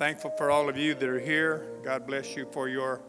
thankful 0.00 0.30
for 0.30 0.50
all 0.50 0.66
of 0.66 0.78
you 0.78 0.94
that 0.94 1.06
are 1.06 1.20
here. 1.20 1.66
God 1.84 2.06
bless 2.06 2.34
you 2.34 2.46
for 2.52 2.70
your 2.70 3.02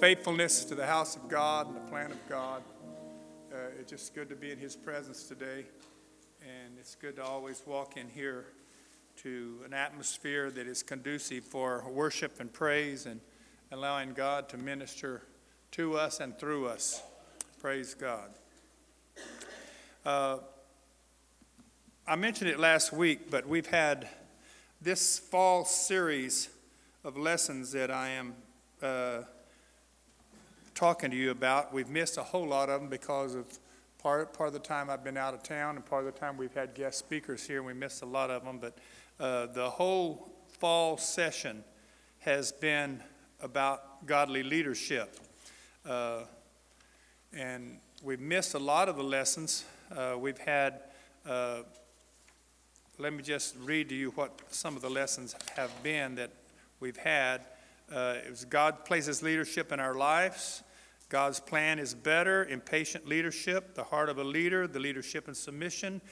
faithfulness 0.00 0.64
to 0.64 0.74
the 0.74 0.86
house 0.86 1.14
of 1.14 1.28
God 1.28 1.66
and 1.66 1.76
the 1.76 1.90
plan 1.90 2.10
of 2.10 2.26
God. 2.26 2.62
Uh, 3.52 3.56
it's 3.78 3.90
just 3.90 4.14
good 4.14 4.30
to 4.30 4.34
be 4.34 4.50
in 4.50 4.56
His 4.56 4.74
presence 4.74 5.24
today, 5.24 5.66
and 6.40 6.78
it's 6.78 6.94
good 6.94 7.16
to 7.16 7.22
always 7.22 7.62
walk 7.66 7.98
in 7.98 8.08
here 8.08 8.46
to 9.16 9.58
an 9.66 9.74
atmosphere 9.74 10.50
that 10.52 10.66
is 10.66 10.82
conducive 10.82 11.44
for 11.44 11.84
worship 11.90 12.40
and 12.40 12.50
praise 12.50 13.04
and 13.04 13.20
allowing 13.70 14.14
God 14.14 14.48
to 14.48 14.56
minister 14.56 15.20
to 15.72 15.98
us 15.98 16.18
and 16.18 16.38
through 16.38 16.66
us. 16.66 17.02
Praise 17.60 17.92
God. 17.92 18.30
Uh, 20.02 20.38
I 22.06 22.16
mentioned 22.16 22.48
it 22.48 22.58
last 22.58 22.90
week, 22.90 23.30
but 23.30 23.46
we've 23.46 23.66
had 23.66 24.08
this 24.82 25.16
fall 25.16 25.64
series 25.64 26.48
of 27.04 27.16
lessons 27.16 27.70
that 27.70 27.88
I 27.88 28.08
am 28.08 28.34
uh, 28.82 29.22
talking 30.74 31.12
to 31.12 31.16
you 31.16 31.30
about. 31.30 31.72
We've 31.72 31.88
missed 31.88 32.16
a 32.16 32.22
whole 32.24 32.48
lot 32.48 32.68
of 32.68 32.80
them 32.80 32.90
because 32.90 33.36
of 33.36 33.46
part, 33.98 34.36
part 34.36 34.48
of 34.48 34.54
the 34.54 34.58
time 34.58 34.90
I've 34.90 35.04
been 35.04 35.16
out 35.16 35.34
of 35.34 35.44
town 35.44 35.76
and 35.76 35.86
part 35.86 36.04
of 36.04 36.12
the 36.12 36.18
time 36.18 36.36
we've 36.36 36.54
had 36.54 36.74
guest 36.74 36.98
speakers 36.98 37.46
here. 37.46 37.62
We 37.62 37.74
missed 37.74 38.02
a 38.02 38.06
lot 38.06 38.30
of 38.30 38.44
them, 38.44 38.58
but 38.58 38.76
uh, 39.20 39.46
the 39.46 39.70
whole 39.70 40.32
fall 40.58 40.96
session 40.96 41.62
has 42.18 42.50
been 42.50 43.00
about 43.40 44.04
godly 44.04 44.42
leadership. 44.42 45.16
Uh, 45.86 46.22
and 47.32 47.78
we've 48.02 48.20
missed 48.20 48.54
a 48.54 48.58
lot 48.58 48.88
of 48.88 48.96
the 48.96 49.04
lessons. 49.04 49.64
Uh, 49.96 50.16
we've 50.18 50.38
had 50.38 50.80
uh, 51.24 51.62
let 52.98 53.14
me 53.14 53.22
just 53.22 53.56
read 53.64 53.88
to 53.88 53.94
you 53.94 54.10
what 54.10 54.38
some 54.50 54.76
of 54.76 54.82
the 54.82 54.90
lessons 54.90 55.34
have 55.56 55.70
been 55.82 56.14
that 56.16 56.30
we've 56.78 56.96
had. 56.96 57.40
Uh, 57.90 58.16
it 58.24 58.28
was 58.28 58.44
God 58.44 58.84
places 58.84 59.22
leadership 59.22 59.72
in 59.72 59.80
our 59.80 59.94
lives. 59.94 60.62
God's 61.08 61.40
plan 61.40 61.78
is 61.78 61.94
better, 61.94 62.44
impatient 62.44 63.08
leadership, 63.08 63.74
the 63.74 63.84
heart 63.84 64.10
of 64.10 64.18
a 64.18 64.24
leader, 64.24 64.66
the 64.66 64.78
leadership 64.78 65.26
in 65.26 65.34
submission, 65.34 66.02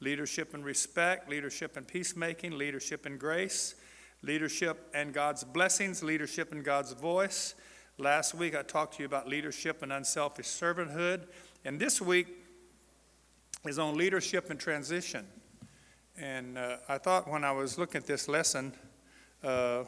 leadership 0.00 0.54
in 0.54 0.62
respect, 0.62 1.28
leadership 1.28 1.76
in 1.76 1.84
peacemaking, 1.84 2.56
leadership 2.56 3.04
in 3.04 3.18
grace, 3.18 3.74
leadership 4.22 4.88
and 4.94 5.12
God's 5.12 5.44
blessings, 5.44 6.02
leadership 6.02 6.52
in 6.52 6.62
God's 6.62 6.92
voice. 6.92 7.54
Last 7.98 8.34
week 8.34 8.56
I 8.56 8.62
talked 8.62 8.94
to 8.94 9.00
you 9.00 9.06
about 9.06 9.28
leadership 9.28 9.82
and 9.82 9.92
unselfish 9.92 10.46
servanthood. 10.46 11.26
And 11.66 11.78
this 11.78 12.00
week 12.00 12.28
is 13.66 13.78
on 13.78 13.98
leadership 13.98 14.48
and 14.48 14.58
transition. 14.58 15.26
And 16.20 16.58
uh, 16.58 16.76
I 16.86 16.98
thought 16.98 17.30
when 17.30 17.44
I 17.44 17.52
was 17.52 17.78
looking 17.78 17.98
at 17.98 18.06
this 18.06 18.28
lesson, 18.28 18.74
uh, 19.42 19.84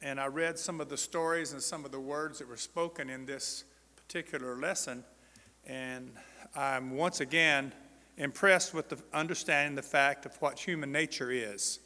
and 0.00 0.20
I 0.20 0.26
read 0.26 0.56
some 0.56 0.80
of 0.80 0.88
the 0.88 0.96
stories 0.96 1.52
and 1.52 1.60
some 1.60 1.84
of 1.84 1.90
the 1.90 1.98
words 1.98 2.38
that 2.38 2.46
were 2.46 2.56
spoken 2.56 3.10
in 3.10 3.26
this 3.26 3.64
particular 3.96 4.56
lesson, 4.56 5.02
and 5.66 6.12
I'm 6.54 6.92
once 6.92 7.18
again 7.18 7.72
impressed 8.18 8.72
with 8.72 8.88
the 8.88 8.98
understanding 9.12 9.74
the 9.74 9.82
fact 9.82 10.26
of 10.26 10.40
what 10.40 10.60
human 10.60 10.92
nature 10.92 11.32
is. 11.32 11.80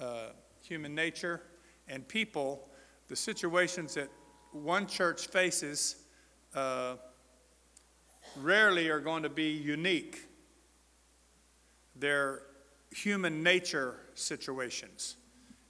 Uh, 0.00 0.30
human 0.62 0.96
nature 0.96 1.42
and 1.86 2.08
people, 2.08 2.70
the 3.06 3.14
situations 3.14 3.94
that 3.94 4.08
one 4.50 4.88
church 4.88 5.28
faces 5.28 5.94
uh, 6.56 6.96
rarely 8.36 8.88
are 8.88 9.00
going 9.00 9.22
to 9.22 9.28
be 9.28 9.50
unique 9.50 10.26
they're 11.96 12.42
human 12.90 13.42
nature 13.42 13.96
situations. 14.14 15.16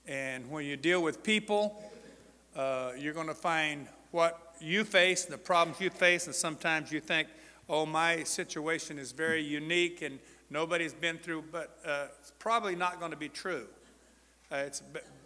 And 0.07 0.49
when 0.49 0.65
you 0.65 0.77
deal 0.77 1.01
with 1.01 1.23
people, 1.23 1.83
uh, 2.55 2.91
you're 2.97 3.13
going 3.13 3.27
to 3.27 3.33
find 3.33 3.87
what 4.11 4.55
you 4.61 4.83
face, 4.83 5.25
the 5.25 5.37
problems 5.37 5.81
you 5.81 5.89
face, 5.89 6.25
and 6.27 6.35
sometimes 6.35 6.91
you 6.91 6.99
think, 6.99 7.27
oh, 7.67 7.85
my 7.85 8.23
situation 8.23 8.99
is 8.99 9.11
very 9.11 9.41
unique 9.41 10.01
and 10.01 10.19
nobody's 10.49 10.93
been 10.93 11.17
through, 11.17 11.43
but 11.51 11.79
uh, 11.85 12.05
it's 12.19 12.31
probably 12.39 12.75
not 12.75 12.99
going 12.99 13.11
to 13.11 13.17
be 13.17 13.29
true. 13.29 13.65
Uh, 14.51 14.57
it's 14.57 14.83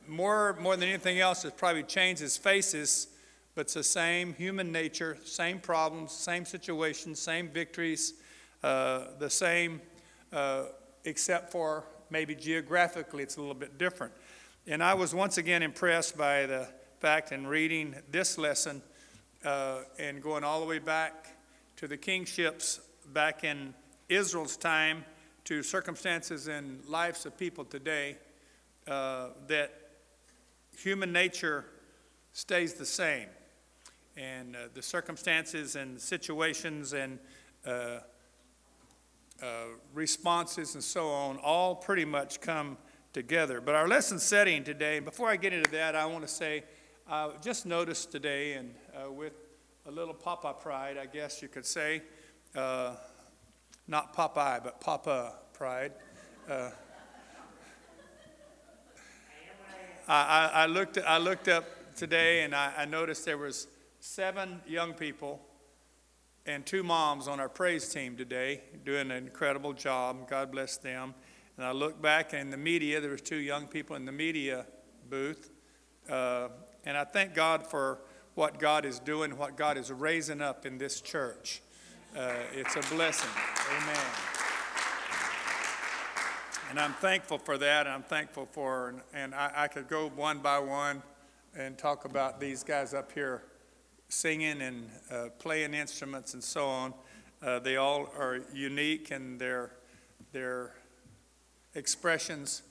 more, 0.07 0.57
more 0.61 0.75
than 0.75 0.87
anything 0.87 1.19
else, 1.19 1.45
it 1.45 1.57
probably 1.57 1.83
changes 1.83 2.37
faces, 2.37 3.07
but 3.53 3.61
it's 3.61 3.73
the 3.73 3.83
same 3.83 4.33
human 4.33 4.71
nature, 4.71 5.17
same 5.25 5.59
problems, 5.59 6.13
same 6.13 6.45
situations, 6.45 7.19
same 7.19 7.49
victories, 7.49 8.13
uh, 8.63 9.05
the 9.19 9.29
same 9.29 9.81
uh, 10.31 10.63
except 11.05 11.51
for 11.51 11.83
maybe 12.09 12.35
geographically 12.35 13.23
it's 13.23 13.37
a 13.37 13.39
little 13.39 13.55
bit 13.55 13.77
different. 13.77 14.13
And 14.67 14.83
I 14.83 14.93
was 14.93 15.15
once 15.15 15.37
again 15.37 15.63
impressed 15.63 16.17
by 16.17 16.45
the 16.45 16.67
fact 16.99 17.31
in 17.31 17.47
reading 17.47 17.95
this 18.11 18.37
lesson 18.37 18.81
uh, 19.45 19.83
and 19.97 20.21
going 20.21 20.43
all 20.43 20.59
the 20.59 20.65
way 20.65 20.79
back 20.79 21.37
to 21.77 21.87
the 21.87 21.97
kingships 21.97 22.81
back 23.13 23.43
in 23.43 23.73
Israel's 24.09 24.57
time 24.57 25.05
to 25.45 25.63
circumstances 25.63 26.47
and 26.47 26.83
lives 26.85 27.25
of 27.25 27.37
people 27.37 27.63
today 27.63 28.17
uh, 28.87 29.29
that 29.47 29.71
human 30.77 31.11
nature 31.11 31.65
stays 32.33 32.73
the 32.73 32.85
same. 32.85 33.27
And 34.17 34.55
uh, 34.55 34.59
the 34.73 34.81
circumstances 34.81 35.75
and 35.75 35.99
situations 35.99 36.93
and 36.93 37.19
uh, 37.65 37.99
responses 39.93 40.75
and 40.75 40.83
so 40.83 41.09
on 41.09 41.37
all 41.37 41.75
pretty 41.75 42.05
much 42.05 42.41
come 42.41 42.77
together. 43.13 43.61
But 43.61 43.75
our 43.75 43.87
lesson 43.87 44.19
setting 44.19 44.63
today, 44.63 44.99
before 44.99 45.29
I 45.29 45.35
get 45.35 45.53
into 45.53 45.71
that, 45.71 45.95
I 45.95 46.05
want 46.05 46.21
to 46.21 46.27
say, 46.27 46.63
uh, 47.09 47.31
just 47.41 47.65
noticed 47.65 48.11
today, 48.11 48.53
and 48.53 48.73
uh, 48.95 49.11
with 49.11 49.33
a 49.87 49.91
little 49.91 50.13
Papa 50.13 50.53
pride, 50.53 50.97
I 50.97 51.07
guess 51.07 51.41
you 51.41 51.47
could 51.47 51.65
say, 51.65 52.03
uh, 52.55 52.95
not 53.87 54.15
Popeye, 54.15 54.63
but 54.63 54.79
Papa 54.79 55.33
pride. 55.53 55.93
Uh, 56.47 56.69
I, 60.07 60.51
I, 60.53 60.65
looked, 60.65 60.97
I 60.97 61.17
looked 61.17 61.47
up 61.47 61.65
today 61.95 62.41
and 62.41 62.55
I, 62.55 62.73
I 62.77 62.85
noticed 62.85 63.25
there 63.25 63.37
was 63.37 63.67
seven 63.99 64.61
young 64.67 64.93
people 64.93 65.41
and 66.49 66.65
two 66.65 66.81
moms 66.81 67.27
on 67.27 67.39
our 67.39 67.47
praise 67.47 67.89
team 67.89 68.17
today 68.17 68.61
doing 68.83 69.11
an 69.11 69.17
incredible 69.17 69.71
job. 69.71 70.27
God 70.27 70.51
bless 70.51 70.77
them. 70.77 71.13
And 71.57 71.65
I 71.65 71.71
look 71.71 72.01
back 72.01 72.33
in 72.33 72.49
the 72.49 72.57
media, 72.57 72.99
there 72.99 73.11
was 73.11 73.21
two 73.21 73.35
young 73.37 73.67
people 73.67 73.95
in 73.95 74.05
the 74.05 74.11
media 74.11 74.65
booth. 75.11 75.51
Uh, 76.09 76.47
and 76.85 76.97
I 76.97 77.03
thank 77.03 77.35
God 77.35 77.67
for 77.67 77.99
what 78.33 78.57
God 78.57 78.83
is 78.83 78.97
doing, 78.99 79.37
what 79.37 79.57
God 79.57 79.77
is 79.77 79.91
raising 79.91 80.41
up 80.41 80.65
in 80.65 80.79
this 80.79 81.01
church. 81.01 81.61
Uh, 82.17 82.33
it's 82.55 82.75
a 82.75 82.95
blessing. 82.95 83.29
Amen. 83.77 84.05
And 86.71 86.79
I'm 86.79 86.93
thankful 86.93 87.37
for 87.37 87.59
that. 87.59 87.85
And 87.85 87.93
I'm 87.93 88.01
thankful 88.01 88.47
for, 88.51 88.95
and 89.13 89.35
I, 89.35 89.51
I 89.55 89.67
could 89.67 89.87
go 89.87 90.09
one 90.09 90.39
by 90.39 90.57
one 90.57 91.03
and 91.55 91.77
talk 91.77 92.05
about 92.05 92.39
these 92.39 92.63
guys 92.63 92.95
up 92.95 93.11
here 93.11 93.43
singing 94.09 94.61
and 94.61 94.89
uh, 95.11 95.27
playing 95.37 95.73
instruments 95.73 96.33
and 96.33 96.43
so 96.43 96.65
on. 96.65 96.93
Uh, 97.41 97.59
they 97.59 97.77
all 97.77 98.11
are 98.17 98.41
unique 98.53 99.11
in 99.11 99.37
their, 99.37 99.71
their 100.33 100.73
expressions, 101.75 102.63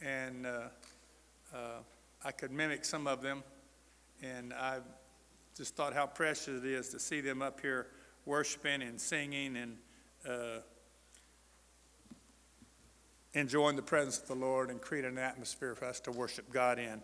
and 0.00 0.46
uh, 0.46 0.68
uh, 1.52 1.58
I 2.24 2.30
could 2.30 2.52
mimic 2.52 2.84
some 2.84 3.06
of 3.06 3.22
them. 3.22 3.42
And 4.22 4.52
I 4.52 4.78
just 5.56 5.74
thought 5.74 5.92
how 5.94 6.06
precious 6.06 6.62
it 6.62 6.64
is 6.64 6.90
to 6.90 7.00
see 7.00 7.20
them 7.20 7.42
up 7.42 7.60
here 7.60 7.88
worshiping 8.24 8.82
and 8.82 9.00
singing 9.00 9.56
and 9.56 9.76
uh, 10.28 10.60
enjoying 13.34 13.74
the 13.76 13.82
presence 13.82 14.18
of 14.18 14.28
the 14.28 14.34
Lord 14.34 14.70
and 14.70 14.80
creating 14.80 15.12
an 15.12 15.18
atmosphere 15.18 15.74
for 15.74 15.86
us 15.86 15.98
to 16.00 16.12
worship 16.12 16.52
God 16.52 16.78
in. 16.78 17.02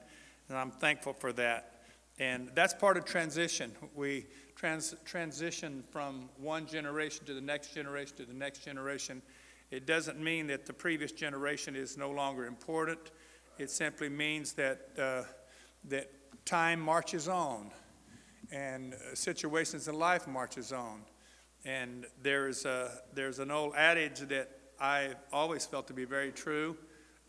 And 0.48 0.57
I'm 0.57 0.71
thankful 0.71 1.15
for 1.15 1.33
that. 1.33 1.78
And 2.20 2.50
that's 2.54 2.74
part 2.74 2.97
of 2.97 3.04
transition. 3.04 3.72
We 3.94 4.26
trans- 4.56 4.97
transition 5.04 5.84
from 5.91 6.28
one 6.36 6.66
generation 6.66 7.24
to 7.26 7.34
the 7.34 7.41
next 7.41 7.74
generation 7.74 8.16
to 8.16 8.24
the 8.24 8.34
next 8.34 8.65
generation. 8.65 9.22
It 9.70 9.86
doesn't 9.86 10.18
mean 10.18 10.47
that 10.48 10.66
the 10.66 10.72
previous 10.72 11.12
generation 11.12 11.76
is 11.76 11.97
no 11.97 12.10
longer 12.10 12.47
important. 12.47 12.98
It 13.59 13.70
simply 13.70 14.09
means 14.09 14.53
that, 14.54 14.88
uh, 14.98 15.22
that 15.84 16.10
time 16.44 16.80
marches 16.80 17.28
on 17.28 17.70
and 18.50 18.94
uh, 18.94 19.15
situations 19.15 19.88
in 19.88 19.94
life 19.94 20.26
marches 20.26 20.72
on. 20.72 21.03
And 21.65 22.06
there's, 22.22 22.65
a, 22.65 23.03
there's 23.15 23.41
an 23.41 23.50
old 23.50 23.74
adage 23.76 24.20
that 24.20 24.50
I 24.80 25.10
always 25.32 25.66
felt 25.66 25.86
to 25.88 25.92
be 25.92 26.04
very 26.04 26.32
true. 26.32 26.76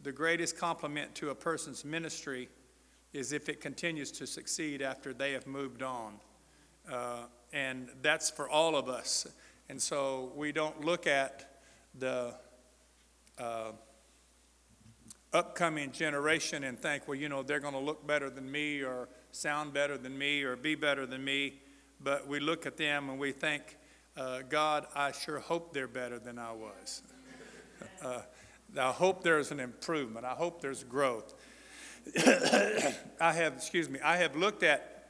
The 0.04 0.12
greatest 0.12 0.58
compliment 0.58 1.14
to 1.16 1.32
a 1.32 1.36
person's 1.36 1.84
ministry 1.84 2.48
is 3.14 3.32
if 3.32 3.50
it 3.50 3.62
continues 3.62 4.12
to 4.12 4.28
succeed 4.28 4.82
after 4.82 5.14
they 5.14 5.34
have 5.34 5.48
moved 5.48 5.82
on. 5.82 6.16
Uh, 6.92 7.24
and 7.54 7.90
that's 8.02 8.30
for 8.30 8.50
all 8.50 8.76
of 8.76 8.88
us. 8.88 9.28
And 9.70 9.82
so 9.82 10.32
we 10.36 10.52
don't 10.52 10.84
look 10.86 11.08
at 11.08 11.62
the, 11.98 12.36
uh, 13.38 13.72
upcoming 15.34 15.92
generation 15.92 16.64
and 16.64 16.80
think, 16.80 17.08
well, 17.08 17.16
you 17.16 17.30
know, 17.30 17.44
they're 17.44 17.60
going 17.60 17.74
to 17.74 17.80
look 17.80 18.06
better 18.08 18.30
than 18.30 18.52
me 18.52 18.82
or 18.82 19.08
sound 19.32 19.74
better 19.74 19.98
than 19.98 20.18
me 20.18 20.44
or 20.44 20.56
be 20.56 20.76
better 20.76 21.06
than 21.06 21.24
me. 21.24 21.60
But 22.02 22.28
we 22.28 22.40
look 22.40 22.66
at 22.66 22.78
them 22.78 23.10
and 23.10 23.20
we 23.20 23.32
think, 23.32 23.78
uh, 24.18 24.42
God, 24.50 24.88
I 24.96 25.12
sure 25.12 25.40
hope 25.40 25.74
they're 25.74 25.88
better 25.88 26.20
than 26.20 26.38
I 26.38 26.52
was. 26.52 27.02
Uh, 28.04 28.22
I 28.78 28.92
hope 28.92 29.24
there's 29.24 29.52
an 29.52 29.60
improvement. 29.60 30.26
I 30.26 30.34
hope 30.34 30.62
there's 30.62 30.84
growth. 30.84 31.34
I 33.22 33.34
have, 33.34 33.54
excuse 33.54 33.90
me, 33.90 34.00
I 34.04 34.18
have 34.18 34.36
looked 34.36 34.64
at 34.64 35.10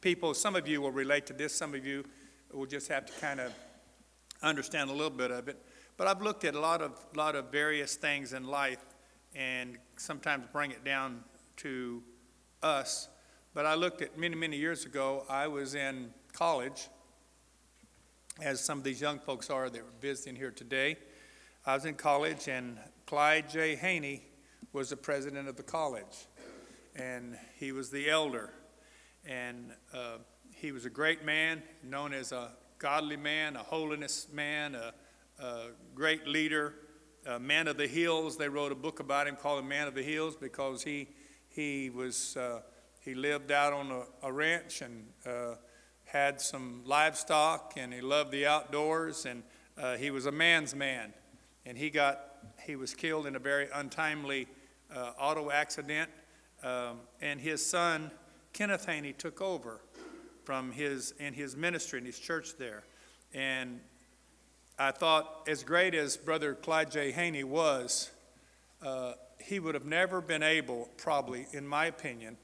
people, 0.00 0.34
some 0.34 0.56
of 0.56 0.68
you 0.68 0.80
will 0.80 0.90
relate 0.90 1.26
to 1.26 1.32
this, 1.32 1.54
some 1.54 1.74
of 1.74 1.86
you 1.86 2.04
will 2.52 2.66
just 2.66 2.88
have 2.88 3.06
to 3.06 3.12
kind 3.20 3.40
of 3.40 3.52
understand 4.42 4.90
a 4.90 4.92
little 4.92 5.10
bit 5.10 5.30
of 5.30 5.48
it. 5.48 5.58
But 5.96 6.06
I've 6.06 6.22
looked 6.22 6.44
at 6.44 6.54
a 6.54 6.60
lot 6.60 6.82
of, 6.82 6.98
lot 7.14 7.36
of 7.36 7.50
various 7.52 7.96
things 7.96 8.32
in 8.32 8.46
life 8.46 8.84
and 9.34 9.78
sometimes 9.96 10.46
bring 10.52 10.70
it 10.70 10.84
down 10.84 11.22
to 11.58 12.02
us. 12.62 13.08
But 13.54 13.66
I 13.66 13.74
looked 13.74 14.02
at 14.02 14.18
many, 14.18 14.34
many 14.34 14.56
years 14.56 14.84
ago, 14.84 15.24
I 15.28 15.46
was 15.46 15.74
in 15.74 16.10
college, 16.32 16.88
as 18.40 18.60
some 18.64 18.78
of 18.78 18.84
these 18.84 19.00
young 19.00 19.18
folks 19.18 19.50
are 19.50 19.68
that 19.68 19.82
were 19.82 19.90
visiting 20.00 20.36
here 20.36 20.50
today. 20.50 20.96
I 21.66 21.74
was 21.74 21.84
in 21.84 21.94
college, 21.94 22.48
and 22.48 22.78
Clyde 23.06 23.50
J. 23.50 23.76
Haney 23.76 24.22
was 24.72 24.90
the 24.90 24.96
president 24.96 25.48
of 25.48 25.56
the 25.56 25.62
college, 25.62 26.26
and 26.96 27.36
he 27.58 27.72
was 27.72 27.90
the 27.90 28.08
elder. 28.08 28.50
And 29.26 29.72
uh, 29.92 30.18
he 30.54 30.72
was 30.72 30.84
a 30.86 30.90
great 30.90 31.24
man, 31.24 31.62
known 31.82 32.12
as 32.12 32.32
a 32.32 32.52
godly 32.78 33.16
man, 33.16 33.56
a 33.56 33.62
holiness 33.62 34.28
man, 34.32 34.74
a, 34.74 34.92
a 35.42 35.68
great 35.94 36.26
leader, 36.26 36.74
a 37.26 37.38
man 37.38 37.68
of 37.68 37.76
the 37.76 37.86
hills. 37.86 38.36
They 38.36 38.48
wrote 38.48 38.72
a 38.72 38.76
book 38.76 38.98
about 38.98 39.28
him 39.28 39.36
called 39.36 39.62
"The 39.62 39.68
Man 39.68 39.86
of 39.86 39.94
the 39.94 40.02
Hills" 40.02 40.36
because 40.36 40.82
he 40.82 41.08
he 41.48 41.90
was 41.90 42.36
uh, 42.36 42.62
he 43.00 43.14
lived 43.14 43.52
out 43.52 43.72
on 43.72 43.90
a, 43.90 44.26
a 44.26 44.32
ranch 44.32 44.80
and 44.80 45.06
uh, 45.26 45.54
had 46.04 46.40
some 46.40 46.82
livestock, 46.84 47.74
and 47.76 47.92
he 47.92 48.00
loved 48.00 48.32
the 48.32 48.46
outdoors, 48.46 49.26
and 49.26 49.42
uh, 49.76 49.96
he 49.96 50.10
was 50.10 50.26
a 50.26 50.32
man's 50.32 50.74
man. 50.74 51.12
And 51.64 51.78
he 51.78 51.90
got 51.90 52.20
he 52.64 52.74
was 52.74 52.94
killed 52.94 53.26
in 53.26 53.36
a 53.36 53.38
very 53.38 53.68
untimely 53.72 54.48
uh, 54.94 55.12
auto 55.18 55.50
accident, 55.50 56.10
um, 56.62 57.00
and 57.20 57.40
his 57.40 57.64
son 57.64 58.10
Kenneth 58.52 58.86
Haney 58.86 59.12
took 59.12 59.40
over 59.40 59.80
from 60.44 60.72
his 60.72 61.12
in 61.18 61.34
his 61.34 61.56
ministry 61.56 61.98
in 61.98 62.04
his 62.04 62.18
church 62.18 62.56
there, 62.58 62.84
and 63.32 63.80
I 64.78 64.90
thought 64.90 65.46
as 65.48 65.62
great 65.62 65.94
as 65.94 66.16
Brother 66.16 66.54
Clyde 66.54 66.90
J. 66.90 67.12
Haney 67.12 67.44
was, 67.44 68.10
uh, 68.82 69.12
he 69.38 69.60
would 69.60 69.74
have 69.74 69.84
never 69.84 70.20
been 70.20 70.42
able, 70.42 70.88
probably 70.96 71.46
in 71.52 71.66
my 71.66 71.86
opinion, 71.86 72.36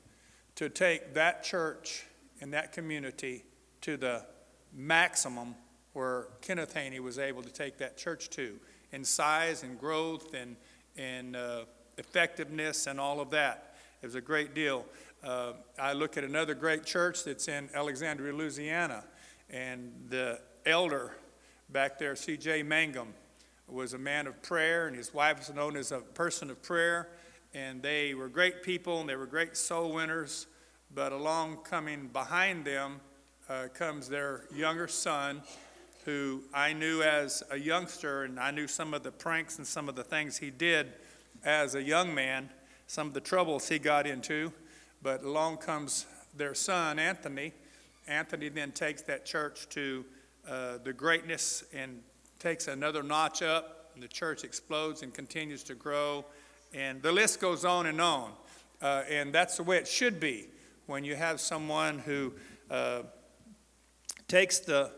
to 0.56 0.68
take 0.68 1.14
that 1.14 1.42
church 1.42 2.04
and 2.40 2.52
that 2.52 2.72
community 2.72 3.44
to 3.80 3.96
the 3.96 4.24
maximum 4.72 5.54
where 5.94 6.28
Kenneth 6.40 6.74
Haney 6.74 7.00
was 7.00 7.18
able 7.18 7.42
to 7.42 7.52
take 7.52 7.78
that 7.78 7.96
church 7.96 8.30
to 8.30 8.58
in 8.92 9.04
size 9.04 9.62
and 9.62 9.78
growth 9.78 10.34
and, 10.34 10.56
and 10.96 11.34
uh, 11.34 11.64
effectiveness 11.98 12.86
and 12.86 12.98
all 12.98 13.20
of 13.20 13.30
that. 13.30 13.74
It 14.00 14.06
was 14.06 14.14
a 14.14 14.20
great 14.20 14.54
deal. 14.54 14.86
Uh, 15.22 15.54
I 15.78 15.92
look 15.92 16.16
at 16.16 16.24
another 16.24 16.54
great 16.54 16.84
church 16.84 17.24
that's 17.24 17.48
in 17.48 17.68
Alexandria, 17.74 18.32
Louisiana, 18.32 19.04
and 19.50 19.92
the 20.08 20.40
elder 20.64 21.16
back 21.70 21.98
there, 21.98 22.14
C.J. 22.14 22.62
Mangun, 22.62 23.08
was 23.66 23.92
a 23.94 23.98
man 23.98 24.26
of 24.26 24.40
prayer, 24.42 24.86
and 24.86 24.96
his 24.96 25.12
wife 25.12 25.38
was 25.38 25.54
known 25.54 25.76
as 25.76 25.90
a 25.90 25.98
person 25.98 26.50
of 26.50 26.62
prayer. 26.62 27.08
And 27.52 27.82
they 27.82 28.14
were 28.14 28.28
great 28.28 28.62
people, 28.62 29.00
and 29.00 29.08
they 29.08 29.16
were 29.16 29.26
great 29.26 29.56
soul 29.56 29.92
winners. 29.92 30.46
But 30.94 31.12
along 31.12 31.58
coming 31.64 32.08
behind 32.08 32.64
them 32.64 33.00
uh, 33.48 33.68
comes 33.74 34.08
their 34.08 34.44
younger 34.54 34.86
son, 34.86 35.42
who 36.04 36.42
I 36.54 36.72
knew 36.72 37.02
as 37.02 37.42
a 37.50 37.58
youngster, 37.58 38.24
and 38.24 38.38
I 38.38 38.52
knew 38.52 38.68
some 38.68 38.94
of 38.94 39.02
the 39.02 39.10
pranks 39.10 39.58
and 39.58 39.66
some 39.66 39.88
of 39.88 39.96
the 39.96 40.04
things 40.04 40.38
he 40.38 40.50
did 40.50 40.92
as 41.44 41.74
a 41.74 41.82
young 41.82 42.14
man, 42.14 42.50
some 42.86 43.06
of 43.06 43.14
the 43.14 43.20
troubles 43.20 43.68
he 43.68 43.78
got 43.78 44.06
into. 44.06 44.52
But 45.02 45.22
along 45.22 45.58
comes 45.58 46.06
their 46.36 46.54
son, 46.54 46.98
Anthony. 46.98 47.52
Anthony 48.06 48.48
then 48.48 48.72
takes 48.72 49.02
that 49.02 49.24
church 49.24 49.68
to 49.70 50.04
uh, 50.48 50.78
the 50.82 50.92
greatness 50.92 51.64
and 51.74 52.00
takes 52.38 52.68
another 52.68 53.02
notch 53.02 53.42
up, 53.42 53.90
and 53.94 54.02
the 54.02 54.08
church 54.08 54.44
explodes 54.44 55.02
and 55.02 55.12
continues 55.12 55.62
to 55.64 55.74
grow. 55.74 56.24
And 56.74 57.02
the 57.02 57.12
list 57.12 57.40
goes 57.40 57.64
on 57.64 57.86
and 57.86 58.00
on. 58.00 58.32
Uh, 58.80 59.02
and 59.08 59.32
that's 59.32 59.56
the 59.56 59.62
way 59.62 59.76
it 59.76 59.88
should 59.88 60.20
be 60.20 60.46
when 60.86 61.04
you 61.04 61.16
have 61.16 61.40
someone 61.40 61.98
who 61.98 62.32
uh, 62.70 63.02
takes 64.28 64.58
the 64.60 64.90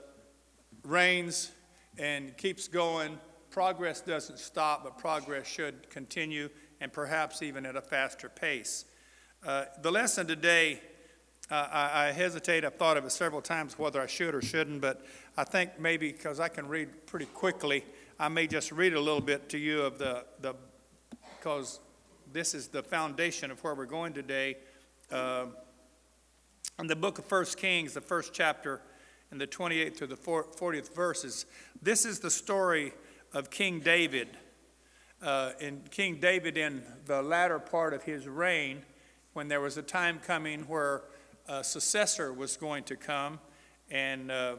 reins 0.84 1.50
and 1.98 2.36
keeps 2.36 2.68
going. 2.68 3.18
Progress 3.50 4.00
doesn't 4.00 4.38
stop, 4.38 4.84
but 4.84 4.96
progress 4.96 5.46
should 5.46 5.90
continue 5.90 6.48
and 6.80 6.92
perhaps 6.92 7.42
even 7.42 7.66
at 7.66 7.74
a 7.74 7.80
faster 7.80 8.28
pace. 8.28 8.84
Uh, 9.44 9.64
the 9.82 9.90
lesson 9.90 10.26
today, 10.26 10.80
uh, 11.50 11.66
I, 11.70 12.08
I, 12.08 12.12
hesitate. 12.12 12.64
I've 12.64 12.76
thought 12.76 12.96
of 12.96 13.04
it 13.04 13.10
several 13.10 13.42
times 13.42 13.76
whether 13.76 14.00
I 14.00 14.06
should 14.06 14.36
or 14.36 14.42
shouldn't, 14.42 14.80
but 14.80 15.04
I 15.36 15.42
think 15.42 15.80
maybe 15.80 16.12
because 16.12 16.38
I 16.38 16.48
can 16.48 16.68
read 16.68 17.06
pretty 17.06 17.26
quickly, 17.26 17.84
I 18.20 18.28
may 18.28 18.46
just 18.46 18.70
read 18.70 18.94
a 18.94 19.00
little 19.00 19.20
bit 19.20 19.48
to 19.48 19.58
you 19.58 19.82
of 19.82 19.98
the, 19.98 20.24
the 20.40 20.54
because 21.38 21.80
this 22.32 22.54
is 22.54 22.68
the 22.68 22.84
foundation 22.84 23.50
of 23.50 23.62
where 23.64 23.74
we're 23.74 23.86
going 23.86 24.12
today. 24.12 24.58
Uh, 25.10 25.46
in 26.78 26.86
the 26.86 26.96
book 26.96 27.18
of 27.18 27.24
First 27.24 27.58
Kings, 27.58 27.94
the 27.94 28.00
first 28.00 28.32
chapter, 28.32 28.80
in 29.32 29.38
the 29.38 29.46
28th 29.46 29.96
to 29.98 30.06
the 30.06 30.16
40th 30.16 30.94
verses, 30.94 31.46
this 31.82 32.04
is 32.04 32.20
the 32.20 32.30
story 32.30 32.92
of 33.32 33.50
King 33.50 33.80
David. 33.80 34.28
Uh, 35.22 35.52
in 35.60 35.82
King 35.90 36.16
David, 36.16 36.56
in 36.56 36.82
the 37.06 37.22
latter 37.22 37.58
part 37.58 37.94
of 37.94 38.02
his 38.02 38.26
reign, 38.26 38.82
when 39.32 39.48
there 39.48 39.60
was 39.60 39.76
a 39.76 39.82
time 39.82 40.18
coming 40.24 40.62
where 40.62 41.02
a 41.48 41.62
successor 41.62 42.32
was 42.32 42.56
going 42.56 42.84
to 42.84 42.96
come, 42.96 43.38
and 43.90 44.30
uh, 44.30 44.56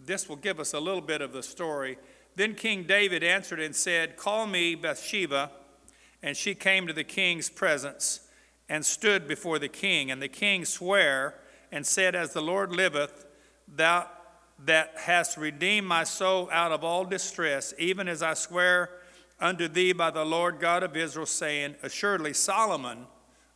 this 0.00 0.28
will 0.28 0.36
give 0.36 0.58
us 0.58 0.72
a 0.74 0.80
little 0.80 1.00
bit 1.00 1.20
of 1.20 1.32
the 1.32 1.42
story. 1.42 1.98
Then 2.36 2.54
King 2.54 2.84
David 2.84 3.22
answered 3.22 3.60
and 3.60 3.74
said, 3.74 4.16
Call 4.16 4.46
me 4.46 4.74
Bathsheba. 4.74 5.50
And 6.22 6.36
she 6.36 6.54
came 6.54 6.86
to 6.86 6.92
the 6.92 7.04
king's 7.04 7.50
presence 7.50 8.20
and 8.68 8.84
stood 8.84 9.28
before 9.28 9.58
the 9.58 9.68
king. 9.68 10.10
And 10.10 10.22
the 10.22 10.28
king 10.28 10.64
sware 10.64 11.34
and 11.70 11.86
said, 11.86 12.14
As 12.14 12.32
the 12.32 12.40
Lord 12.40 12.72
liveth, 12.72 13.26
thou 13.68 14.08
that 14.64 14.94
hast 14.96 15.36
redeemed 15.36 15.86
my 15.86 16.04
soul 16.04 16.48
out 16.50 16.72
of 16.72 16.84
all 16.84 17.04
distress, 17.04 17.74
even 17.78 18.08
as 18.08 18.22
I 18.22 18.34
swear 18.34 18.90
unto 19.40 19.68
thee 19.68 19.92
by 19.92 20.10
the 20.10 20.24
Lord 20.24 20.58
God 20.60 20.82
of 20.82 20.96
Israel, 20.96 21.26
saying, 21.26 21.76
Assuredly 21.82 22.32
Solomon, 22.32 23.06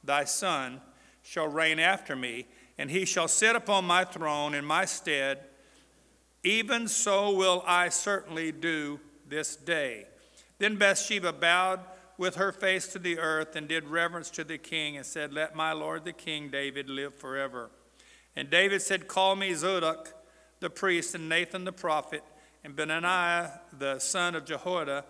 thy 0.04 0.24
son, 0.24 0.80
shall 1.22 1.48
reign 1.48 1.78
after 1.78 2.14
me, 2.14 2.46
and 2.76 2.90
he 2.90 3.04
shall 3.04 3.28
sit 3.28 3.56
upon 3.56 3.84
my 3.84 4.04
throne 4.04 4.54
in 4.54 4.64
my 4.64 4.84
stead. 4.84 5.40
Even 6.44 6.88
so 6.88 7.32
will 7.34 7.62
I 7.66 7.88
certainly 7.88 8.52
do 8.52 9.00
this 9.28 9.56
day. 9.56 10.06
Then 10.58 10.76
Bathsheba 10.76 11.32
bowed 11.32 11.80
with 12.16 12.34
her 12.36 12.52
face 12.52 12.88
to 12.88 12.98
the 12.98 13.18
earth 13.18 13.56
and 13.56 13.68
did 13.68 13.84
reverence 13.84 14.30
to 14.30 14.44
the 14.44 14.58
king 14.58 14.96
and 14.96 15.06
said, 15.06 15.32
Let 15.32 15.54
my 15.54 15.72
lord 15.72 16.04
the 16.04 16.12
king 16.12 16.48
David 16.48 16.88
live 16.88 17.14
forever. 17.14 17.70
And 18.34 18.50
David 18.50 18.82
said, 18.82 19.08
Call 19.08 19.36
me 19.36 19.54
Zadok 19.54 20.14
the 20.60 20.70
priest 20.70 21.14
and 21.14 21.28
Nathan 21.28 21.64
the 21.64 21.72
prophet 21.72 22.22
and 22.64 22.74
Benaiah 22.74 23.60
the 23.76 23.98
son 23.98 24.34
of 24.34 24.44
Jehoiada. 24.44 25.04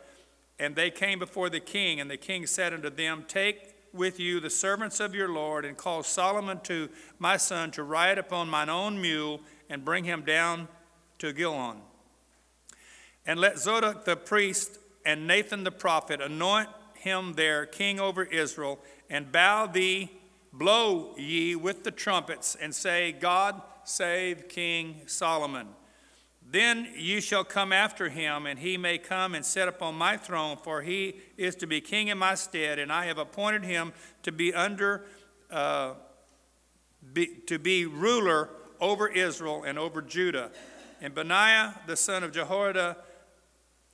And 0.59 0.75
they 0.75 0.91
came 0.91 1.19
before 1.19 1.51
the 1.51 1.61
king, 1.61 2.01
and 2.01 2.11
the 2.11 2.17
king 2.17 2.47
said 2.47 2.75
unto 2.75 2.91
them, 2.91 3.25
Take 3.29 3.75
with 3.93 4.19
you 4.19 4.41
the 4.41 4.51
servants 4.51 5.01
of 5.01 5.15
your 5.15 5.29
Lord, 5.29 5.65
and 5.65 5.77
call 5.77 6.03
Solomon 6.03 6.61
to 6.65 6.89
my 7.19 7.37
son 7.37 7.71
to 7.73 7.83
ride 7.83 8.19
upon 8.19 8.49
mine 8.49 8.69
own 8.69 9.01
mule, 9.01 9.41
and 9.71 9.85
bring 9.85 10.05
him 10.05 10.23
down 10.23 10.69
to 11.19 11.33
Gihon. 11.33 11.81
And 13.25 13.39
let 13.39 13.59
Zadok 13.59 14.05
the 14.05 14.17
priest 14.17 14.79
and 15.05 15.27
Nathan 15.27 15.65
the 15.65 15.71
prophet 15.71 16.21
anoint 16.21 16.69
him 16.95 17.35
there 17.35 17.65
king 17.65 18.01
over 18.01 18.25
Israel, 18.25 18.79
and 19.09 19.31
bow 19.31 19.67
thee, 19.67 20.11
blow 20.53 21.15
ye 21.17 21.55
with 21.55 21.85
the 21.85 21.91
trumpets, 21.91 22.57
and 22.61 22.75
say, 22.75 23.13
God 23.13 23.63
save 23.89 24.49
King 24.49 25.03
Solomon. 25.07 25.69
Then 26.51 26.89
you 26.97 27.21
shall 27.21 27.45
come 27.45 27.73
after 27.73 28.09
him, 28.09 28.47
and 28.47 28.59
he 28.59 28.77
may 28.77 28.97
come 28.97 29.35
and 29.35 29.45
sit 29.45 29.69
upon 29.69 29.97
my 29.97 30.17
throne, 30.17 30.57
for 30.57 30.81
he 30.81 31.17
is 31.37 31.55
to 31.57 31.67
be 31.67 31.81
king 31.81 32.09
in 32.09 32.17
my 32.17 32.35
stead, 32.35 32.79
and 32.79 32.91
I 32.91 33.05
have 33.05 33.19
appointed 33.19 33.65
him 33.65 33.93
to 34.23 34.33
be 34.33 34.55
under, 34.55 35.05
uh, 35.51 35.95
be, 37.13 37.27
to 37.47 37.59
be 37.59 37.85
ruler 37.85 38.49
over 38.81 39.09
Israel 39.09 39.65
and 39.65 39.79
over 39.79 40.01
Judah. 40.01 40.51
And 41.01 41.15
Benaiah 41.15 41.75
the 41.87 41.97
son 41.97 42.25
of 42.25 42.33
Jehoiada 42.33 42.97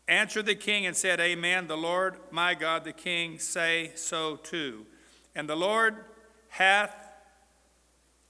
answered 0.06 0.46
the 0.46 0.54
king 0.54 0.86
and 0.86 0.96
said, 0.96 1.20
Amen. 1.20 1.66
The 1.66 1.76
Lord 1.76 2.16
my 2.30 2.54
God, 2.54 2.84
the 2.84 2.92
king, 2.92 3.38
say 3.38 3.92
so 3.94 4.36
too. 4.36 4.86
And 5.34 5.48
the 5.48 5.56
Lord 5.56 5.96
hath, 6.48 7.03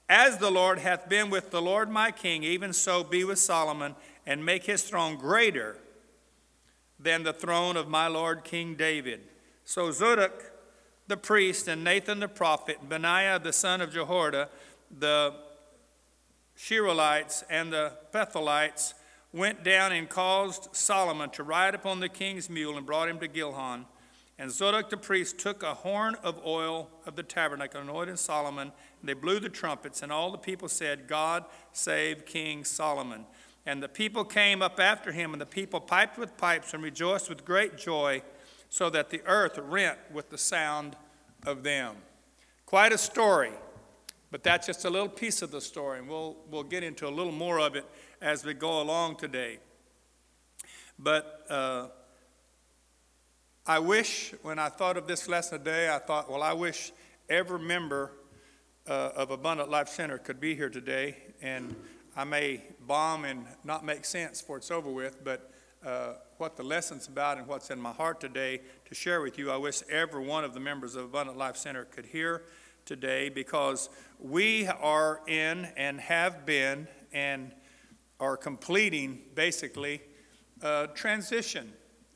as 0.07 0.37
the 0.37 0.51
Lord 0.51 0.79
hath 0.79 1.09
been 1.09 1.29
with 1.29 1.51
the 1.51 1.61
Lord 1.61 1.89
my 1.89 2.11
king, 2.11 2.43
even 2.43 2.73
so 2.73 3.03
be 3.03 3.23
with 3.23 3.39
Solomon, 3.39 3.95
and 4.25 4.45
make 4.45 4.65
his 4.65 4.83
throne 4.83 5.15
greater 5.15 5.77
than 6.99 7.23
the 7.23 7.33
throne 7.33 7.75
of 7.77 7.87
my 7.87 8.07
Lord 8.07 8.43
King 8.43 8.75
David. 8.75 9.21
So 9.63 9.91
Zadok 9.91 10.51
the 11.07 11.17
priest, 11.17 11.67
and 11.67 11.83
Nathan 11.83 12.19
the 12.19 12.27
prophet, 12.27 12.77
Benaiah 12.87 13.39
the 13.39 13.53
son 13.53 13.81
of 13.81 13.91
Jehoiada, 13.91 14.49
the 14.97 15.33
Shiralites, 16.57 17.43
and 17.49 17.71
the 17.71 17.93
Pethelites, 18.11 18.93
went 19.31 19.63
down 19.63 19.91
and 19.91 20.09
caused 20.09 20.69
Solomon 20.75 21.29
to 21.31 21.43
ride 21.43 21.75
upon 21.75 21.99
the 21.99 22.09
king's 22.09 22.49
mule 22.49 22.77
and 22.77 22.85
brought 22.85 23.09
him 23.09 23.19
to 23.19 23.27
Gihon. 23.27 23.85
And 24.37 24.51
Zadok 24.51 24.89
the 24.89 24.97
priest 24.97 25.39
took 25.39 25.63
a 25.63 25.73
horn 25.73 26.15
of 26.21 26.45
oil 26.45 26.89
of 27.05 27.15
the 27.15 27.23
tabernacle 27.23 27.79
and 27.79 27.89
anointed 27.89 28.19
Solomon, 28.19 28.71
and 28.99 29.09
they 29.09 29.13
blew 29.13 29.39
the 29.39 29.49
trumpets, 29.49 30.01
and 30.03 30.11
all 30.11 30.31
the 30.31 30.37
people 30.37 30.67
said, 30.67 31.07
God 31.07 31.45
save 31.71 32.25
King 32.25 32.65
Solomon. 32.65 33.25
And 33.65 33.81
the 33.81 33.87
people 33.87 34.25
came 34.25 34.61
up 34.61 34.79
after 34.79 35.13
him, 35.13 35.31
and 35.31 35.41
the 35.41 35.45
people 35.45 35.79
piped 35.79 36.17
with 36.17 36.37
pipes 36.37 36.73
and 36.73 36.83
rejoiced 36.83 37.29
with 37.29 37.45
great 37.45 37.77
joy, 37.77 38.21
so 38.67 38.89
that 38.89 39.09
the 39.09 39.21
earth 39.25 39.57
rent 39.57 39.97
with 40.11 40.29
the 40.29 40.37
sound 40.37 40.97
of 41.45 41.63
them. 41.63 41.95
Quite 42.65 42.91
a 42.91 42.97
story, 42.97 43.51
but 44.31 44.43
that's 44.43 44.67
just 44.67 44.83
a 44.83 44.89
little 44.89 45.07
piece 45.07 45.41
of 45.41 45.51
the 45.51 45.61
story, 45.61 45.99
and 45.99 46.09
we'll, 46.09 46.35
we'll 46.51 46.63
get 46.63 46.83
into 46.83 47.07
a 47.07 47.09
little 47.09 47.31
more 47.31 47.59
of 47.59 47.75
it 47.75 47.85
as 48.21 48.43
we 48.43 48.53
go 48.53 48.81
along 48.81 49.15
today. 49.15 49.59
But 50.99 51.45
uh, 51.49 51.87
I 53.67 53.79
wish, 53.79 54.31
when 54.43 54.59
I 54.59 54.69
thought 54.69 54.95
of 54.95 55.07
this 55.07 55.27
lesson 55.27 55.57
today, 55.57 55.89
I 55.89 55.97
thought, 55.97 56.29
well, 56.29 56.43
I 56.43 56.53
wish 56.53 56.91
every 57.27 57.57
member 57.57 58.11
uh, 58.87 59.09
of 59.15 59.31
Abundant 59.31 59.71
Life 59.71 59.89
Center 59.89 60.19
could 60.19 60.39
be 60.39 60.53
here 60.53 60.69
today. 60.69 61.17
And 61.41 61.75
I 62.15 62.25
may 62.25 62.61
bomb 62.85 63.25
and 63.25 63.47
not 63.63 63.83
make 63.83 64.05
sense 64.05 64.39
before 64.39 64.57
it's 64.57 64.69
over 64.69 64.91
with, 64.91 65.23
but 65.23 65.51
uh, 65.83 66.13
what 66.37 66.57
the 66.57 66.61
lesson's 66.61 67.07
about 67.07 67.39
and 67.39 67.47
what's 67.47 67.71
in 67.71 67.79
my 67.79 67.91
heart 67.91 68.21
today 68.21 68.61
to 68.87 68.93
share 68.93 69.21
with 69.21 69.39
you, 69.39 69.49
I 69.49 69.57
wish 69.57 69.81
every 69.89 70.23
one 70.23 70.43
of 70.43 70.53
the 70.53 70.59
members 70.59 70.95
of 70.95 71.05
Abundant 71.05 71.35
Life 71.35 71.57
Center 71.57 71.85
could 71.85 72.05
hear 72.05 72.43
today 72.85 73.29
because 73.29 73.89
we 74.19 74.67
are 74.67 75.21
in 75.25 75.69
and 75.75 75.99
have 76.01 76.45
been 76.45 76.87
and 77.11 77.51
are 78.19 78.37
completing 78.37 79.21
basically 79.33 80.03
transition. 80.93 81.73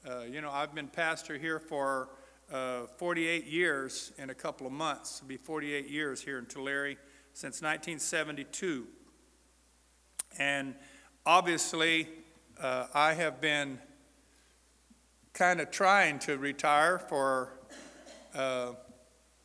Uh, 0.08 0.22
you 0.22 0.40
know, 0.40 0.50
I've 0.50 0.74
been 0.74 0.88
pastor 0.88 1.38
here 1.38 1.60
for 1.60 2.08
uh, 2.54 2.84
48 2.98 3.46
years 3.46 4.14
in 4.18 4.30
a 4.30 4.34
couple 4.34 4.66
of 4.66 4.72
months. 4.72 5.18
It'll 5.18 5.28
be 5.28 5.36
48 5.36 5.90
years 5.90 6.22
here 6.22 6.40
in 6.40 6.46
Tulare 6.46 6.96
since 7.34 7.62
1972. 7.62 8.88
And 10.38 10.76
obviously, 11.26 12.08
uh, 12.62 12.88
I 12.94 13.14
have 13.14 13.42
been 13.42 13.78
kind 15.34 15.60
of 15.60 15.70
trying 15.70 16.20
to 16.20 16.38
retire 16.38 16.98
for 16.98 17.60
uh, 18.34 18.72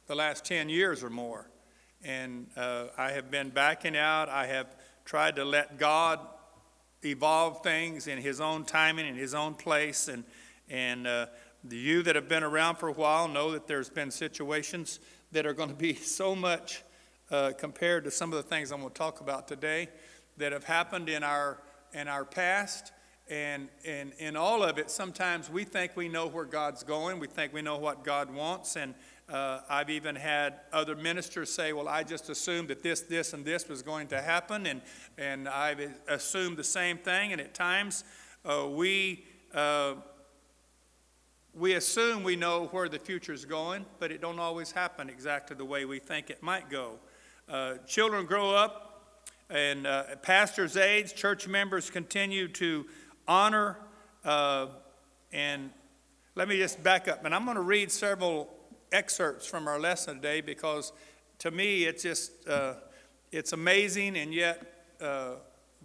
the 0.06 0.14
last 0.14 0.44
10 0.44 0.68
years 0.68 1.02
or 1.02 1.10
more. 1.10 1.50
And 2.04 2.46
uh, 2.56 2.86
I 2.96 3.10
have 3.10 3.28
been 3.28 3.50
backing 3.50 3.96
out. 3.96 4.28
I 4.28 4.46
have 4.46 4.76
tried 5.04 5.34
to 5.34 5.44
let 5.44 5.78
God 5.78 6.20
evolve 7.04 7.64
things 7.64 8.06
in 8.06 8.18
His 8.18 8.40
own 8.40 8.64
timing, 8.64 9.08
in 9.08 9.16
His 9.16 9.34
own 9.34 9.54
place. 9.54 10.06
And, 10.06 10.22
and 10.74 11.06
uh, 11.06 11.26
you 11.70 12.02
that 12.02 12.16
have 12.16 12.28
been 12.28 12.42
around 12.42 12.76
for 12.76 12.88
a 12.88 12.92
while 12.92 13.28
know 13.28 13.52
that 13.52 13.68
there's 13.68 13.88
been 13.88 14.10
situations 14.10 14.98
that 15.30 15.46
are 15.46 15.54
going 15.54 15.68
to 15.68 15.74
be 15.74 15.94
so 15.94 16.34
much 16.34 16.82
uh, 17.30 17.52
compared 17.56 18.02
to 18.04 18.10
some 18.10 18.32
of 18.32 18.36
the 18.36 18.42
things 18.42 18.72
I'm 18.72 18.80
going 18.80 18.92
to 18.92 18.98
talk 18.98 19.20
about 19.20 19.46
today 19.46 19.88
that 20.36 20.50
have 20.50 20.64
happened 20.64 21.08
in 21.08 21.22
our, 21.22 21.62
in 21.92 22.08
our 22.08 22.24
past. 22.24 22.90
And, 23.30 23.68
and 23.86 24.12
in 24.18 24.36
all 24.36 24.64
of 24.64 24.78
it, 24.78 24.90
sometimes 24.90 25.48
we 25.48 25.62
think 25.62 25.92
we 25.94 26.08
know 26.08 26.26
where 26.26 26.44
God's 26.44 26.82
going. 26.82 27.20
We 27.20 27.28
think 27.28 27.52
we 27.52 27.62
know 27.62 27.78
what 27.78 28.02
God 28.02 28.34
wants. 28.34 28.76
And 28.76 28.94
uh, 29.28 29.60
I've 29.70 29.90
even 29.90 30.16
had 30.16 30.60
other 30.72 30.96
ministers 30.96 31.52
say, 31.52 31.72
Well, 31.72 31.88
I 31.88 32.02
just 32.02 32.28
assumed 32.28 32.68
that 32.68 32.82
this, 32.82 33.00
this, 33.02 33.32
and 33.32 33.44
this 33.44 33.68
was 33.68 33.80
going 33.80 34.08
to 34.08 34.20
happen, 34.20 34.66
and, 34.66 34.82
and 35.16 35.48
I've 35.48 35.80
assumed 36.08 36.58
the 36.58 36.64
same 36.64 36.98
thing. 36.98 37.32
And 37.32 37.40
at 37.40 37.54
times, 37.54 38.04
uh, 38.44 38.68
we, 38.68 39.24
uh, 39.54 39.94
we 41.56 41.74
assume 41.74 42.24
we 42.24 42.36
know 42.36 42.66
where 42.72 42.88
the 42.88 42.98
future 42.98 43.32
is 43.32 43.44
going, 43.44 43.86
but 44.00 44.10
it 44.10 44.20
don't 44.20 44.40
always 44.40 44.72
happen 44.72 45.08
exactly 45.08 45.56
the 45.56 45.64
way 45.64 45.84
we 45.84 46.00
think 46.00 46.30
it 46.30 46.42
might 46.42 46.68
go. 46.68 46.98
Uh, 47.48 47.74
children 47.86 48.26
grow 48.26 48.50
up, 48.50 49.20
and 49.50 49.86
uh, 49.86 50.16
pastors 50.22 50.76
age, 50.76 51.14
church 51.14 51.46
members 51.46 51.90
continue 51.90 52.48
to 52.48 52.86
honor, 53.28 53.76
uh, 54.24 54.66
and 55.32 55.70
let 56.34 56.48
me 56.48 56.56
just 56.56 56.82
back 56.82 57.06
up. 57.06 57.24
And 57.24 57.34
I'm 57.34 57.44
going 57.44 57.56
to 57.56 57.62
read 57.62 57.92
several 57.92 58.52
excerpts 58.90 59.46
from 59.46 59.68
our 59.68 59.78
lesson 59.78 60.16
today 60.16 60.40
because 60.40 60.92
to 61.38 61.50
me 61.50 61.84
it's 61.84 62.02
just 62.02 62.48
uh, 62.48 62.74
it's 63.32 63.52
amazing 63.52 64.16
and 64.16 64.32
yet 64.32 64.86
uh, 65.00 65.34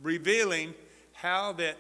revealing 0.02 0.74
how 1.14 1.52
that 1.54 1.76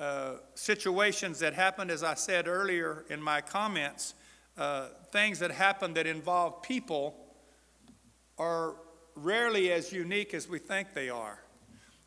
uh, 0.00 0.36
situations 0.54 1.38
that 1.38 1.52
happened 1.52 1.90
as 1.90 2.02
i 2.02 2.14
said 2.14 2.48
earlier 2.48 3.04
in 3.10 3.20
my 3.20 3.40
comments 3.40 4.14
uh, 4.56 4.86
things 5.12 5.38
that 5.38 5.50
happen 5.50 5.92
that 5.94 6.06
involve 6.06 6.62
people 6.62 7.14
are 8.38 8.76
rarely 9.14 9.70
as 9.70 9.92
unique 9.92 10.32
as 10.32 10.48
we 10.48 10.58
think 10.58 10.94
they 10.94 11.10
are 11.10 11.42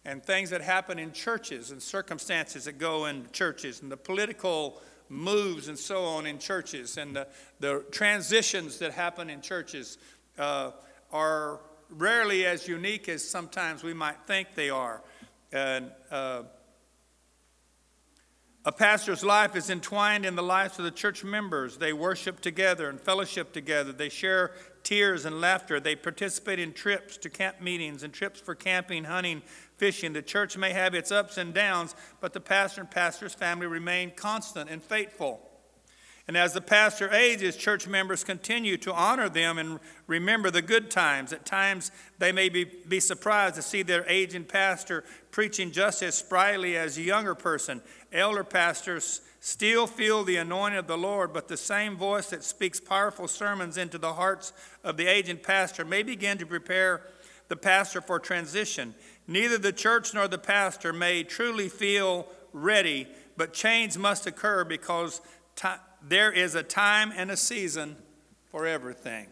and 0.05 0.23
things 0.23 0.49
that 0.49 0.61
happen 0.61 0.97
in 0.97 1.11
churches 1.11 1.71
and 1.71 1.81
circumstances 1.81 2.65
that 2.65 2.77
go 2.77 3.05
in 3.05 3.27
churches 3.31 3.81
and 3.81 3.91
the 3.91 3.97
political 3.97 4.81
moves 5.09 5.67
and 5.67 5.77
so 5.77 6.03
on 6.03 6.25
in 6.25 6.39
churches 6.39 6.97
and 6.97 7.15
the, 7.15 7.27
the 7.59 7.85
transitions 7.91 8.79
that 8.79 8.91
happen 8.91 9.29
in 9.29 9.39
churches 9.39 9.97
uh, 10.39 10.71
are 11.11 11.59
rarely 11.89 12.45
as 12.45 12.67
unique 12.67 13.07
as 13.07 13.27
sometimes 13.27 13.83
we 13.83 13.93
might 13.93 14.17
think 14.25 14.47
they 14.55 14.71
are. 14.71 15.03
And, 15.51 15.91
uh, 16.09 16.43
a 18.65 18.71
pastor's 18.71 19.25
life 19.25 19.57
is 19.57 19.69
entwined 19.69 20.25
in 20.25 20.35
the 20.35 20.43
lives 20.43 20.79
of 20.79 20.85
the 20.85 20.91
church 20.91 21.23
members. 21.23 21.77
They 21.77 21.91
worship 21.91 22.39
together 22.39 22.87
and 22.89 22.99
fellowship 22.99 23.51
together. 23.51 23.91
They 23.91 24.07
share 24.07 24.51
tears 24.83 25.25
and 25.25 25.41
laughter. 25.41 25.81
They 25.81 25.97
participate 25.97 26.59
in 26.59 26.71
trips 26.71 27.17
to 27.17 27.29
camp 27.29 27.59
meetings 27.59 28.03
and 28.03 28.13
trips 28.13 28.39
for 28.39 28.55
camping, 28.55 29.03
hunting, 29.03 29.41
fishing. 29.75 30.13
The 30.13 30.21
church 30.21 30.57
may 30.57 30.71
have 30.71 30.93
its 30.95 31.11
ups 31.11 31.37
and 31.37 31.53
downs, 31.53 31.93
but 32.21 32.31
the 32.31 32.39
pastor 32.39 32.81
and 32.81 32.89
pastor's 32.89 33.33
family 33.33 33.67
remain 33.67 34.11
constant 34.15 34.69
and 34.69 34.81
faithful. 34.81 35.49
And 36.25 36.37
as 36.37 36.53
the 36.53 36.61
pastor 36.61 37.11
ages, 37.11 37.57
church 37.57 37.85
members 37.85 38.23
continue 38.23 38.77
to 38.77 38.93
honor 38.93 39.27
them 39.27 39.57
and 39.57 39.81
remember 40.07 40.49
the 40.49 40.61
good 40.61 40.89
times. 40.89 41.33
At 41.33 41.45
times, 41.45 41.91
they 42.17 42.31
may 42.31 42.47
be, 42.47 42.63
be 42.63 43.01
surprised 43.01 43.55
to 43.55 43.61
see 43.61 43.83
their 43.83 44.07
aging 44.07 44.45
pastor 44.45 45.03
preaching 45.31 45.71
just 45.71 46.01
as 46.01 46.15
sprightly 46.15 46.77
as 46.77 46.97
a 46.97 47.01
younger 47.01 47.35
person. 47.35 47.81
Elder 48.13 48.43
pastors 48.43 49.21
still 49.39 49.87
feel 49.87 50.23
the 50.23 50.37
anointing 50.37 50.77
of 50.77 50.87
the 50.87 50.97
Lord, 50.97 51.33
but 51.33 51.47
the 51.47 51.57
same 51.57 51.97
voice 51.97 52.29
that 52.29 52.43
speaks 52.43 52.79
powerful 52.79 53.27
sermons 53.27 53.75
into 53.75 53.97
the 53.97 54.13
hearts 54.13 54.53
of 54.83 54.97
the 54.97 55.07
aging 55.07 55.39
pastor 55.39 55.83
may 55.83 56.03
begin 56.03 56.37
to 56.37 56.45
prepare 56.45 57.01
the 57.47 57.55
pastor 57.55 58.01
for 58.01 58.19
transition. 58.19 58.93
Neither 59.27 59.57
the 59.57 59.73
church 59.73 60.13
nor 60.13 60.27
the 60.27 60.37
pastor 60.37 60.93
may 60.93 61.23
truly 61.23 61.69
feel 61.69 62.27
ready, 62.53 63.07
but 63.35 63.51
change 63.51 63.97
must 63.97 64.27
occur 64.27 64.63
because 64.63 65.19
there 66.07 66.31
is 66.31 66.53
a 66.53 66.63
time 66.63 67.11
and 67.15 67.31
a 67.31 67.37
season 67.37 67.95
for 68.51 68.67
everything. 68.67 69.27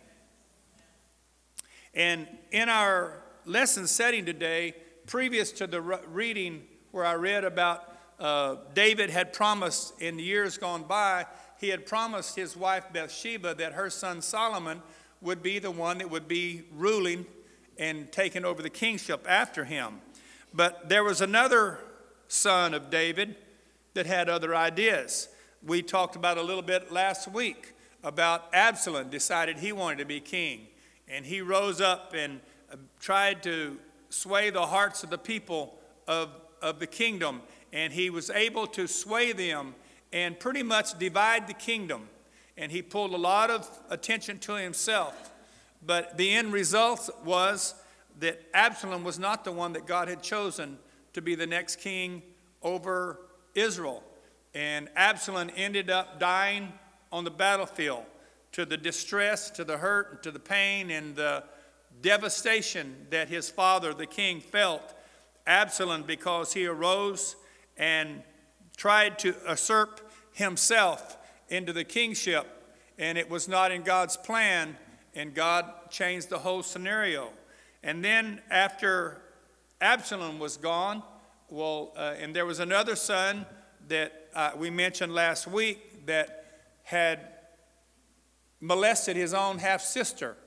And 1.93 2.27
in 2.51 2.67
our 2.67 3.21
lesson 3.45 3.85
setting 3.85 4.25
today, 4.25 4.73
previous 5.05 5.51
to 5.53 5.67
the 5.67 5.81
reading 5.81 6.63
where 6.91 7.05
I 7.05 7.13
read 7.13 7.43
about 7.43 7.90
uh, 8.21 8.57
David 8.75 9.09
had 9.09 9.33
promised 9.33 9.99
in 9.99 10.15
the 10.15 10.23
years 10.23 10.57
gone 10.57 10.83
by, 10.83 11.25
he 11.59 11.69
had 11.69 11.85
promised 11.85 12.35
his 12.35 12.55
wife 12.55 12.85
Bathsheba 12.93 13.55
that 13.55 13.73
her 13.73 13.89
son 13.89 14.21
Solomon 14.21 14.81
would 15.21 15.43
be 15.43 15.59
the 15.59 15.71
one 15.71 15.97
that 15.97 16.09
would 16.09 16.27
be 16.27 16.63
ruling 16.73 17.25
and 17.77 18.11
taking 18.11 18.45
over 18.45 18.61
the 18.61 18.69
kingship 18.69 19.25
after 19.27 19.65
him. 19.65 20.01
But 20.53 20.87
there 20.87 21.03
was 21.03 21.19
another 21.21 21.79
son 22.27 22.73
of 22.73 22.89
David 22.89 23.35
that 23.95 24.05
had 24.05 24.29
other 24.29 24.55
ideas. 24.55 25.27
We 25.65 25.81
talked 25.81 26.15
about 26.15 26.37
a 26.37 26.43
little 26.43 26.61
bit 26.61 26.91
last 26.91 27.27
week 27.27 27.73
about 28.03 28.45
Absalom 28.53 29.09
decided 29.09 29.57
he 29.57 29.71
wanted 29.71 29.97
to 29.99 30.05
be 30.05 30.19
king. 30.19 30.67
And 31.07 31.25
he 31.25 31.41
rose 31.41 31.81
up 31.81 32.13
and 32.15 32.39
uh, 32.71 32.77
tried 32.99 33.43
to 33.43 33.77
sway 34.09 34.49
the 34.49 34.65
hearts 34.65 35.03
of 35.03 35.09
the 35.09 35.17
people 35.17 35.77
of, 36.07 36.29
of 36.61 36.79
the 36.79 36.87
kingdom. 36.87 37.41
And 37.73 37.93
he 37.93 38.09
was 38.09 38.29
able 38.29 38.67
to 38.67 38.87
sway 38.87 39.31
them 39.31 39.75
and 40.11 40.39
pretty 40.39 40.63
much 40.63 40.97
divide 40.99 41.47
the 41.47 41.53
kingdom. 41.53 42.09
And 42.57 42.71
he 42.71 42.81
pulled 42.81 43.13
a 43.13 43.17
lot 43.17 43.49
of 43.49 43.69
attention 43.89 44.39
to 44.39 44.53
himself. 44.53 45.31
But 45.85 46.17
the 46.17 46.31
end 46.33 46.53
result 46.53 47.09
was 47.23 47.75
that 48.19 48.41
Absalom 48.53 49.03
was 49.03 49.17
not 49.17 49.43
the 49.45 49.51
one 49.51 49.73
that 49.73 49.85
God 49.85 50.07
had 50.07 50.21
chosen 50.21 50.77
to 51.13 51.21
be 51.21 51.35
the 51.35 51.47
next 51.47 51.77
king 51.77 52.21
over 52.61 53.19
Israel. 53.55 54.03
And 54.53 54.89
Absalom 54.95 55.49
ended 55.55 55.89
up 55.89 56.19
dying 56.19 56.73
on 57.11 57.23
the 57.23 57.31
battlefield 57.31 58.03
to 58.51 58.65
the 58.65 58.77
distress, 58.77 59.49
to 59.51 59.63
the 59.63 59.77
hurt, 59.77 60.11
and 60.11 60.23
to 60.23 60.31
the 60.31 60.39
pain, 60.39 60.91
and 60.91 61.15
the 61.15 61.43
devastation 62.01 63.07
that 63.09 63.29
his 63.29 63.49
father, 63.49 63.93
the 63.93 64.05
king, 64.05 64.41
felt. 64.41 64.93
Absalom, 65.47 66.03
because 66.03 66.53
he 66.53 66.67
arose 66.67 67.35
and 67.77 68.23
tried 68.77 69.19
to 69.19 69.35
usurp 69.47 70.11
himself 70.33 71.17
into 71.49 71.73
the 71.73 71.83
kingship, 71.83 72.47
and 72.97 73.17
it 73.17 73.29
was 73.29 73.47
not 73.47 73.71
in 73.71 73.83
God's 73.83 74.17
plan, 74.17 74.77
and 75.13 75.33
God 75.33 75.65
changed 75.89 76.29
the 76.29 76.39
whole 76.39 76.63
scenario. 76.63 77.29
And 77.83 78.03
then 78.03 78.41
after 78.49 79.21
Absalom 79.81 80.39
was 80.39 80.57
gone, 80.57 81.03
well, 81.49 81.91
uh, 81.97 82.15
and 82.19 82.35
there 82.35 82.45
was 82.45 82.59
another 82.59 82.95
son 82.95 83.45
that 83.87 84.29
uh, 84.33 84.51
we 84.55 84.69
mentioned 84.69 85.13
last 85.13 85.47
week 85.47 86.05
that 86.05 86.45
had 86.83 87.27
molested 88.61 89.17
his 89.17 89.33
own 89.33 89.57
half 89.57 89.81
sister. 89.81 90.37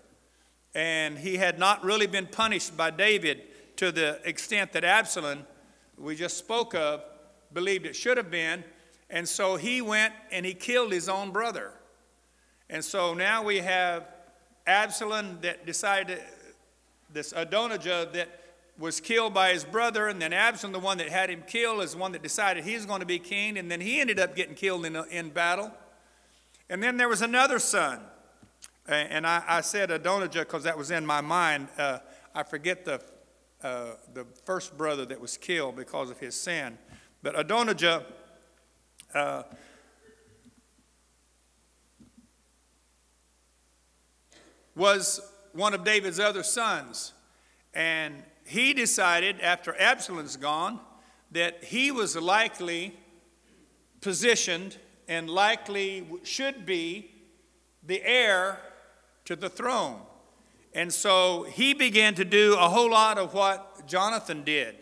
And 0.74 1.18
he 1.18 1.36
had 1.36 1.58
not 1.58 1.84
really 1.84 2.06
been 2.06 2.26
punished 2.26 2.76
by 2.76 2.90
David 2.90 3.42
to 3.76 3.92
the 3.92 4.20
extent 4.24 4.72
that 4.72 4.84
Absalom, 4.84 5.46
we 5.98 6.16
just 6.16 6.38
spoke 6.38 6.74
of, 6.74 7.02
believed 7.54 7.86
it 7.86 7.96
should 7.96 8.16
have 8.16 8.30
been. 8.30 8.64
And 9.08 9.28
so 9.28 9.56
he 9.56 9.80
went 9.80 10.12
and 10.32 10.44
he 10.44 10.52
killed 10.54 10.92
his 10.92 11.08
own 11.08 11.30
brother. 11.30 11.72
And 12.68 12.84
so 12.84 13.14
now 13.14 13.44
we 13.44 13.58
have 13.58 14.08
Absalom 14.66 15.38
that 15.42 15.66
decided, 15.66 16.20
this 17.12 17.32
Adonijah 17.36 18.08
that 18.12 18.40
was 18.78 19.00
killed 19.00 19.32
by 19.32 19.52
his 19.52 19.64
brother, 19.64 20.08
and 20.08 20.20
then 20.20 20.32
Absalom, 20.32 20.72
the 20.72 20.80
one 20.80 20.98
that 20.98 21.08
had 21.08 21.30
him 21.30 21.44
killed, 21.46 21.82
is 21.82 21.92
the 21.92 21.98
one 21.98 22.12
that 22.12 22.22
decided 22.22 22.64
he's 22.64 22.86
going 22.86 23.00
to 23.00 23.06
be 23.06 23.20
king, 23.20 23.56
and 23.56 23.70
then 23.70 23.80
he 23.80 24.00
ended 24.00 24.18
up 24.18 24.34
getting 24.34 24.54
killed 24.54 24.84
in, 24.84 24.96
in 25.10 25.30
battle. 25.30 25.70
And 26.68 26.82
then 26.82 26.96
there 26.96 27.08
was 27.08 27.22
another 27.22 27.58
son, 27.58 28.00
and 28.88 29.26
I, 29.26 29.44
I 29.46 29.60
said 29.60 29.90
Adonijah 29.90 30.40
because 30.40 30.64
that 30.64 30.76
was 30.76 30.90
in 30.90 31.06
my 31.06 31.20
mind. 31.20 31.68
Uh, 31.78 31.98
I 32.34 32.42
forget 32.42 32.84
the, 32.84 33.00
uh, 33.62 33.92
the 34.12 34.26
first 34.44 34.76
brother 34.76 35.04
that 35.06 35.20
was 35.20 35.36
killed 35.36 35.76
because 35.76 36.10
of 36.10 36.18
his 36.18 36.34
sin. 36.34 36.76
But 37.24 37.40
Adonijah 37.40 38.04
uh, 39.14 39.44
was 44.76 45.22
one 45.54 45.72
of 45.72 45.84
David's 45.84 46.20
other 46.20 46.42
sons. 46.42 47.14
And 47.72 48.22
he 48.44 48.74
decided, 48.74 49.40
after 49.40 49.74
Absalom's 49.80 50.36
gone, 50.36 50.80
that 51.30 51.64
he 51.64 51.90
was 51.90 52.14
likely 52.14 52.94
positioned 54.02 54.76
and 55.08 55.30
likely 55.30 56.06
should 56.24 56.66
be 56.66 57.10
the 57.82 58.02
heir 58.04 58.58
to 59.24 59.34
the 59.34 59.48
throne. 59.48 60.02
And 60.74 60.92
so 60.92 61.44
he 61.44 61.72
began 61.72 62.14
to 62.16 62.24
do 62.26 62.54
a 62.58 62.68
whole 62.68 62.90
lot 62.90 63.16
of 63.16 63.32
what 63.32 63.86
Jonathan 63.86 64.44
did. 64.44 64.76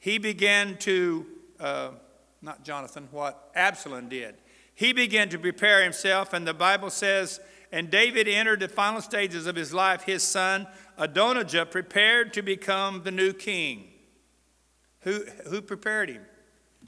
He 0.00 0.18
began 0.18 0.76
to, 0.78 1.26
uh, 1.60 1.90
not 2.42 2.64
Jonathan, 2.64 3.08
what 3.10 3.50
Absalom 3.54 4.08
did. 4.08 4.36
He 4.74 4.92
began 4.92 5.28
to 5.30 5.38
prepare 5.38 5.82
himself, 5.82 6.32
and 6.32 6.46
the 6.46 6.54
Bible 6.54 6.90
says, 6.90 7.40
and 7.72 7.90
David 7.90 8.28
entered 8.28 8.60
the 8.60 8.68
final 8.68 9.00
stages 9.00 9.46
of 9.46 9.56
his 9.56 9.72
life. 9.74 10.02
His 10.02 10.22
son 10.22 10.66
Adonijah 10.96 11.66
prepared 11.66 12.32
to 12.34 12.42
become 12.42 13.02
the 13.02 13.10
new 13.10 13.32
king. 13.32 13.88
Who, 15.00 15.24
who 15.48 15.60
prepared 15.60 16.08
him? 16.08 16.22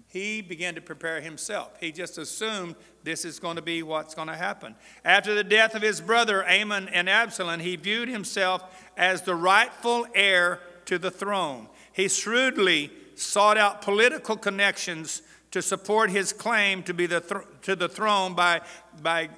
He 0.07 0.41
began 0.41 0.77
to 0.77 0.81
prepare 0.81 1.21
himself. 1.21 1.73
He 1.81 1.93
just 1.93 2.19
assumed 2.19 2.77
this 3.03 3.25
is 3.25 3.39
going 3.39 3.57
to 3.57 3.63
be 3.63 3.83
what's 3.83 4.15
going 4.15 4.29
to 4.29 4.37
happen. 4.37 4.77
After 5.05 5.35
the 5.35 5.45
death 5.45 5.75
of 5.75 5.83
his 5.83 6.01
brother 6.01 6.45
Amnon 6.45 6.89
and 6.89 7.09
Absalom, 7.11 7.61
he 7.61 7.77
viewed 7.77 8.09
himself 8.09 8.63
as 8.97 9.23
the 9.23 9.35
rightful 9.35 10.07
heir 10.15 10.61
to 10.87 10.99
the 10.99 11.11
throne. 11.11 11.69
He 11.93 12.09
shrewdly 12.09 12.93
sought 13.17 13.59
out 13.59 13.83
political 13.83 14.37
connections 14.37 15.23
to 15.51 15.63
support 15.63 16.11
his 16.11 16.33
claim 16.33 16.83
to 16.83 16.95
be 16.95 17.07
the 17.07 17.21
th- 17.21 17.43
to 17.63 17.77
the 17.77 17.89
throne 17.89 18.35
by, 18.35 18.61
by 19.03 19.31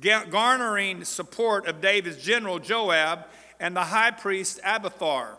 garnering 0.00 1.04
support 1.04 1.66
of 1.66 1.80
David's 1.80 2.22
general 2.22 2.58
Joab 2.58 3.26
and 3.60 3.76
the 3.76 3.84
high 3.84 4.10
priest 4.10 4.60
Abiathar. 4.64 5.38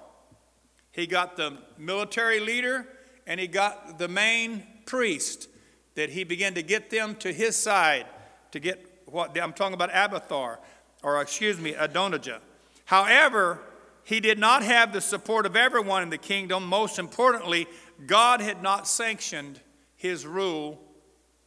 He 0.91 1.05
got 1.07 1.37
the 1.37 1.57
military 1.77 2.39
leader 2.39 2.87
and 3.27 3.39
he 3.39 3.47
got 3.47 3.99
the 3.99 4.07
main 4.07 4.63
priest 4.85 5.49
that 5.95 6.09
he 6.09 6.23
began 6.23 6.53
to 6.53 6.63
get 6.63 6.89
them 6.89 7.15
to 7.15 7.33
his 7.33 7.55
side 7.55 8.05
to 8.51 8.59
get 8.59 8.83
what 9.05 9.37
I'm 9.39 9.53
talking 9.53 9.73
about 9.73 9.89
Abiathar, 9.93 10.59
or 11.03 11.21
excuse 11.21 11.59
me, 11.59 11.73
Adonijah. 11.73 12.41
However, 12.85 13.59
he 14.07 14.21
did 14.21 14.39
not 14.39 14.63
have 14.63 14.93
the 14.93 15.01
support 15.01 15.45
of 15.45 15.57
everyone 15.57 16.01
in 16.01 16.09
the 16.09 16.17
kingdom. 16.17 16.65
Most 16.65 16.97
importantly, 16.97 17.67
God 18.05 18.39
had 18.39 18.63
not 18.63 18.87
sanctioned 18.87 19.59
his 19.97 20.25
rule 20.25 20.81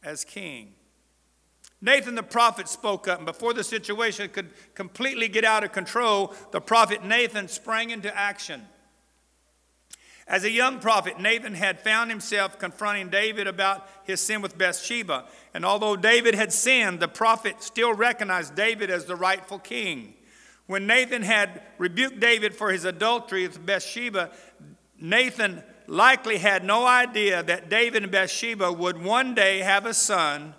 as 0.03 0.23
king. 0.23 0.75
Nathan 1.81 2.13
the 2.13 2.21
prophet 2.21 2.69
spoke 2.69 3.07
up, 3.07 3.17
and 3.17 3.25
before 3.25 3.55
the 3.55 3.63
situation 3.63 4.29
could 4.29 4.51
completely 4.75 5.27
get 5.27 5.43
out 5.43 5.63
of 5.63 5.71
control, 5.71 6.35
the 6.51 6.61
prophet 6.61 7.03
Nathan 7.03 7.47
sprang 7.47 7.89
into 7.89 8.15
action. 8.15 8.61
As 10.27 10.43
a 10.43 10.51
young 10.51 10.77
prophet, 10.77 11.19
Nathan 11.19 11.55
had 11.55 11.81
found 11.81 12.11
himself 12.11 12.59
confronting 12.59 13.09
David 13.09 13.47
about 13.47 13.89
his 14.03 14.21
sin 14.21 14.39
with 14.39 14.55
Bathsheba. 14.55 15.25
And 15.55 15.65
although 15.65 15.95
David 15.95 16.35
had 16.35 16.53
sinned, 16.53 16.99
the 16.99 17.07
prophet 17.07 17.63
still 17.63 17.95
recognized 17.95 18.53
David 18.53 18.91
as 18.91 19.05
the 19.05 19.15
rightful 19.15 19.57
king. 19.57 20.13
When 20.71 20.87
Nathan 20.87 21.21
had 21.21 21.63
rebuked 21.77 22.21
David 22.21 22.55
for 22.55 22.71
his 22.71 22.85
adultery 22.85 23.45
with 23.45 23.65
Bathsheba, 23.65 24.31
Nathan 24.97 25.61
likely 25.85 26.37
had 26.37 26.63
no 26.63 26.87
idea 26.87 27.43
that 27.43 27.69
David 27.69 28.03
and 28.03 28.11
Bathsheba 28.11 28.71
would 28.71 28.97
one 28.97 29.35
day 29.35 29.59
have 29.59 29.85
a 29.85 29.93
son 29.93 30.55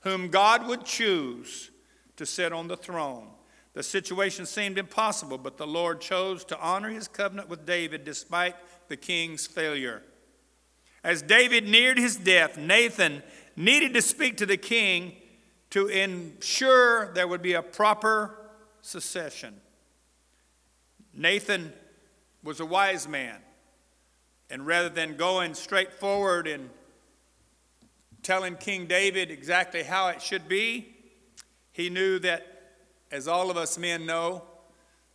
whom 0.00 0.30
God 0.30 0.66
would 0.66 0.84
choose 0.84 1.70
to 2.16 2.26
sit 2.26 2.52
on 2.52 2.66
the 2.66 2.76
throne. 2.76 3.28
The 3.74 3.84
situation 3.84 4.46
seemed 4.46 4.78
impossible, 4.78 5.38
but 5.38 5.58
the 5.58 5.66
Lord 5.68 6.00
chose 6.00 6.44
to 6.46 6.58
honor 6.58 6.88
his 6.88 7.06
covenant 7.06 7.48
with 7.48 7.64
David 7.64 8.04
despite 8.04 8.56
the 8.88 8.96
king's 8.96 9.46
failure. 9.46 10.02
As 11.04 11.22
David 11.22 11.68
neared 11.68 11.98
his 11.98 12.16
death, 12.16 12.58
Nathan 12.58 13.22
needed 13.54 13.94
to 13.94 14.02
speak 14.02 14.38
to 14.38 14.46
the 14.46 14.56
king 14.56 15.14
to 15.70 15.86
ensure 15.86 17.14
there 17.14 17.28
would 17.28 17.42
be 17.42 17.52
a 17.52 17.62
proper 17.62 18.41
succession. 18.82 19.54
Nathan 21.14 21.72
was 22.44 22.60
a 22.60 22.66
wise 22.66 23.08
man, 23.08 23.38
and 24.50 24.66
rather 24.66 24.88
than 24.88 25.16
going 25.16 25.54
straight 25.54 25.92
forward 25.92 26.46
and 26.46 26.68
telling 28.22 28.56
King 28.56 28.86
David 28.86 29.30
exactly 29.30 29.82
how 29.82 30.08
it 30.08 30.22
should 30.22 30.48
be. 30.48 30.94
He 31.72 31.90
knew 31.90 32.18
that, 32.20 32.46
as 33.10 33.26
all 33.26 33.50
of 33.50 33.56
us 33.56 33.78
men 33.78 34.06
know, 34.06 34.42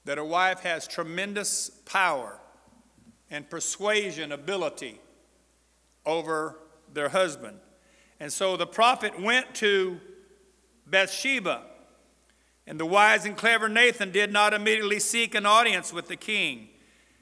that 0.06 0.18
a 0.18 0.24
wife 0.24 0.62
has 0.62 0.88
tremendous 0.88 1.70
power 1.86 2.40
and 3.30 3.50
persuasion 3.50 4.32
ability 4.32 5.00
over 6.06 6.58
their 6.94 7.10
husband. 7.10 7.60
And 8.20 8.32
so 8.32 8.58
the 8.58 8.68
prophet 8.68 9.20
went 9.22 9.54
to 9.56 10.00
Bathsheba, 10.86 11.64
and 12.68 12.78
the 12.78 12.86
wise 12.86 13.26
and 13.26 13.38
clever 13.38 13.70
Nathan 13.70 14.12
did 14.12 14.32
not 14.32 14.54
immediately 14.54 15.00
seek 15.00 15.34
an 15.34 15.46
audience 15.46 15.94
with 15.94 16.10
the 16.10 16.18
king. 16.18 16.68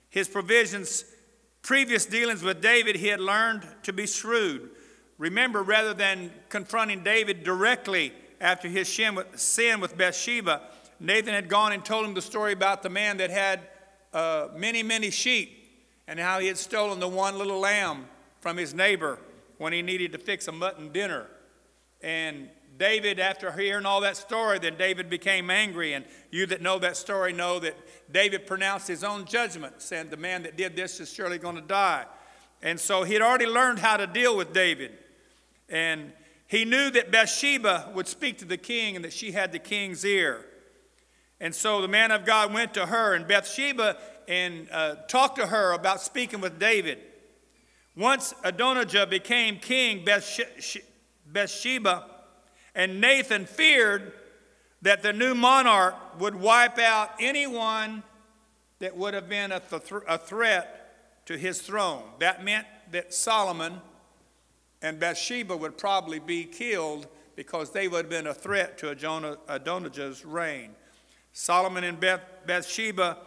His 0.10 0.27
provisions, 0.27 1.05
previous 1.62 2.08
dealings 2.08 2.41
with 2.41 2.62
David, 2.62 2.95
he 2.95 3.08
had 3.08 3.19
learned 3.21 3.67
to 3.84 3.93
be 3.93 4.08
shrewd. 4.08 4.71
Remember, 5.19 5.62
rather 5.62 5.93
than 5.93 6.31
confronting 6.49 7.03
David 7.03 7.43
directly 7.43 8.12
after 8.41 8.67
his 8.67 8.89
sin 8.89 9.79
with 9.79 9.97
Bathsheba, 9.97 10.62
Nathan 10.99 11.34
had 11.34 11.47
gone 11.47 11.73
and 11.73 11.86
told 11.86 12.05
him 12.05 12.15
the 12.15 12.21
story 12.21 12.51
about 12.51 12.81
the 12.81 12.89
man 12.89 13.17
that 13.17 13.29
had 13.29 13.62
uh, 14.13 14.47
many, 14.55 14.81
many 14.81 15.12
sheep 15.12 15.62
and 16.08 16.19
how 16.19 16.39
he 16.39 16.47
had 16.47 16.58
stolen 16.58 16.99
the 16.99 17.08
one 17.08 17.38
little 17.38 17.60
lamb 17.60 18.08
from 18.39 18.58
his 18.58 18.73
neighbor 18.73 19.19
when 19.58 19.73
he 19.73 19.81
needed 19.81 20.12
to 20.13 20.17
fix 20.17 20.47
a 20.47 20.51
mutton 20.51 20.91
dinner. 20.91 21.27
And 22.01 22.49
David, 22.77 23.19
after 23.19 23.51
hearing 23.51 23.85
all 23.85 24.01
that 24.01 24.17
story, 24.17 24.59
then 24.59 24.75
David 24.77 25.09
became 25.09 25.49
angry. 25.49 25.93
And 25.93 26.05
you 26.31 26.45
that 26.47 26.61
know 26.61 26.77
that 26.79 26.97
story 26.97 27.31
know 27.31 27.59
that 27.59 27.75
David 28.11 28.45
pronounced 28.45 28.88
his 28.88 29.03
own 29.03 29.25
judgment, 29.25 29.81
saying, 29.81 30.09
The 30.09 30.17
man 30.17 30.43
that 30.43 30.57
did 30.57 30.75
this 30.75 30.99
is 30.99 31.11
surely 31.11 31.38
going 31.38 31.55
to 31.55 31.61
die. 31.61 32.05
And 32.61 32.79
so 32.79 33.03
he 33.03 33.13
had 33.13 33.21
already 33.21 33.45
learned 33.45 33.79
how 33.79 33.97
to 33.97 34.07
deal 34.07 34.35
with 34.35 34.53
David. 34.53 34.91
And 35.69 36.11
he 36.47 36.65
knew 36.65 36.89
that 36.91 37.11
Bathsheba 37.11 37.91
would 37.95 38.07
speak 38.07 38.39
to 38.39 38.45
the 38.45 38.57
king 38.57 38.95
and 38.95 39.05
that 39.05 39.13
she 39.13 39.31
had 39.31 39.51
the 39.51 39.59
king's 39.59 40.03
ear. 40.03 40.45
And 41.39 41.53
so 41.53 41.81
the 41.81 41.88
man 41.88 42.11
of 42.11 42.25
God 42.25 42.53
went 42.53 42.73
to 42.75 42.85
her, 42.85 43.13
and 43.13 43.27
Bathsheba 43.27 43.97
and 44.27 44.67
uh, 44.71 44.95
talked 45.07 45.38
to 45.38 45.47
her 45.47 45.73
about 45.73 46.01
speaking 46.01 46.41
with 46.41 46.59
David. 46.59 46.99
Once 47.95 48.33
Adonijah 48.43 49.07
became 49.07 49.57
king, 49.57 50.05
Bathsheba 51.25 52.05
and 52.75 52.99
Nathan 52.99 53.45
feared 53.45 54.13
that 54.81 55.01
the 55.01 55.13
new 55.13 55.33
monarch 55.33 55.95
would 56.19 56.35
wipe 56.35 56.77
out 56.77 57.11
anyone 57.19 58.03
that 58.79 58.95
would 58.95 59.13
have 59.13 59.29
been 59.29 59.51
a, 59.51 59.59
th- 59.59 60.03
a 60.07 60.17
threat 60.17 61.25
to 61.25 61.38
his 61.38 61.61
throne. 61.61 62.03
That 62.19 62.43
meant 62.43 62.67
that 62.91 63.13
Solomon 63.13 63.81
and 64.81 64.99
Bathsheba 64.99 65.55
would 65.55 65.77
probably 65.77 66.19
be 66.19 66.43
killed 66.43 67.07
because 67.35 67.71
they 67.71 67.88
would 67.88 68.05
have 68.05 68.09
been 68.09 68.27
a 68.27 68.33
threat 68.33 68.77
to 68.79 68.89
Adonijah's 69.49 70.25
reign. 70.25 70.71
Solomon 71.33 71.83
and 71.83 71.99
Bathsheba 72.45 73.17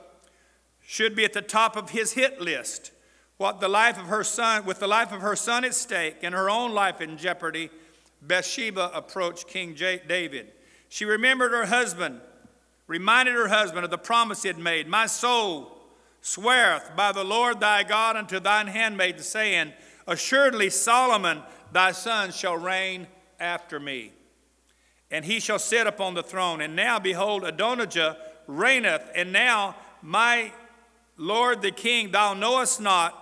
should 0.87 1.15
be 1.15 1.25
at 1.25 1.33
the 1.33 1.43
top 1.43 1.77
of 1.77 1.91
his 1.91 2.13
hit 2.13 2.41
list. 2.41 2.93
What 3.37 3.61
the 3.61 3.69
life 3.69 3.99
of 3.99 4.07
her 4.07 4.25
son, 4.25 4.65
with 4.65 4.79
the 4.79 4.89
life 4.89 5.13
of 5.13 5.21
her 5.21 5.37
son 5.37 5.65
at 5.65 5.75
stake 5.75 6.17
and 6.23 6.35
her 6.35 6.49
own 6.49 6.73
life 6.73 7.01
in 7.01 7.19
jeopardy, 7.19 7.71
Bathsheba 8.23 8.91
approached 8.95 9.49
King 9.49 9.75
David. 9.75 10.53
She 10.89 11.05
remembered 11.05 11.53
her 11.53 11.67
husband, 11.67 12.21
reminded 12.87 13.35
her 13.35 13.49
husband 13.49 13.85
of 13.85 13.91
the 13.91 13.99
promise 13.99 14.43
he 14.43 14.49
had 14.49 14.59
made. 14.59 14.89
My 14.89 15.07
soul 15.07 15.79
sweareth 16.21 16.93
by 16.97 17.13
the 17.13 17.25
Lord 17.25 17.61
thy 17.61 17.83
God 17.85 18.17
unto 18.17 18.41
thine 18.41 18.67
handmaid, 18.67 19.21
saying, 19.21 19.73
Assuredly 20.07 20.71
Solomon 20.71 21.43
thy 21.73 21.93
son 21.93 22.33
shall 22.33 22.57
reign 22.57 23.07
after 23.39 23.79
me, 23.79 24.13
and 25.11 25.25
he 25.25 25.39
shall 25.39 25.59
sit 25.59 25.87
upon 25.87 26.15
the 26.15 26.23
throne. 26.23 26.61
And 26.61 26.75
now, 26.75 26.99
behold, 26.99 27.45
Adonijah 27.45 28.17
reigneth, 28.47 29.11
and 29.15 29.33
now 29.33 29.77
my 30.03 30.53
Lord 31.17 31.63
the 31.63 31.71
king, 31.71 32.11
thou 32.11 32.35
knowest 32.35 32.81
not. 32.81 33.15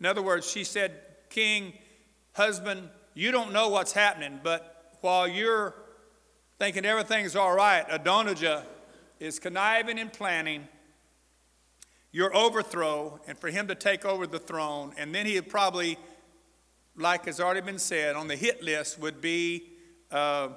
In 0.00 0.06
other 0.06 0.22
words, 0.22 0.50
she 0.50 0.64
said, 0.64 0.92
King, 1.30 1.72
husband, 2.32 2.88
you 3.14 3.30
don't 3.30 3.52
know 3.52 3.68
what's 3.68 3.92
happening, 3.92 4.40
but 4.42 4.96
while 5.00 5.28
you're 5.28 5.74
thinking 6.58 6.84
everything's 6.84 7.36
all 7.36 7.54
right, 7.54 7.86
Adonijah 7.88 8.64
is 9.20 9.38
conniving 9.38 9.98
and 9.98 10.12
planning 10.12 10.66
your 12.10 12.34
overthrow 12.36 13.20
and 13.26 13.38
for 13.38 13.50
him 13.50 13.68
to 13.68 13.74
take 13.74 14.04
over 14.04 14.26
the 14.26 14.38
throne. 14.38 14.92
And 14.98 15.14
then 15.14 15.26
he 15.26 15.34
would 15.34 15.48
probably, 15.48 15.96
like 16.96 17.26
has 17.26 17.40
already 17.40 17.60
been 17.60 17.78
said, 17.78 18.16
on 18.16 18.28
the 18.28 18.36
hit 18.36 18.62
list 18.62 18.98
would 18.98 19.20
be. 19.20 19.70
Uh, 20.10 20.48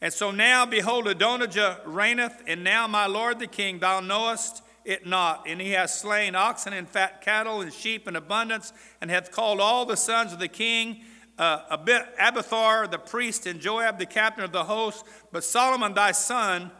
and 0.00 0.12
so 0.12 0.30
now, 0.30 0.66
behold, 0.66 1.06
Adonijah 1.06 1.80
reigneth, 1.84 2.42
and 2.46 2.62
now, 2.62 2.86
my 2.86 3.06
lord 3.06 3.38
the 3.38 3.46
king, 3.46 3.78
thou 3.78 4.00
knowest 4.00 4.62
it 4.84 5.06
not. 5.06 5.44
And 5.48 5.60
he 5.60 5.70
has 5.72 5.98
slain 5.98 6.34
oxen 6.34 6.72
and 6.72 6.88
fat 6.88 7.22
cattle 7.22 7.60
and 7.60 7.72
sheep 7.72 8.06
in 8.06 8.14
abundance, 8.14 8.72
and 9.00 9.10
hath 9.10 9.30
called 9.32 9.60
all 9.60 9.86
the 9.86 9.96
sons 9.96 10.32
of 10.32 10.38
the 10.38 10.48
king 10.48 11.02
uh, 11.38 11.76
the 11.76 13.00
priest 13.04 13.46
and 13.46 13.60
Joab 13.60 13.98
the 13.98 14.06
captain 14.06 14.44
of 14.44 14.52
the 14.52 14.64
host, 14.64 15.04
but 15.32 15.44
Solomon 15.44 15.94
thy 15.94 16.12
son 16.12 16.70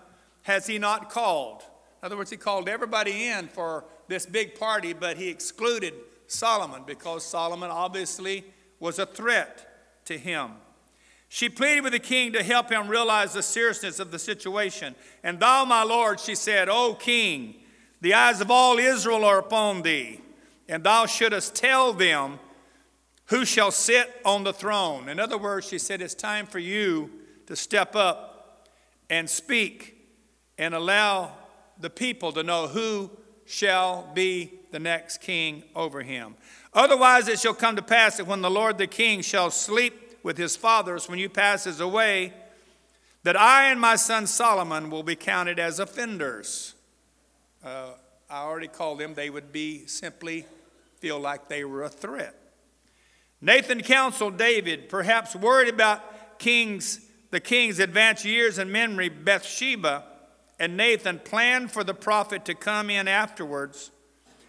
has 0.43 0.67
he 0.67 0.79
not 0.79 1.11
called. 1.11 1.63
In 2.03 2.07
other 2.07 2.17
words, 2.17 2.31
he 2.31 2.37
called 2.37 2.69
everybody 2.69 3.27
in 3.27 3.49
for 3.49 3.85
this 4.09 4.27
big 4.27 4.59
party, 4.59 4.93
but 4.93 5.17
he 5.17 5.29
excluded 5.29 5.95
Solomon 6.27 6.83
because 6.87 7.25
Solomon 7.25 7.71
obviously 7.71 8.45
was 8.79 8.99
a 8.99 9.07
threat 9.07 10.05
to 10.05 10.17
him. 10.17 10.53
She 11.29 11.49
pleaded 11.49 11.83
with 11.83 11.93
the 11.93 11.99
king 11.99 12.33
to 12.35 12.43
help 12.43 12.71
him 12.71 12.89
realize 12.89 13.33
the 13.33 13.43
seriousness 13.43 13.99
of 13.99 14.11
the 14.11 14.19
situation. 14.19 14.95
And 15.25 15.41
thou, 15.41 15.65
my 15.65 15.83
lord, 15.83 16.21
she 16.21 16.35
said, 16.35 16.69
O 16.69 16.95
king, 16.95 17.57
the 18.01 18.15
eyes 18.15 18.41
of 18.41 18.51
all 18.51 18.79
Israel 18.79 19.25
are 19.25 19.39
upon 19.39 19.83
thee, 19.83 20.21
and 20.69 20.85
thou 20.85 21.07
shouldest 21.07 21.55
tell 21.55 21.93
them 21.93 22.39
who 23.27 23.45
shall 23.45 23.71
sit 23.71 24.21
on 24.25 24.45
the 24.45 24.53
throne? 24.53 25.09
In 25.09 25.19
other 25.19 25.39
words, 25.39 25.67
she 25.67 25.79
said, 25.79 26.01
It's 26.01 26.15
time 26.15 26.47
for 26.47 26.59
you 26.59 27.11
to 27.47 27.57
step 27.57 27.97
up 27.97 28.69
and 29.11 29.29
speak 29.29 29.97
and 30.59 30.75
allow 30.75 31.33
the 31.79 31.91
people 31.91 32.33
to 32.33 32.43
know 32.43 32.67
who 32.67 33.11
shall 33.45 34.09
be 34.15 34.53
the 34.71 34.79
next 34.79 35.21
king 35.21 35.63
over 35.75 36.03
him. 36.03 36.35
Otherwise, 36.73 37.29
it 37.29 37.41
shall 37.41 37.55
come 37.55 37.77
to 37.77 37.83
pass 37.83 38.17
that 38.17 38.27
when 38.27 38.43
the 38.43 38.51
Lord 38.51 38.79
the 38.79 38.87
king 38.87 39.23
shall 39.23 39.51
sleep 39.51 40.19
with 40.23 40.37
his 40.37 40.57
fathers, 40.57 41.09
when 41.09 41.19
you 41.19 41.29
passes 41.29 41.81
away, 41.81 42.33
that 43.23 43.37
I 43.37 43.71
and 43.71 43.81
my 43.81 43.97
son 43.97 44.27
Solomon 44.27 44.91
will 44.91 45.03
be 45.03 45.17
counted 45.17 45.59
as 45.59 45.79
offenders. 45.79 46.75
Uh, 47.65 47.93
I 48.29 48.43
already 48.43 48.69
called 48.69 48.99
them, 48.99 49.15
they 49.15 49.31
would 49.31 49.53
be 49.53 49.87
simply 49.87 50.47
feel 50.99 51.19
like 51.19 51.49
they 51.49 51.65
were 51.65 51.85
a 51.85 51.89
threat. 51.89 52.35
Nathan 53.41 53.83
counseled 53.83 54.37
David, 54.37 54.89
perhaps 54.89 55.37
worried 55.37 55.73
about 55.73 56.39
kings, 56.39 57.01
the 57.31 57.41
king's 57.41 57.79
advanced 57.79 58.25
years 58.25 58.59
and 58.59 58.73
memory, 58.73 59.09
Bathsheba, 59.09 60.05
and 60.59 60.77
Nathan 60.77 61.19
planned 61.19 61.71
for 61.71 61.85
the 61.85 61.95
prophet 61.95 62.45
to 62.47 62.55
come 62.55 62.89
in 62.89 63.09
afterwards 63.09 63.91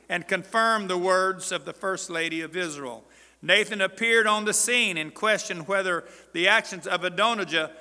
and 0.10 0.28
confirm 0.28 0.88
the 0.88 0.98
words 0.98 1.52
of 1.52 1.66
the 1.66 1.74
first 1.74 2.10
lady 2.10 2.42
of 2.42 2.56
Israel. 2.56 3.04
Nathan 3.42 3.82
appeared 3.82 4.26
on 4.26 4.46
the 4.46 4.54
scene 4.54 4.98
and 4.98 5.14
questioned 5.14 5.68
whether 5.68 6.06
the 6.34 6.48
actions 6.48 6.88
of 6.88 7.04
Adonijah 7.04 7.72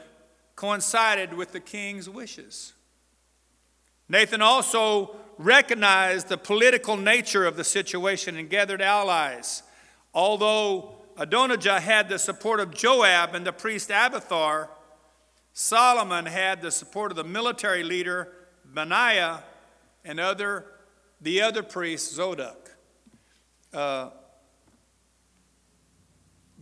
coincided 0.57 1.35
with 1.35 1.53
the 1.53 1.61
king's 1.61 2.11
wishes. 2.11 2.73
Nathan 4.09 4.43
also 4.43 5.17
recognized 5.39 6.29
the 6.29 6.39
political 6.39 6.97
nature 6.97 7.47
of 7.47 7.57
the 7.57 7.65
situation 7.65 8.37
and 8.37 8.51
gathered 8.51 8.83
allies. 8.83 9.63
Although 10.15 10.96
Adonijah 11.19 11.81
had 11.81 12.09
the 12.09 12.19
support 12.19 12.61
of 12.61 12.75
Joab 12.75 13.35
and 13.35 13.47
the 13.47 13.53
priest 13.53 13.91
Abiathar. 13.91 14.69
Solomon 15.53 16.27
had 16.27 16.61
the 16.61 16.71
support 16.71 17.11
of 17.11 17.17
the 17.17 17.25
military 17.25 17.83
leader 17.83 18.33
Benaiah 18.65 19.43
and 20.05 20.21
other, 20.21 20.67
the 21.21 21.41
other 21.41 21.63
priest 21.63 22.13
Zadok. 22.13 22.77
Uh, 23.73 24.11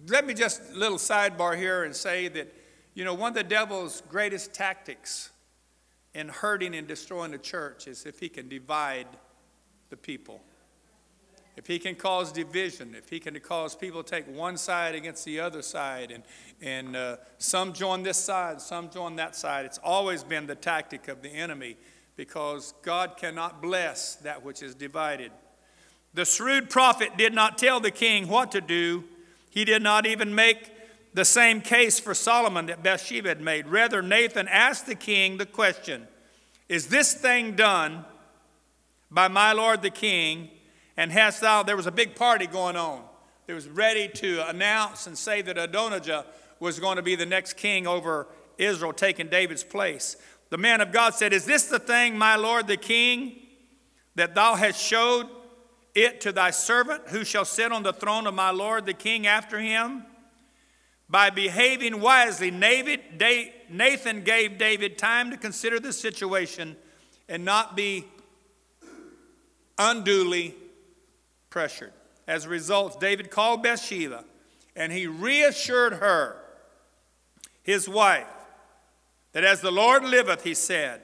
let 0.09 0.27
me 0.27 0.35
just 0.35 0.63
a 0.71 0.77
little 0.77 0.99
sidebar 0.99 1.57
here 1.57 1.85
and 1.85 1.95
say 1.95 2.29
that, 2.29 2.53
you 2.95 3.05
know, 3.05 3.15
one 3.15 3.31
of 3.31 3.35
the 3.35 3.43
devil's 3.43 4.03
greatest 4.09 4.53
tactics 4.53 5.31
in 6.15 6.29
hurting 6.29 6.77
and 6.77 6.87
destroying 6.87 7.33
the 7.33 7.39
church 7.39 7.89
is 7.89 8.07
if 8.07 8.21
he 8.21 8.29
can 8.29 8.49
divide 8.49 9.09
the 9.91 9.97
people 9.97 10.41
if 11.57 11.67
he 11.67 11.79
can 11.79 11.95
cause 11.95 12.33
division, 12.33 12.95
if 12.97 13.09
he 13.09 13.21
can 13.21 13.39
cause 13.41 13.77
people 13.77 14.03
to 14.03 14.11
take 14.11 14.27
one 14.27 14.57
side 14.57 14.95
against 14.95 15.25
the 15.25 15.41
other 15.41 15.63
side, 15.63 16.11
and, 16.11 16.25
and 16.61 16.97
uh, 16.97 17.17
some 17.39 17.73
join 17.73 18.03
this 18.03 18.19
side, 18.19 18.61
some 18.61 18.91
join 18.91 19.17
that 19.17 19.37
side, 19.37 19.65
it's 19.65 19.79
always 19.79 20.25
been 20.25 20.47
the 20.47 20.55
tactic 20.55 21.09
of 21.09 21.23
the 21.23 21.29
enemy 21.29 21.77
because 22.17 22.75
God 22.83 23.17
cannot 23.17 23.63
bless 23.63 24.17
that 24.17 24.45
which 24.45 24.63
is 24.63 24.75
divided. 24.75 25.31
The 26.13 26.25
shrewd 26.25 26.71
prophet 26.71 27.17
did 27.17 27.35
not 27.35 27.59
tell 27.59 27.81
the 27.81 27.91
king 27.91 28.29
what 28.29 28.53
to 28.53 28.61
do, 28.61 29.05
he 29.51 29.65
did 29.65 29.83
not 29.83 30.07
even 30.07 30.35
make 30.35 30.71
the 31.13 31.25
same 31.25 31.61
case 31.61 32.01
for 32.01 32.13
Solomon 32.13 32.67
that 32.67 32.83
Bathsheba 32.83 33.29
had 33.29 33.41
made. 33.41 33.69
Rather, 33.69 34.03
Nathan 34.03 34.49
asked 34.49 34.87
the 34.87 34.97
king 34.97 35.39
the 35.39 35.47
question 35.47 36.09
Is 36.69 36.89
this 36.89 37.15
thing 37.15 37.55
done 37.55 38.05
by 39.11 39.29
my 39.29 39.53
lord 39.53 39.83
the 39.83 39.91
king? 39.91 40.51
And 40.97 41.11
hast 41.11 41.41
thou, 41.41 41.63
there 41.63 41.77
was 41.77 41.87
a 41.87 41.93
big 41.93 42.15
party 42.15 42.47
going 42.47 42.77
on. 42.77 43.03
It 43.47 43.53
was 43.53 43.69
ready 43.69 44.09
to 44.09 44.49
announce 44.49 45.07
and 45.07 45.19
say 45.19 45.43
that 45.43 45.59
Adonijah 45.59 46.25
was 46.61 46.79
going 46.79 46.97
to 46.97 47.03
be 47.03 47.15
the 47.15 47.27
next 47.27 47.55
king 47.55 47.87
over 47.87 48.27
Israel, 48.57 48.93
taking 48.93 49.29
David's 49.29 49.65
place. 49.65 50.17
The 50.51 50.59
man 50.59 50.81
of 50.81 50.93
God 50.93 51.15
said, 51.15 51.33
Is 51.33 51.45
this 51.45 51.65
the 51.65 51.79
thing, 51.79 52.17
my 52.17 52.37
Lord 52.37 52.67
the 52.67 52.77
king, 52.77 53.37
that 54.15 54.35
thou 54.35 54.55
hast 54.55 54.81
showed 54.81 55.29
it 55.95 56.21
to 56.23 56.33
thy 56.33 56.51
servant, 56.51 57.09
who 57.09 57.25
shall 57.25 57.45
sit 57.45 57.73
on 57.73 57.83
the 57.83 57.93
throne 57.93 58.27
of 58.27 58.35
my 58.35 58.51
Lord 58.51 58.87
the 58.87 58.95
king 58.95 59.27
after 59.27 59.59
him? 59.59 60.05
By 61.09 61.31
behaving 61.31 62.01
wisely, 62.01 62.51
Nathan 62.51 64.25
gave 64.25 64.59
David 64.59 64.97
time 64.97 65.31
to 65.31 65.37
consider 65.37 65.79
the 65.79 65.93
situation 65.93 66.77
and 67.29 67.45
not 67.45 67.77
be 67.77 68.07
unduly 69.79 70.55
pressured. 71.55 71.93
As 72.27 72.47
a 72.47 72.49
result, 72.49 72.99
David 72.99 73.31
called 73.31 73.63
Bathsheba 73.63 74.25
and 74.75 74.93
he 74.93 75.07
reassured 75.07 75.93
her, 75.93 76.37
his 77.63 77.89
wife, 77.89 78.27
that 79.31 79.45
as 79.45 79.61
the 79.61 79.71
Lord 79.71 80.05
liveth, 80.05 80.43
he 80.43 80.53
said, 80.53 81.01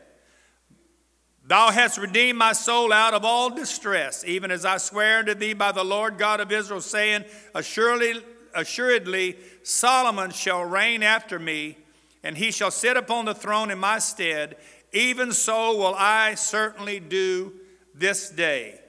Thou 1.47 1.71
hast 1.71 1.99
redeemed 1.99 2.37
my 2.37 2.53
soul 2.53 2.93
out 2.93 3.15
of 3.15 3.25
all 3.25 3.51
distress, 3.51 4.25
even 4.25 4.51
as 4.51 4.65
I 4.65 4.79
swear 4.79 5.21
unto 5.21 5.35
thee 5.35 5.53
by 5.53 5.71
the 5.71 5.85
Lord 5.85 6.19
God 6.19 6.41
of 6.41 6.51
Israel, 6.51 6.81
saying, 6.81 7.27
Assuredly, 7.55 8.21
assuredly 8.53 9.37
Solomon 9.63 10.33
shall 10.33 10.65
reign 10.65 11.05
after 11.05 11.39
me, 11.39 11.79
and 12.25 12.37
he 12.37 12.51
shall 12.51 12.73
sit 12.73 12.97
upon 12.97 13.25
the 13.25 13.35
throne 13.35 13.71
in 13.71 13.79
my 13.79 14.01
stead. 14.01 14.57
Even 14.93 15.31
so 15.31 15.77
will 15.77 15.95
I 15.97 16.35
certainly 16.35 16.99
do 16.99 17.53
this 17.95 18.31
day. 18.31 18.80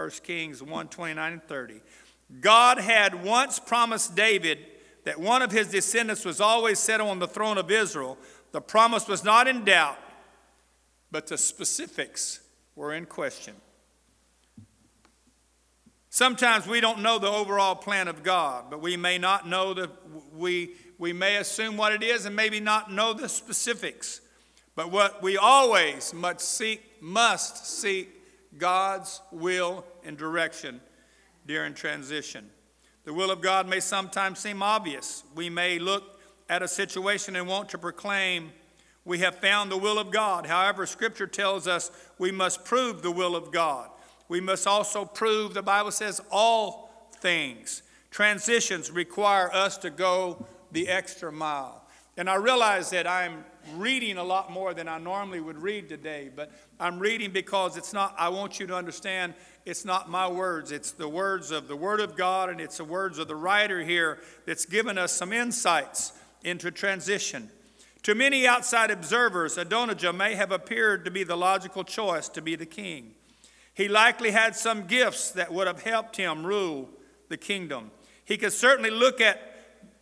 1 0.00 0.10
Kings 0.22 0.62
1 0.62 0.88
29 0.88 1.32
and 1.32 1.42
30. 1.42 1.80
God 2.40 2.78
had 2.78 3.22
once 3.22 3.58
promised 3.58 4.14
David 4.14 4.58
that 5.04 5.20
one 5.20 5.42
of 5.42 5.52
his 5.52 5.68
descendants 5.68 6.24
was 6.24 6.40
always 6.40 6.78
set 6.78 7.02
on 7.02 7.18
the 7.18 7.26
throne 7.26 7.58
of 7.58 7.70
Israel. 7.70 8.16
The 8.52 8.62
promise 8.62 9.06
was 9.06 9.24
not 9.24 9.46
in 9.46 9.64
doubt, 9.64 9.98
but 11.10 11.26
the 11.26 11.36
specifics 11.36 12.40
were 12.76 12.94
in 12.94 13.04
question. 13.04 13.54
Sometimes 16.08 16.66
we 16.66 16.80
don't 16.80 17.02
know 17.02 17.18
the 17.18 17.28
overall 17.28 17.74
plan 17.74 18.08
of 18.08 18.22
God, 18.22 18.70
but 18.70 18.80
we 18.80 18.96
may 18.96 19.18
not 19.18 19.46
know 19.46 19.74
that 19.74 19.90
we, 20.34 20.76
we 20.98 21.12
may 21.12 21.36
assume 21.36 21.76
what 21.76 21.92
it 21.92 22.02
is 22.02 22.24
and 22.24 22.34
maybe 22.34 22.58
not 22.58 22.90
know 22.90 23.12
the 23.12 23.28
specifics. 23.28 24.22
But 24.74 24.90
what 24.90 25.22
we 25.22 25.36
always 25.36 26.14
must 26.14 26.40
seek, 26.40 27.02
must 27.02 27.66
seek 27.66 28.19
God's 28.58 29.20
will 29.30 29.84
and 30.04 30.16
direction 30.16 30.80
during 31.46 31.74
transition. 31.74 32.50
The 33.04 33.14
will 33.14 33.30
of 33.30 33.40
God 33.40 33.68
may 33.68 33.80
sometimes 33.80 34.38
seem 34.38 34.62
obvious. 34.62 35.24
We 35.34 35.48
may 35.50 35.78
look 35.78 36.20
at 36.48 36.62
a 36.62 36.68
situation 36.68 37.36
and 37.36 37.46
want 37.46 37.68
to 37.70 37.78
proclaim 37.78 38.52
we 39.04 39.18
have 39.20 39.36
found 39.36 39.72
the 39.72 39.78
will 39.78 39.98
of 39.98 40.10
God. 40.10 40.46
However, 40.46 40.84
Scripture 40.84 41.26
tells 41.26 41.66
us 41.66 41.90
we 42.18 42.30
must 42.30 42.64
prove 42.64 43.02
the 43.02 43.10
will 43.10 43.34
of 43.34 43.50
God. 43.50 43.88
We 44.28 44.40
must 44.40 44.66
also 44.66 45.04
prove, 45.04 45.54
the 45.54 45.62
Bible 45.62 45.90
says, 45.90 46.20
all 46.30 47.08
things. 47.18 47.82
Transitions 48.10 48.90
require 48.90 49.50
us 49.52 49.78
to 49.78 49.90
go 49.90 50.46
the 50.70 50.88
extra 50.88 51.32
mile. 51.32 51.82
And 52.16 52.28
I 52.28 52.34
realize 52.34 52.90
that 52.90 53.06
I'm 53.06 53.44
reading 53.78 54.16
a 54.16 54.24
lot 54.24 54.50
more 54.50 54.74
than 54.74 54.88
I 54.88 54.98
normally 54.98 55.40
would 55.40 55.60
read 55.60 55.88
today, 55.88 56.30
but 56.34 56.50
I'm 56.78 56.98
reading 56.98 57.30
because 57.30 57.76
it's 57.76 57.92
not, 57.92 58.14
I 58.18 58.28
want 58.28 58.60
you 58.60 58.66
to 58.66 58.74
understand 58.74 59.34
it's 59.66 59.84
not 59.84 60.10
my 60.10 60.26
words, 60.26 60.72
it's 60.72 60.92
the 60.92 61.08
words 61.08 61.50
of 61.50 61.68
the 61.68 61.76
Word 61.76 62.00
of 62.00 62.16
God, 62.16 62.50
and 62.50 62.60
it's 62.60 62.78
the 62.78 62.84
words 62.84 63.18
of 63.18 63.28
the 63.28 63.36
writer 63.36 63.82
here 63.82 64.20
that's 64.46 64.64
given 64.64 64.98
us 64.98 65.12
some 65.12 65.32
insights 65.32 66.12
into 66.42 66.70
transition. 66.70 67.50
To 68.04 68.14
many 68.14 68.46
outside 68.46 68.90
observers, 68.90 69.58
Adonijah 69.58 70.12
may 70.12 70.34
have 70.34 70.52
appeared 70.52 71.04
to 71.04 71.10
be 71.10 71.22
the 71.22 71.36
logical 71.36 71.84
choice 71.84 72.28
to 72.30 72.40
be 72.40 72.56
the 72.56 72.66
king. 72.66 73.14
He 73.74 73.88
likely 73.88 74.30
had 74.30 74.56
some 74.56 74.86
gifts 74.86 75.30
that 75.32 75.52
would 75.52 75.66
have 75.66 75.82
helped 75.82 76.16
him 76.16 76.46
rule 76.46 76.88
the 77.28 77.36
kingdom. 77.36 77.90
He 78.24 78.36
could 78.36 78.52
certainly 78.52 78.90
look 78.90 79.20
at 79.20 79.49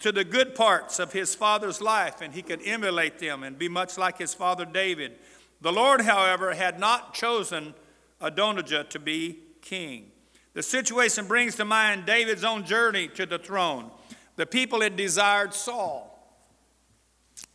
to 0.00 0.12
the 0.12 0.24
good 0.24 0.54
parts 0.54 0.98
of 0.98 1.12
his 1.12 1.34
father's 1.34 1.80
life 1.80 2.20
and 2.20 2.34
he 2.34 2.42
could 2.42 2.60
emulate 2.64 3.18
them 3.18 3.42
and 3.42 3.58
be 3.58 3.68
much 3.68 3.98
like 3.98 4.18
his 4.18 4.34
father 4.34 4.64
David. 4.64 5.18
The 5.60 5.72
Lord, 5.72 6.02
however, 6.02 6.54
had 6.54 6.78
not 6.78 7.14
chosen 7.14 7.74
Adonijah 8.20 8.84
to 8.90 8.98
be 8.98 9.40
king. 9.60 10.10
The 10.54 10.62
situation 10.62 11.26
brings 11.26 11.56
to 11.56 11.64
mind 11.64 12.06
David's 12.06 12.44
own 12.44 12.64
journey 12.64 13.08
to 13.08 13.26
the 13.26 13.38
throne. 13.38 13.90
The 14.36 14.46
people 14.46 14.80
had 14.80 14.96
desired 14.96 15.52
Saul. 15.52 16.04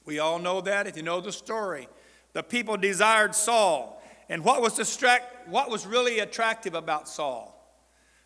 We 0.06 0.20
all 0.20 0.40
know 0.40 0.62
that 0.62 0.88
if 0.88 0.98
you 0.98 1.04
know 1.04 1.22
the 1.22 1.32
story. 1.32 1.88
The 2.34 2.44
people 2.44 2.78
desired 2.78 3.36
Saul. 3.36 4.02
And 4.30 4.44
what 4.44 4.62
was, 4.62 4.76
distract, 4.76 5.48
what 5.48 5.70
was 5.70 5.86
really 5.86 6.20
attractive 6.20 6.76
about 6.76 7.08
Saul? 7.08 7.50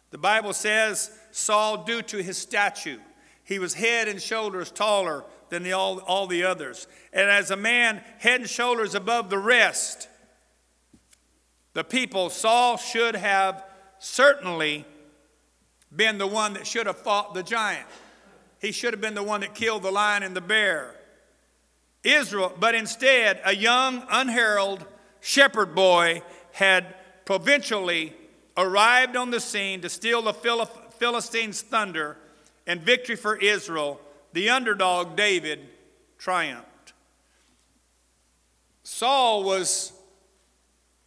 The 0.09 0.17
Bible 0.17 0.53
says 0.53 1.11
Saul, 1.31 1.83
due 1.83 2.01
to 2.03 2.23
his 2.23 2.37
stature, 2.37 2.99
he 3.47 3.59
was 3.59 3.73
head 3.75 4.09
and 4.09 4.21
shoulders 4.21 4.71
taller 4.71 5.23
than 5.47 5.63
the, 5.63 5.71
all, 5.71 5.99
all 5.99 6.27
the 6.27 6.43
others. 6.43 6.85
And 7.13 7.29
as 7.29 7.49
a 7.49 7.55
man 7.55 8.01
head 8.19 8.41
and 8.41 8.49
shoulders 8.49 8.93
above 8.93 9.29
the 9.29 9.37
rest, 9.37 10.09
the 11.73 11.85
people, 11.85 12.29
Saul 12.29 12.75
should 12.75 13.15
have 13.15 13.63
certainly 13.99 14.85
been 15.95 16.17
the 16.17 16.27
one 16.27 16.55
that 16.55 16.67
should 16.67 16.87
have 16.87 16.97
fought 16.97 17.33
the 17.33 17.41
giant. 17.41 17.87
He 18.59 18.73
should 18.73 18.93
have 18.93 18.99
been 18.99 19.15
the 19.15 19.23
one 19.23 19.39
that 19.39 19.55
killed 19.55 19.83
the 19.83 19.91
lion 19.91 20.23
and 20.23 20.35
the 20.35 20.41
bear. 20.41 20.93
Israel, 22.03 22.53
but 22.59 22.75
instead, 22.75 23.39
a 23.45 23.55
young, 23.55 24.05
unheralded 24.09 24.85
shepherd 25.21 25.73
boy 25.73 26.21
had 26.51 26.95
provincially 27.23 28.13
arrived 28.57 29.15
on 29.15 29.31
the 29.31 29.39
scene 29.39 29.79
to 29.81 29.89
steal 29.89 30.21
the 30.21 30.33
Philistines' 30.33 31.61
thunder 31.61 32.17
and 32.67 32.81
victory 32.81 33.15
for 33.15 33.35
Israel. 33.35 33.99
The 34.33 34.51
underdog, 34.51 35.15
David, 35.15 35.61
triumphed. 36.19 36.93
Saul 38.83 39.43
was 39.43 39.93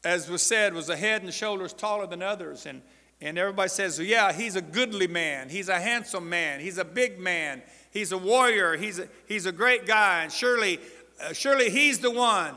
as 0.04 0.30
was 0.30 0.42
said, 0.42 0.74
was 0.74 0.88
a 0.88 0.96
head 0.96 1.22
and 1.22 1.32
shoulders 1.32 1.72
taller 1.72 2.06
than 2.06 2.22
others. 2.22 2.66
And, 2.66 2.82
and 3.20 3.38
everybody 3.38 3.68
says, 3.68 3.98
yeah, 3.98 4.32
he's 4.32 4.56
a 4.56 4.62
goodly 4.62 5.06
man. 5.06 5.48
He's 5.48 5.68
a 5.68 5.78
handsome 5.78 6.28
man. 6.28 6.60
He's 6.60 6.78
a 6.78 6.84
big 6.84 7.18
man. 7.18 7.62
He's 7.90 8.12
a 8.12 8.18
warrior. 8.18 8.76
He's 8.76 8.98
a, 8.98 9.08
he's 9.26 9.46
a 9.46 9.52
great 9.52 9.86
guy. 9.86 10.22
And 10.22 10.32
surely, 10.32 10.80
uh, 11.22 11.32
surely 11.32 11.70
he's 11.70 11.98
the 11.98 12.10
one. 12.10 12.54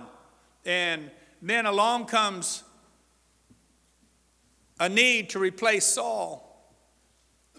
And 0.65 1.11
then 1.41 1.65
along 1.65 2.05
comes 2.05 2.63
a 4.79 4.87
need 4.87 5.29
to 5.31 5.39
replace 5.39 5.85
Saul. 5.85 6.42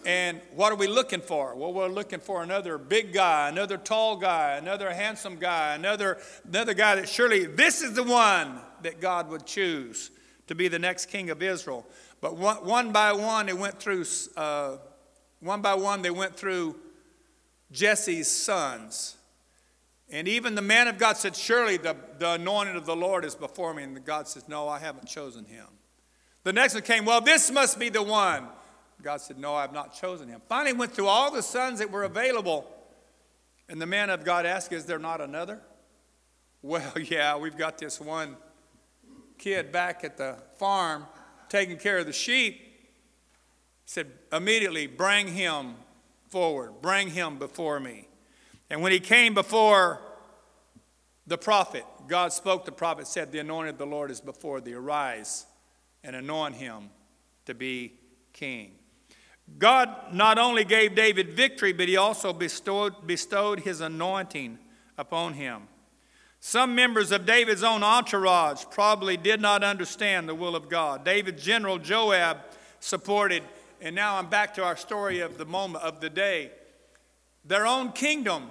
And 0.04 0.40
what 0.54 0.70
are 0.70 0.76
we 0.76 0.86
looking 0.86 1.20
for? 1.20 1.54
Well, 1.54 1.72
we're 1.72 1.88
looking 1.88 2.20
for 2.20 2.42
another 2.42 2.76
big 2.76 3.14
guy, 3.14 3.48
another 3.48 3.78
tall 3.78 4.16
guy, 4.16 4.56
another 4.56 4.92
handsome 4.92 5.36
guy, 5.36 5.74
another, 5.74 6.18
another 6.46 6.74
guy 6.74 6.96
that 6.96 7.08
surely 7.08 7.46
this 7.46 7.80
is 7.80 7.94
the 7.94 8.02
one 8.02 8.60
that 8.82 9.00
God 9.00 9.30
would 9.30 9.46
choose 9.46 10.10
to 10.46 10.54
be 10.54 10.68
the 10.68 10.78
next 10.78 11.06
king 11.06 11.30
of 11.30 11.42
Israel. 11.42 11.86
But 12.20 12.36
one, 12.36 12.56
one 12.66 12.92
by 12.92 13.12
one, 13.12 13.46
they 13.46 13.54
went 13.54 13.78
through, 13.78 14.04
uh, 14.36 14.76
one 15.40 15.62
by 15.62 15.74
one, 15.74 16.02
they 16.02 16.10
went 16.10 16.36
through 16.36 16.76
Jesse's 17.72 18.30
sons. 18.30 19.16
And 20.10 20.28
even 20.28 20.54
the 20.54 20.62
man 20.62 20.86
of 20.86 20.98
God 20.98 21.16
said, 21.16 21.34
Surely 21.34 21.78
the, 21.78 21.96
the 22.18 22.32
anointing 22.32 22.76
of 22.76 22.84
the 22.84 22.94
Lord 22.94 23.24
is 23.24 23.34
before 23.34 23.72
me. 23.72 23.84
And 23.84 24.04
God 24.04 24.28
says, 24.28 24.48
No, 24.48 24.68
I 24.68 24.78
haven't 24.78 25.06
chosen 25.06 25.46
him. 25.46 25.66
The 26.42 26.52
next 26.52 26.74
one 26.74 26.82
came, 26.82 27.06
Well, 27.06 27.22
this 27.22 27.50
must 27.50 27.78
be 27.78 27.88
the 27.88 28.02
one. 28.02 28.48
God 29.04 29.20
said, 29.20 29.38
No, 29.38 29.54
I 29.54 29.60
have 29.60 29.72
not 29.72 29.94
chosen 29.94 30.28
him. 30.28 30.40
Finally, 30.48 30.72
went 30.72 30.92
through 30.92 31.08
all 31.08 31.30
the 31.30 31.42
sons 31.42 31.78
that 31.78 31.90
were 31.90 32.04
available. 32.04 32.68
And 33.68 33.80
the 33.80 33.86
man 33.86 34.10
of 34.10 34.24
God 34.24 34.46
asked, 34.46 34.72
Is 34.72 34.86
there 34.86 34.98
not 34.98 35.20
another? 35.20 35.60
Well, 36.62 36.98
yeah, 36.98 37.36
we've 37.36 37.56
got 37.56 37.76
this 37.76 38.00
one 38.00 38.36
kid 39.36 39.70
back 39.70 40.04
at 40.04 40.16
the 40.16 40.38
farm 40.58 41.06
taking 41.50 41.76
care 41.76 41.98
of 41.98 42.06
the 42.06 42.12
sheep. 42.12 42.56
He 42.56 42.62
said, 43.84 44.10
Immediately, 44.32 44.86
bring 44.86 45.28
him 45.28 45.74
forward, 46.30 46.80
bring 46.80 47.10
him 47.10 47.38
before 47.38 47.78
me. 47.78 48.08
And 48.70 48.80
when 48.82 48.90
he 48.90 49.00
came 49.00 49.34
before 49.34 50.00
the 51.26 51.36
prophet, 51.36 51.84
God 52.08 52.32
spoke 52.32 52.64
the 52.64 52.72
prophet, 52.72 53.06
said, 53.06 53.32
The 53.32 53.38
anointed 53.40 53.74
of 53.74 53.78
the 53.78 53.86
Lord 53.86 54.10
is 54.10 54.22
before 54.22 54.62
thee. 54.62 54.72
Arise 54.72 55.44
and 56.02 56.16
anoint 56.16 56.54
him 56.54 56.88
to 57.44 57.54
be 57.54 57.92
king. 58.32 58.72
God 59.59 59.88
not 60.12 60.38
only 60.38 60.64
gave 60.64 60.94
David 60.94 61.30
victory, 61.30 61.72
but 61.72 61.88
he 61.88 61.96
also 61.96 62.33
bestowed, 62.33 63.07
bestowed 63.07 63.61
his 63.61 63.80
anointing 63.80 64.59
upon 64.96 65.35
him. 65.35 65.68
Some 66.40 66.74
members 66.74 67.11
of 67.11 67.24
David's 67.24 67.62
own 67.62 67.83
entourage 67.83 68.64
probably 68.70 69.16
did 69.16 69.40
not 69.40 69.64
understand 69.64 70.28
the 70.28 70.35
will 70.35 70.54
of 70.54 70.68
God. 70.68 71.04
David's 71.04 71.42
general 71.42 71.78
Joab 71.78 72.38
supported, 72.80 73.42
and 73.80 73.94
now 73.94 74.16
I'm 74.16 74.28
back 74.28 74.54
to 74.54 74.64
our 74.64 74.76
story 74.76 75.20
of 75.20 75.38
the 75.38 75.46
moment 75.46 75.85
of 75.85 76.00
the 76.00 76.11
day. 76.11 76.50
Their 77.46 77.66
own 77.66 77.92
kingdom 77.92 78.50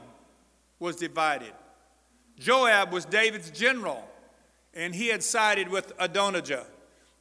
was 0.79 0.95
divided. 0.95 1.53
Joab 2.39 2.91
was 2.91 3.06
David's 3.06 3.51
general, 3.51 4.03
and 4.73 4.95
he 4.95 5.08
had 5.08 5.21
sided 5.23 5.69
with 5.69 5.93
Adonijah. 5.99 6.65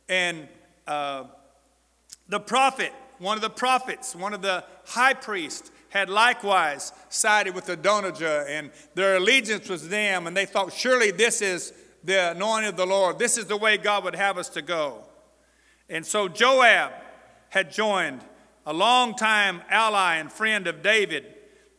And 0.09 0.49
uh, 0.87 1.25
the 2.29 2.41
prophet 2.41 2.93
one 3.23 3.39
of 3.39 3.43
the 3.43 3.51
prophets, 3.51 4.17
one 4.17 4.35
of 4.35 4.43
the 4.43 4.65
high 4.85 5.15
priests, 5.15 5.71
had 5.91 6.11
likewise 6.11 6.93
sided 7.09 7.55
with 7.55 7.69
Adonijah, 7.69 8.47
and 8.49 8.71
their 8.95 9.17
allegiance 9.17 9.69
was 9.69 9.89
them, 9.89 10.27
and 10.27 10.37
they 10.37 10.47
thought, 10.47 10.73
surely 10.73 11.11
this 11.11 11.41
is 11.41 11.73
the 12.03 12.33
anointing 12.33 12.71
of 12.71 12.77
the 12.77 12.87
Lord. 12.87 13.19
This 13.19 13.39
is 13.39 13.47
the 13.47 13.57
way 13.57 13.77
God 13.77 14.03
would 14.05 14.17
have 14.17 14.39
us 14.39 14.49
to 14.51 14.63
go. 14.63 15.05
And 15.89 16.05
so 16.05 16.29
Joab 16.29 16.93
had 17.51 17.71
joined 17.71 18.23
a 18.67 18.73
longtime 18.73 19.63
ally 19.69 20.17
and 20.17 20.33
friend 20.33 20.67
of 20.67 20.83
David, 20.83 21.27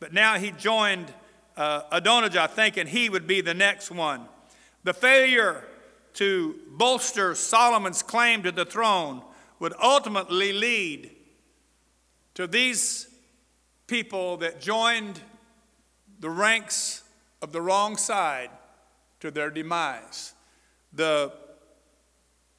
but 0.00 0.12
now 0.12 0.38
he 0.38 0.52
joined 0.52 1.12
uh, 1.56 1.82
Adonijah, 1.90 2.48
thinking 2.48 2.86
he 2.86 3.08
would 3.08 3.26
be 3.26 3.40
the 3.40 3.54
next 3.54 3.90
one. 3.90 4.28
The 4.84 4.94
failure 4.94 5.64
to 6.14 6.54
bolster 6.68 7.34
Solomon's 7.34 8.02
claim 8.02 8.44
to 8.44 8.52
the 8.52 8.64
throne 8.64 9.22
would 9.58 9.74
ultimately 9.82 10.52
lead 10.52 11.10
to 12.34 12.46
these 12.46 13.08
people 13.86 14.36
that 14.38 14.60
joined 14.60 15.20
the 16.20 16.30
ranks 16.30 17.02
of 17.42 17.52
the 17.52 17.60
wrong 17.60 17.96
side 17.96 18.50
to 19.20 19.30
their 19.30 19.50
demise. 19.50 20.34
The, 20.92 21.32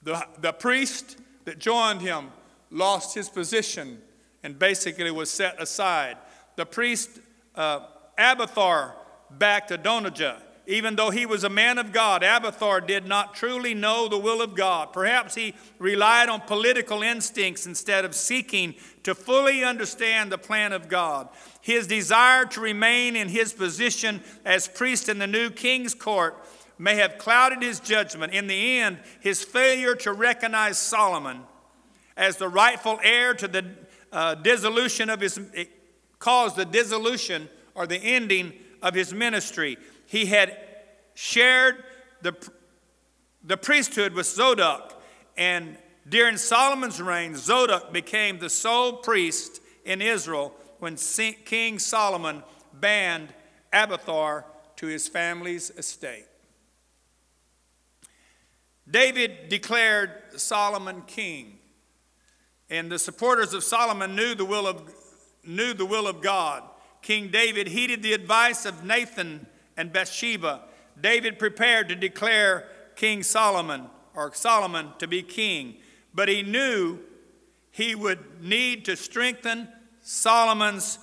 the, 0.03 0.25
the 0.39 0.53
priest 0.53 1.17
that 1.45 1.59
joined 1.59 2.01
him 2.01 2.31
lost 2.71 3.15
his 3.15 3.29
position 3.29 4.01
and 4.43 4.59
basically 4.59 5.11
was 5.11 5.29
set 5.29 5.61
aside. 5.61 6.17
The 6.55 6.65
priest 6.65 7.09
uh, 7.55 7.81
Abiathar 8.17 8.95
backed 9.31 9.71
Adonijah. 9.71 10.41
Even 10.67 10.95
though 10.95 11.11
he 11.11 11.25
was 11.25 11.43
a 11.43 11.49
man 11.49 11.77
of 11.77 11.91
God, 11.91 12.23
Abiathar 12.23 12.81
did 12.81 13.07
not 13.07 13.35
truly 13.35 13.75
know 13.75 14.07
the 14.07 14.17
will 14.17 14.41
of 14.41 14.55
God. 14.55 14.93
Perhaps 14.93 15.35
he 15.35 15.53
relied 15.77 16.27
on 16.27 16.41
political 16.41 17.03
instincts 17.03 17.67
instead 17.67 18.03
of 18.03 18.15
seeking 18.15 18.73
to 19.03 19.13
fully 19.13 19.63
understand 19.63 20.31
the 20.31 20.37
plan 20.37 20.73
of 20.73 20.89
God. 20.89 21.29
His 21.61 21.85
desire 21.85 22.45
to 22.45 22.61
remain 22.61 23.15
in 23.15 23.29
his 23.29 23.53
position 23.53 24.23
as 24.43 24.67
priest 24.67 25.07
in 25.07 25.19
the 25.19 25.27
new 25.27 25.51
king's 25.51 25.93
court 25.93 26.35
may 26.79 26.95
have 26.95 27.17
clouded 27.17 27.61
his 27.61 27.79
judgment. 27.79 28.33
In 28.33 28.47
the 28.47 28.79
end, 28.79 28.99
his 29.19 29.43
failure 29.43 29.95
to 29.95 30.13
recognize 30.13 30.77
Solomon 30.77 31.41
as 32.17 32.37
the 32.37 32.49
rightful 32.49 32.99
heir 33.03 33.33
to 33.35 33.47
the 33.47 33.65
uh, 34.11 34.35
dissolution 34.35 35.09
of 35.09 35.21
his, 35.21 35.39
caused 36.17 36.55
the 36.55 36.65
dissolution 36.65 37.49
or 37.75 37.85
the 37.85 37.97
ending 37.97 38.53
of 38.81 38.93
his 38.93 39.13
ministry. 39.13 39.77
He 40.05 40.25
had 40.25 40.57
shared 41.13 41.83
the, 42.21 42.35
the 43.43 43.57
priesthood 43.57 44.13
with 44.13 44.27
Zadok, 44.27 45.01
and 45.37 45.77
during 46.07 46.37
Solomon's 46.37 47.01
reign, 47.01 47.35
Zadok 47.35 47.91
became 47.91 48.39
the 48.39 48.49
sole 48.49 48.93
priest 48.93 49.61
in 49.83 50.01
Israel 50.01 50.53
when 50.79 50.97
King 51.45 51.79
Solomon 51.79 52.43
banned 52.73 53.33
Abiathar 53.73 54.45
to 54.77 54.87
his 54.87 55.07
family's 55.07 55.71
estate. 55.71 56.25
David 58.89 59.49
declared 59.49 60.11
Solomon 60.35 61.01
king, 61.07 61.57
and 62.69 62.91
the 62.91 62.99
supporters 62.99 63.53
of 63.53 63.63
Solomon 63.63 64.15
knew 64.15 64.35
the 64.35 64.45
will 64.45 64.67
of, 64.67 64.93
knew 65.43 65.73
the 65.73 65.85
will 65.85 66.07
of 66.07 66.21
God. 66.21 66.63
King 67.01 67.29
David 67.29 67.67
heeded 67.67 68.03
the 68.03 68.13
advice 68.13 68.65
of 68.65 68.83
Nathan 68.83 69.47
and 69.77 69.91
Bathsheba. 69.91 70.61
David 70.99 71.39
prepared 71.39 71.89
to 71.89 71.95
declare 71.95 72.67
King 72.95 73.23
Solomon 73.23 73.87
or 74.15 74.33
Solomon 74.33 74.89
to 74.99 75.07
be 75.07 75.21
king, 75.21 75.75
but 76.13 76.29
he 76.29 76.41
knew 76.41 76.99
he 77.71 77.93
would 77.93 78.41
need 78.41 78.85
to 78.85 78.95
strengthen 78.95 79.67
Solomon's 80.01 80.99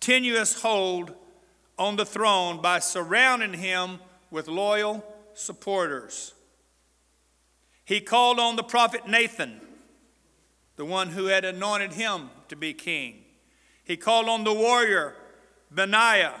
tenuous 0.00 0.60
hold 0.62 1.14
on 1.78 1.96
the 1.96 2.04
throne 2.04 2.60
by 2.60 2.78
surrounding 2.78 3.54
him 3.54 3.98
with 4.30 4.48
loyal 4.48 5.04
supporters. 5.34 6.34
He 7.84 8.00
called 8.00 8.38
on 8.38 8.56
the 8.56 8.62
prophet 8.62 9.08
Nathan, 9.08 9.60
the 10.76 10.84
one 10.84 11.08
who 11.08 11.26
had 11.26 11.44
anointed 11.44 11.92
him 11.92 12.30
to 12.48 12.56
be 12.56 12.72
king. 12.72 13.24
He 13.84 13.96
called 13.96 14.28
on 14.28 14.44
the 14.44 14.52
warrior 14.52 15.14
Benaiah, 15.70 16.40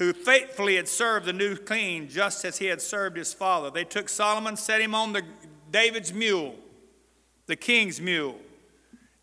who 0.00 0.14
faithfully 0.14 0.76
had 0.76 0.88
served 0.88 1.26
the 1.26 1.32
new 1.32 1.54
king 1.54 2.08
just 2.08 2.42
as 2.46 2.56
he 2.56 2.64
had 2.64 2.80
served 2.80 3.18
his 3.18 3.34
father. 3.34 3.70
They 3.70 3.84
took 3.84 4.08
Solomon, 4.08 4.56
set 4.56 4.80
him 4.80 4.94
on 4.94 5.12
the, 5.12 5.22
David's 5.70 6.10
mule, 6.10 6.54
the 7.44 7.54
king's 7.54 8.00
mule. 8.00 8.38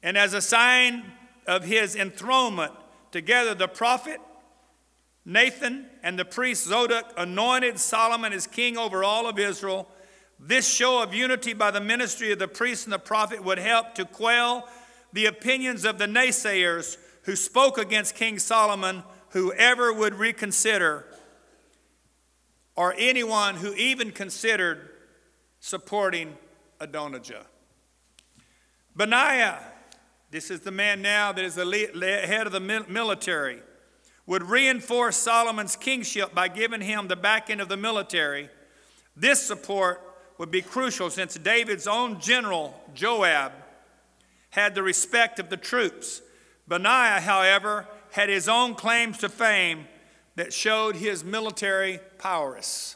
And 0.04 0.16
as 0.16 0.36
a 0.36 0.42
sign 0.42 1.04
of 1.48 1.64
his 1.64 1.96
enthronement, 1.96 2.74
together 3.12 3.56
the 3.56 3.68
prophet 3.68 4.22
Nathan 5.26 5.88
and 6.04 6.20
the 6.20 6.26
priest 6.26 6.68
Zadok 6.68 7.12
anointed 7.18 7.80
Solomon 7.80 8.32
as 8.32 8.46
king 8.46 8.78
over 8.78 9.04
all 9.04 9.28
of 9.28 9.40
Israel. 9.40 9.88
This 10.40 10.72
show 10.72 11.02
of 11.02 11.12
unity 11.12 11.54
by 11.54 11.72
the 11.72 11.82
ministry 11.82 12.32
of 12.32 12.38
the 12.38 12.48
priest 12.48 12.86
and 12.86 12.94
the 12.94 13.00
prophet 13.00 13.44
would 13.44 13.58
help 13.58 13.96
to 13.96 14.06
quell 14.06 14.70
the 15.12 15.26
opinions 15.26 15.86
of 15.86 15.98
the 15.98 16.06
naysayers 16.06 16.98
who 17.24 17.36
spoke 17.36 17.80
against 17.80 18.14
King 18.14 18.38
Solomon, 18.38 19.02
whoever 19.30 19.92
would 19.92 20.16
reconsider, 20.16 21.06
or 22.76 22.94
anyone 22.98 23.56
who 23.56 23.74
even 23.74 24.12
considered 24.12 24.90
supporting 25.60 26.38
Adonijah. 26.80 27.46
Benaiah, 28.96 29.60
this 30.32 30.52
is 30.52 30.62
the 30.62 30.72
man 30.72 31.02
now 31.02 31.32
that 31.32 31.44
is 31.44 31.56
the 31.56 32.24
head 32.26 32.48
of 32.48 32.54
the 32.54 32.60
military, 32.60 33.62
would 34.26 34.44
reinforce 34.44 35.16
Solomon's 35.16 35.76
kingship 35.76 36.36
by 36.36 36.48
giving 36.48 36.82
him 36.82 37.08
the 37.08 37.16
backing 37.16 37.60
of 37.60 37.70
the 37.70 37.78
military. 37.78 38.50
This 39.16 39.42
support 39.42 40.02
would 40.38 40.52
be 40.52 40.62
crucial 40.62 41.10
since 41.10 41.36
David's 41.36 41.88
own 41.88 42.20
general, 42.20 42.80
Joab, 42.94 43.54
had 44.52 44.76
the 44.76 44.84
respect 44.84 45.40
of 45.40 45.50
the 45.50 45.58
troops 45.58 46.22
Benaiah, 46.68 47.22
however, 47.22 47.88
had 48.18 48.30
his 48.30 48.50
own 48.50 48.74
claims 48.74 49.20
to 49.20 49.30
fame 49.30 49.88
that 50.36 50.52
showed 50.52 50.96
his 50.96 51.24
military 51.24 52.00
prowess. 52.18 52.96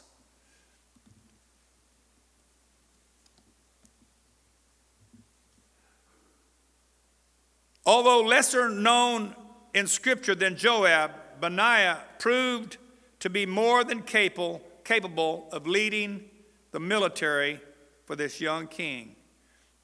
Although 7.86 8.22
lesser 8.22 8.68
known 8.68 9.36
in 9.72 9.86
Scripture 9.86 10.34
than 10.34 10.56
Joab, 10.56 11.12
Benaiah 11.40 12.00
proved 12.18 12.78
to 13.20 13.30
be 13.30 13.46
more 13.46 13.84
than 13.84 14.02
capable, 14.02 14.60
capable 14.82 15.48
of 15.52 15.68
leading 15.68 16.24
the 16.72 16.80
military 16.80 17.60
for 18.06 18.16
this 18.16 18.40
young 18.40 18.66
king. 18.66 19.14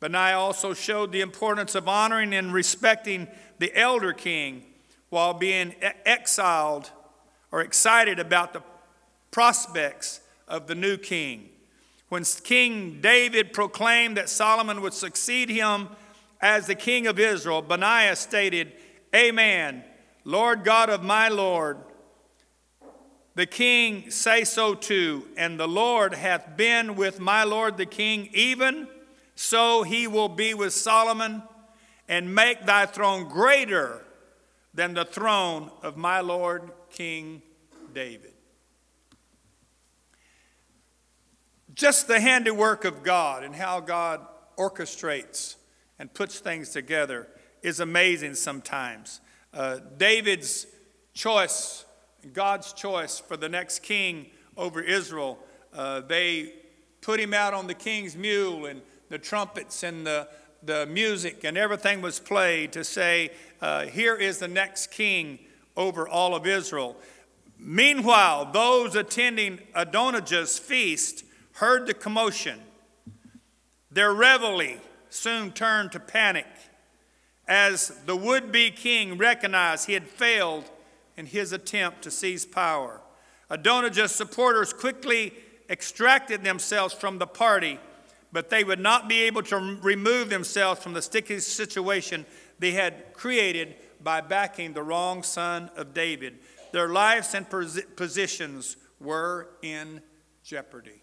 Benaiah 0.01 0.37
also 0.37 0.75
showed 0.75 1.13
the 1.13 1.21
importance 1.21 1.77
of 1.77 1.87
honoring 1.87 2.35
and 2.35 2.53
respecting 2.53 3.29
the 3.61 3.73
elder 3.79 4.13
king 4.13 4.65
while 5.11 5.35
being 5.35 5.75
exiled 6.05 6.91
or 7.51 7.63
excited 7.63 8.19
about 8.19 8.53
the 8.53 8.63
prospects 9.31 10.21
of 10.47 10.67
the 10.67 10.75
new 10.75 10.97
king. 10.97 11.49
When 12.09 12.25
King 12.25 13.01
David 13.01 13.53
proclaimed 13.53 14.17
that 14.17 14.29
Solomon 14.29 14.81
would 14.81 14.95
succeed 14.95 15.51
him 15.51 15.89
as 16.41 16.67
the 16.67 16.75
king 16.75 17.07
of 17.07 17.19
Israel, 17.19 17.63
Benaiah 17.63 18.17
stated, 18.17 18.73
Amen, 19.15 19.85
Lord 20.25 20.65
God 20.65 20.91
of 20.91 21.03
my 21.03 21.29
Lord. 21.29 21.79
The 23.35 23.47
king 23.47 24.11
say 24.11 24.45
so 24.45 24.75
too, 24.75 25.29
and 25.37 25.61
the 25.61 25.69
Lord 25.69 26.15
hath 26.15 26.57
been 26.57 26.97
with 26.97 27.21
my 27.21 27.45
Lord 27.45 27.77
the 27.77 27.87
king, 27.87 28.29
even 28.33 28.89
so 29.37 29.85
he 29.85 30.07
will 30.09 30.29
be 30.29 30.55
with 30.55 30.73
Solomon 30.73 31.43
and 32.09 32.35
make 32.35 32.67
thy 32.67 32.87
throne 32.87 33.29
greater 33.29 34.05
than 34.79 34.95
the 34.95 35.05
throne 35.05 35.73
of 35.83 35.97
my 35.97 36.21
Lord 36.21 36.71
King 36.89 37.43
David. 37.93 38.33
Just 41.75 42.07
the 42.07 42.21
handiwork 42.21 42.85
of 42.85 43.03
God 43.03 43.43
and 43.43 43.57
how 43.57 43.81
God 43.81 44.25
orchestrates 44.57 45.57
and 45.99 46.15
puts 46.15 46.39
things 46.39 46.69
together 46.71 47.27
is 47.61 47.81
amazing 47.81 48.37
sometimes. 48.37 49.21
Uh, 49.53 49.79
David's 49.97 50.69
choice, 51.13 51.85
God's 52.33 52.73
choice 52.73 53.19
for 53.19 53.37
the 53.37 53.49
next 53.49 53.81
king 53.81 54.27
over 54.57 54.81
Israel, 54.81 55.41
uh, 55.75 56.03
they 56.03 56.53
put 57.01 57.19
him 57.19 57.35
out 57.35 57.53
on 57.53 57.67
the 57.67 57.75
king's 57.75 58.17
mule 58.17 58.67
and 58.67 58.81
the 59.09 59.19
trumpets 59.19 59.83
and 59.83 60.07
the 60.07 60.29
the 60.63 60.87
music 60.87 61.45
and 61.45 61.57
everything 61.57 62.01
was 62.01 62.21
played 62.21 62.73
to 62.73 62.85
say, 62.85 63.31
uh, 63.61 63.87
Here 63.87 64.17
is 64.17 64.39
the 64.39 64.49
next 64.49 64.91
king 64.91 65.39
over 65.77 66.09
all 66.09 66.35
of 66.35 66.47
Israel. 66.47 66.97
Meanwhile, 67.59 68.53
those 68.53 68.95
attending 68.95 69.61
Adonijah's 69.75 70.59
feast 70.59 71.25
heard 71.55 71.87
the 71.87 71.95
commotion. 71.95 72.61
Their 73.91 74.13
revelry 74.13 74.81
soon 75.11 75.53
turned 75.53 75.93
to 75.93 76.01
panic 76.01 76.47
as 77.49 77.89
the 78.05 78.15
would 78.15 78.53
be 78.53 78.71
king 78.71 79.17
recognized 79.17 79.87
he 79.87 79.95
had 79.95 80.07
failed 80.07 80.71
in 81.17 81.27
his 81.27 81.53
attempt 81.53 82.03
to 82.03 82.11
seize 82.11 82.45
power. 82.45 83.01
Adonijah's 83.51 84.13
supporters 84.13 84.73
quickly 84.73 85.33
extracted 85.71 86.45
themselves 86.45 86.93
from 86.93 87.19
the 87.19 87.27
party 87.27 87.81
but 88.33 88.51
they 88.51 88.65
would 88.65 88.81
not 88.81 89.09
be 89.09 89.23
able 89.23 89.43
to 89.43 89.79
remove 89.83 90.31
themselves 90.31 90.83
from 90.83 90.93
the 90.93 91.03
sticky 91.03 91.41
situation 91.41 92.27
they 92.59 92.73
had 92.73 93.13
created 93.13 93.75
by 94.03 94.21
backing 94.21 94.73
the 94.73 94.83
wrong 94.83 95.23
son 95.23 95.71
of 95.77 95.95
David. 95.95 96.39
Their 96.73 96.89
lives 96.89 97.35
and 97.35 97.47
positions 97.97 98.77
were 99.01 99.49
in 99.63 100.03
jeopardy. 100.43 101.03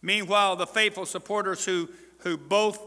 Meanwhile, 0.00 0.56
the 0.56 0.66
faithful 0.66 1.06
supporters 1.06 1.64
who, 1.64 1.88
who 2.18 2.36
both 2.36 2.80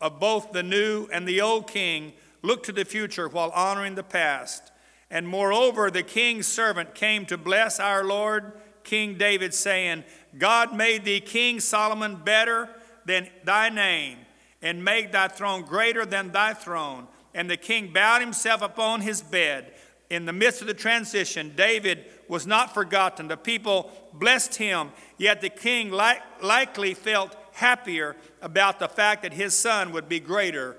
of 0.00 0.18
both 0.18 0.52
the 0.52 0.62
new 0.62 1.06
and 1.12 1.26
the 1.26 1.40
old 1.40 1.66
king 1.68 2.12
looked 2.42 2.66
to 2.66 2.72
the 2.72 2.84
future 2.84 3.28
while 3.28 3.50
honoring 3.50 3.94
the 3.94 4.02
past. 4.02 4.72
And 5.10 5.26
moreover, 5.28 5.90
the 5.90 6.02
king's 6.02 6.46
servant 6.46 6.94
came 6.94 7.26
to 7.26 7.36
bless 7.36 7.78
our 7.80 8.04
Lord, 8.04 8.52
King 8.82 9.18
David, 9.18 9.52
saying, 9.52 10.04
God 10.38 10.74
made 10.74 11.04
thee 11.04 11.20
King 11.20 11.60
Solomon 11.60 12.16
better 12.16 12.68
than 13.04 13.28
thy 13.44 13.68
name, 13.68 14.18
and 14.62 14.84
made 14.84 15.12
thy 15.12 15.28
throne 15.28 15.62
greater 15.62 16.04
than 16.06 16.32
thy 16.32 16.54
throne. 16.54 17.06
And 17.34 17.48
the 17.48 17.56
king 17.56 17.92
bowed 17.92 18.20
himself 18.20 18.62
upon 18.62 19.00
his 19.00 19.22
bed. 19.22 19.72
In 20.10 20.26
the 20.26 20.32
midst 20.32 20.60
of 20.60 20.66
the 20.66 20.74
transition, 20.74 21.52
David 21.56 22.04
was 22.28 22.46
not 22.46 22.74
forgotten. 22.74 23.28
The 23.28 23.36
people 23.36 23.90
blessed 24.12 24.56
him, 24.56 24.90
yet 25.18 25.40
the 25.40 25.48
king 25.48 25.90
li- 25.90 26.18
likely 26.42 26.94
felt 26.94 27.36
happier 27.52 28.16
about 28.42 28.78
the 28.78 28.88
fact 28.88 29.22
that 29.22 29.32
his 29.32 29.54
son 29.54 29.92
would 29.92 30.08
be 30.08 30.20
greater 30.20 30.76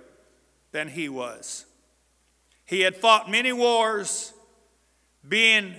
than 0.71 0.89
he 0.89 1.09
was. 1.09 1.65
He 2.65 2.81
had 2.81 2.95
fought 2.95 3.29
many 3.29 3.53
wars, 3.53 4.33
being 5.27 5.75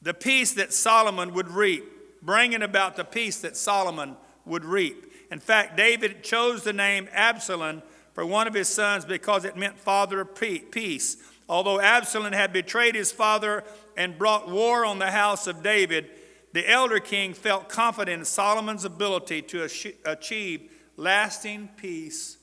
the 0.00 0.14
peace 0.14 0.52
that 0.54 0.72
Solomon 0.72 1.34
would 1.34 1.48
reap, 1.48 1.84
bringing 2.22 2.62
about 2.62 2.96
the 2.96 3.04
peace 3.04 3.40
that 3.40 3.56
Solomon 3.56 4.16
would 4.44 4.64
reap. 4.64 5.12
In 5.30 5.40
fact, 5.40 5.76
David 5.76 6.22
chose 6.22 6.62
the 6.62 6.72
name 6.72 7.08
Absalom 7.12 7.82
for 8.12 8.24
one 8.24 8.46
of 8.46 8.54
his 8.54 8.68
sons 8.68 9.04
because 9.04 9.44
it 9.44 9.56
meant 9.56 9.78
father 9.78 10.20
of 10.20 10.34
peace. 10.34 11.16
Although 11.48 11.80
Absalom 11.80 12.32
had 12.32 12.52
betrayed 12.52 12.94
his 12.94 13.12
father 13.12 13.64
and 13.96 14.18
brought 14.18 14.48
war 14.48 14.84
on 14.84 14.98
the 14.98 15.10
house 15.10 15.46
of 15.46 15.62
David, 15.62 16.10
the 16.52 16.68
elder 16.68 17.00
king 17.00 17.34
felt 17.34 17.68
confident 17.68 18.20
in 18.20 18.24
Solomon's 18.24 18.84
ability 18.84 19.42
to 19.42 19.68
achieve 20.04 20.70
lasting 20.96 21.70
peace 21.76 22.36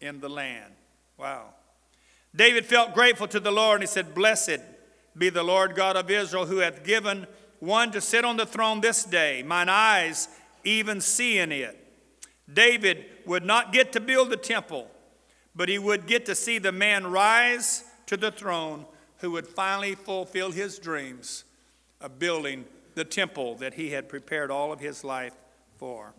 in 0.00 0.20
the 0.20 0.28
land. 0.28 0.72
Wow. 1.18 1.50
David 2.34 2.64
felt 2.64 2.94
grateful 2.94 3.28
to 3.28 3.40
the 3.40 3.52
Lord 3.52 3.76
and 3.76 3.82
he 3.82 3.86
said, 3.86 4.14
Blessed 4.14 4.60
be 5.16 5.28
the 5.28 5.42
Lord 5.42 5.74
God 5.74 5.96
of 5.96 6.10
Israel, 6.10 6.46
who 6.46 6.58
hath 6.58 6.82
given 6.84 7.26
one 7.62 7.92
to 7.92 8.00
sit 8.00 8.24
on 8.24 8.36
the 8.36 8.44
throne 8.44 8.80
this 8.80 9.04
day, 9.04 9.40
mine 9.44 9.68
eyes 9.68 10.26
even 10.64 11.00
seeing 11.00 11.52
it. 11.52 11.78
David 12.52 13.04
would 13.24 13.44
not 13.44 13.72
get 13.72 13.92
to 13.92 14.00
build 14.00 14.30
the 14.30 14.36
temple, 14.36 14.90
but 15.54 15.68
he 15.68 15.78
would 15.78 16.08
get 16.08 16.26
to 16.26 16.34
see 16.34 16.58
the 16.58 16.72
man 16.72 17.06
rise 17.06 17.84
to 18.06 18.16
the 18.16 18.32
throne 18.32 18.84
who 19.18 19.30
would 19.30 19.46
finally 19.46 19.94
fulfill 19.94 20.50
his 20.50 20.80
dreams 20.80 21.44
of 22.00 22.18
building 22.18 22.64
the 22.96 23.04
temple 23.04 23.54
that 23.54 23.74
he 23.74 23.90
had 23.90 24.08
prepared 24.08 24.50
all 24.50 24.72
of 24.72 24.80
his 24.80 25.04
life 25.04 25.36
for. 25.76 26.14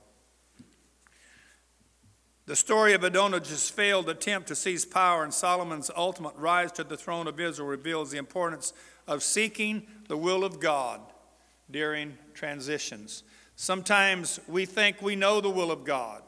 The 2.46 2.56
story 2.56 2.94
of 2.94 3.04
Adonijah's 3.04 3.70
failed 3.70 4.08
attempt 4.08 4.48
to 4.48 4.56
seize 4.56 4.86
power 4.86 5.26
and 5.26 5.34
Solomon's 5.34 5.92
ultimate 5.94 6.38
rise 6.38 6.72
to 6.74 6.86
the 6.86 6.96
throne 6.96 7.28
of 7.28 7.38
Israel 7.38 7.68
reveals 7.68 8.12
the 8.12 8.18
importance 8.18 8.72
of 9.10 9.24
seeking 9.24 9.88
the 10.08 10.16
will 10.16 10.46
of 10.46 10.62
God 10.62 11.02
during 11.74 12.18
transitions. 12.34 13.24
Sometimes 13.58 14.40
we 14.48 14.66
think 14.66 15.02
we 15.02 15.16
know 15.16 15.42
the 15.42 15.50
will 15.50 15.72
of 15.72 15.84
God, 15.84 16.22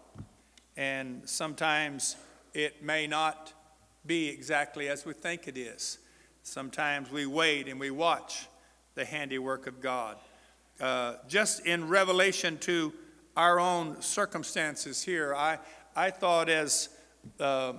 and 0.75 1.21
sometimes 1.23 2.17
it 2.53 2.83
may 2.83 3.07
not 3.07 3.53
be 4.05 4.27
exactly 4.27 4.89
as 4.89 5.05
we 5.05 5.13
think 5.13 5.47
it 5.47 5.57
is. 5.57 5.99
Sometimes 6.43 7.11
we 7.11 7.25
wait 7.25 7.67
and 7.67 7.79
we 7.79 7.91
watch 7.91 8.47
the 8.95 9.05
handiwork 9.05 9.67
of 9.67 9.81
God. 9.81 10.17
Uh, 10.79 11.15
just 11.27 11.65
in 11.65 11.87
revelation 11.87 12.57
to 12.59 12.91
our 13.37 13.59
own 13.59 14.01
circumstances 14.01 15.01
here, 15.01 15.33
I, 15.33 15.59
I 15.95 16.11
thought 16.11 16.49
as 16.49 16.89
uh, 17.39 17.73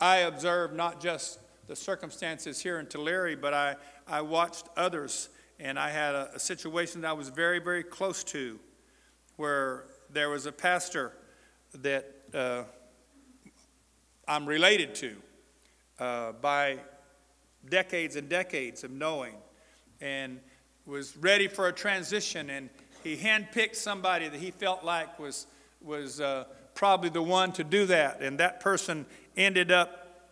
I 0.00 0.18
observed 0.18 0.74
not 0.74 1.00
just 1.00 1.38
the 1.68 1.76
circumstances 1.76 2.60
here 2.60 2.78
in 2.80 2.86
Tulare, 2.86 3.36
but 3.36 3.54
I, 3.54 3.76
I 4.06 4.20
watched 4.20 4.68
others, 4.76 5.28
and 5.62 5.78
I 5.78 5.90
had 5.90 6.14
a, 6.16 6.30
a 6.34 6.38
situation 6.40 7.00
that 7.02 7.08
I 7.08 7.12
was 7.12 7.28
very, 7.28 7.60
very 7.60 7.84
close 7.84 8.24
to 8.24 8.58
where 9.36 9.84
there 10.10 10.28
was 10.28 10.44
a 10.44 10.52
pastor 10.52 11.12
that 11.74 12.12
uh, 12.34 12.64
I'm 14.26 14.44
related 14.44 14.94
to 14.96 15.16
uh, 16.00 16.32
by 16.32 16.78
decades 17.70 18.16
and 18.16 18.28
decades 18.28 18.82
of 18.82 18.90
knowing, 18.90 19.36
and 20.00 20.40
was 20.84 21.16
ready 21.16 21.46
for 21.46 21.68
a 21.68 21.72
transition, 21.72 22.50
and 22.50 22.68
he 23.04 23.16
handpicked 23.16 23.76
somebody 23.76 24.28
that 24.28 24.40
he 24.40 24.50
felt 24.50 24.84
like 24.84 25.16
was 25.18 25.46
was 25.80 26.20
uh, 26.20 26.44
probably 26.74 27.08
the 27.08 27.22
one 27.22 27.52
to 27.52 27.64
do 27.64 27.86
that. 27.86 28.20
And 28.20 28.38
that 28.38 28.60
person 28.60 29.06
ended 29.36 29.70
up, 29.70 30.28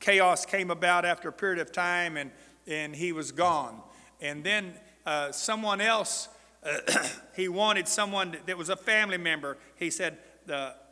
chaos 0.00 0.44
came 0.44 0.70
about 0.70 1.04
after 1.04 1.28
a 1.28 1.32
period 1.32 1.60
of 1.60 1.72
time 1.72 2.16
and, 2.16 2.30
and 2.66 2.94
he 2.94 3.12
was 3.12 3.32
gone. 3.32 3.80
And 4.22 4.42
then 4.42 4.72
uh, 5.04 5.32
someone 5.32 5.80
else, 5.80 6.28
uh, 6.64 6.78
he 7.36 7.48
wanted 7.48 7.88
someone 7.88 8.36
that 8.46 8.56
was 8.56 8.70
a 8.70 8.76
family 8.76 9.18
member. 9.18 9.58
He 9.76 9.90
said, 9.90 10.16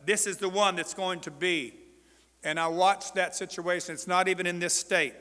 This 0.05 0.26
is 0.26 0.37
the 0.37 0.49
one 0.49 0.76
that's 0.76 0.93
going 0.93 1.20
to 1.20 1.31
be. 1.31 1.74
And 2.43 2.59
I 2.59 2.68
watched 2.68 3.14
that 3.14 3.35
situation. 3.35 3.95
It's 3.95 4.09
not 4.09 4.28
even 4.28 4.47
in 4.47 4.59
this 4.59 4.74
state. 4.74 5.14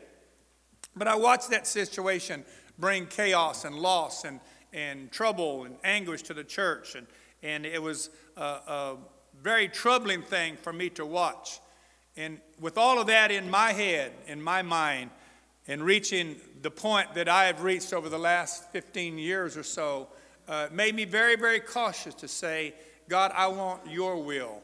But 0.96 1.08
I 1.08 1.16
watched 1.16 1.52
that 1.52 1.68
situation 1.68 2.44
bring 2.78 3.06
chaos 3.06 3.66
and 3.66 3.76
loss 3.76 4.24
and, 4.24 4.40
and 4.74 5.12
trouble 5.12 5.66
and 5.66 5.76
anguish 5.84 6.24
to 6.24 6.34
the 6.34 6.44
church. 6.44 6.96
And, 6.96 7.06
and 7.44 7.66
it 7.66 7.82
was 7.82 8.10
a, 8.38 8.42
uh, 8.42 8.96
very 9.42 9.68
troubling 9.70 10.22
thing 10.22 10.58
for 10.58 10.74
me 10.74 10.90
to 10.90 11.06
watch. 11.06 11.60
And 12.18 12.40
with 12.60 12.78
all 12.78 13.00
of 13.00 13.08
that 13.08 13.32
in 13.32 13.50
my 13.50 13.72
head, 13.72 14.12
in 14.28 14.42
my 14.42 14.62
mind, 14.62 15.12
and 15.68 15.84
reaching 15.84 16.36
the 16.62 16.72
point 16.72 17.14
that 17.14 17.30
I 17.30 17.46
have 17.46 17.64
reached 17.64 17.94
over 17.94 18.10
the 18.10 18.20
last 18.20 18.72
15 18.72 19.18
years 19.18 19.56
or 19.58 19.64
so, 19.64 20.08
uh, 20.48 20.68
made 20.72 20.96
me 20.96 21.06
very, 21.06 21.36
very 21.36 21.60
cautious 21.60 22.14
to 22.16 22.28
say, 22.28 22.74
God, 23.08 23.32
I 23.34 23.48
want 23.48 23.90
your 23.90 24.22
will 24.22 24.62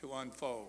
to 0.00 0.12
unfold. 0.12 0.68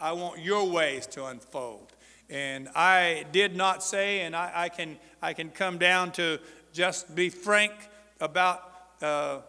I 0.00 0.12
want 0.12 0.40
your 0.40 0.68
ways 0.68 1.06
to 1.08 1.26
unfold. 1.26 1.92
And 2.28 2.68
I 2.74 3.24
did 3.32 3.56
not 3.56 3.82
say, 3.82 4.20
and 4.20 4.34
I, 4.34 4.52
I 4.54 4.68
can, 4.68 4.98
I 5.22 5.32
can 5.32 5.50
come 5.50 5.78
down 5.78 6.12
to 6.12 6.38
just 6.72 7.14
be 7.14 7.30
frank 7.30 7.72
about 8.20 8.72
uh, 9.00 9.40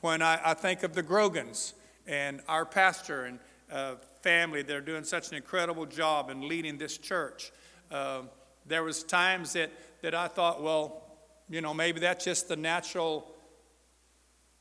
when 0.00 0.22
I, 0.22 0.40
I 0.44 0.54
think 0.54 0.82
of 0.82 0.94
the 0.94 1.02
Grogans 1.02 1.74
and 2.06 2.40
our 2.48 2.66
pastor 2.66 3.24
and 3.24 3.38
uh, 3.70 3.94
family 4.20 4.62
They're 4.62 4.80
doing 4.80 5.04
such 5.04 5.30
an 5.30 5.36
incredible 5.36 5.86
job 5.86 6.30
in 6.30 6.48
leading 6.48 6.78
this 6.78 6.98
church. 6.98 7.52
Uh, 7.90 8.22
there 8.66 8.82
was 8.82 9.04
times 9.04 9.52
that, 9.52 9.70
that 10.02 10.14
I 10.14 10.28
thought, 10.28 10.62
well, 10.62 11.02
you 11.48 11.60
know, 11.60 11.72
maybe 11.74 12.00
that's 12.00 12.24
just 12.24 12.48
the 12.48 12.56
natural 12.56 13.26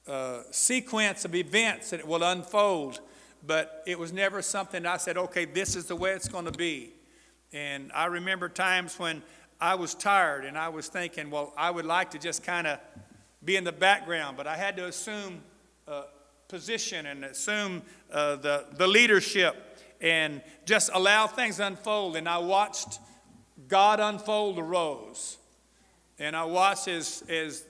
uh, 0.08 0.42
sequence 0.52 1.26
of 1.26 1.34
events 1.36 1.90
that 1.90 2.00
it 2.00 2.08
will 2.08 2.24
unfold. 2.24 3.00
But 3.46 3.84
it 3.86 3.98
was 3.98 4.12
never 4.12 4.42
something 4.42 4.86
I 4.86 4.98
said, 4.98 5.18
okay, 5.18 5.46
this 5.46 5.76
is 5.76 5.86
the 5.86 5.96
way 5.96 6.12
it's 6.12 6.28
going 6.28 6.46
to 6.46 6.52
be. 6.52 6.94
And 7.54 7.92
I 7.94 8.06
remember 8.06 8.50
times 8.50 8.98
when 9.00 9.22
I 9.62 9.76
was 9.76 9.96
tired 9.96 10.46
and 10.46 10.58
I 10.58 10.70
was 10.70 10.88
thinking, 10.88 11.30
well, 11.30 11.54
I 11.56 11.72
would 11.72 11.86
like 11.86 12.12
to 12.12 12.20
just 12.20 12.44
kind 12.44 12.68
of 12.68 12.80
be 13.44 13.56
in 13.56 13.64
the 13.64 13.72
background, 13.72 14.36
but 14.38 14.48
I 14.48 14.58
had 14.58 14.76
to 14.78 14.88
assume 14.88 15.42
uh, 15.88 16.04
position 16.48 17.06
and 17.06 17.26
assume 17.26 17.84
uh, 18.12 18.36
the, 18.38 18.66
the 18.74 18.88
leadership 18.88 19.56
and 20.02 20.42
just 20.66 20.90
allow 20.94 21.28
things 21.28 21.60
unfold. 21.60 22.16
And 22.16 22.28
I 22.28 22.40
watched 22.40 23.00
God 23.68 24.00
unfold 24.00 24.58
the 24.58 24.64
rose. 24.64 25.38
And 26.20 26.36
I 26.36 26.46
watched 26.46 26.88
as, 26.88 27.24
as 27.30 27.66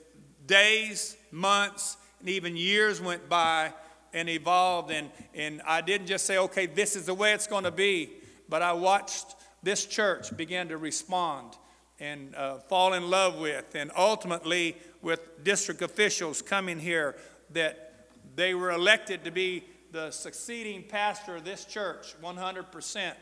days, 0.46 1.16
months, 1.30 1.96
and 2.20 2.28
even 2.28 2.56
years 2.56 3.00
went 3.00 3.28
by 3.28 3.72
and 4.12 4.28
evolved. 4.28 4.90
And, 4.90 5.10
and 5.34 5.60
I 5.66 5.80
didn't 5.80 6.06
just 6.06 6.26
say, 6.26 6.38
okay, 6.38 6.66
this 6.66 6.96
is 6.96 7.06
the 7.06 7.14
way 7.14 7.32
it's 7.32 7.46
going 7.46 7.64
to 7.64 7.70
be, 7.70 8.10
but 8.48 8.62
I 8.62 8.72
watched 8.72 9.34
this 9.62 9.84
church 9.84 10.36
begin 10.36 10.68
to 10.68 10.76
respond 10.76 11.56
and 11.98 12.34
uh, 12.34 12.58
fall 12.58 12.92
in 12.92 13.10
love 13.10 13.38
with, 13.38 13.74
and 13.74 13.90
ultimately 13.96 14.76
with 15.02 15.42
district 15.44 15.82
officials 15.82 16.42
coming 16.42 16.78
here 16.78 17.16
that 17.50 18.08
they 18.34 18.54
were 18.54 18.70
elected 18.70 19.24
to 19.24 19.30
be 19.30 19.64
the 19.92 20.10
succeeding 20.10 20.82
pastor 20.82 21.36
of 21.36 21.44
this 21.44 21.64
church 21.64 22.14
100%. 22.22 23.12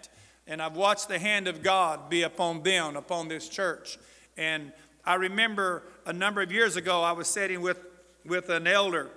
And 0.47 0.61
I've 0.61 0.77
watched 0.77 1.09
the 1.09 1.19
hand 1.19 1.49
of 1.49 1.63
God 1.63 2.11
be 2.11 2.23
upon 2.23 2.63
them, 2.63 2.97
upon 2.97 3.29
this 3.29 3.49
church. 3.49 3.99
And 4.37 4.73
I 5.05 5.15
remember 5.15 5.85
a 6.07 6.13
number 6.13 6.43
of 6.43 6.53
years 6.53 6.77
ago, 6.77 7.03
I 7.03 7.13
was 7.13 7.29
sitting 7.29 7.63
with, 7.63 7.79
with 8.25 8.51
an 8.51 8.67
elder 8.67 9.11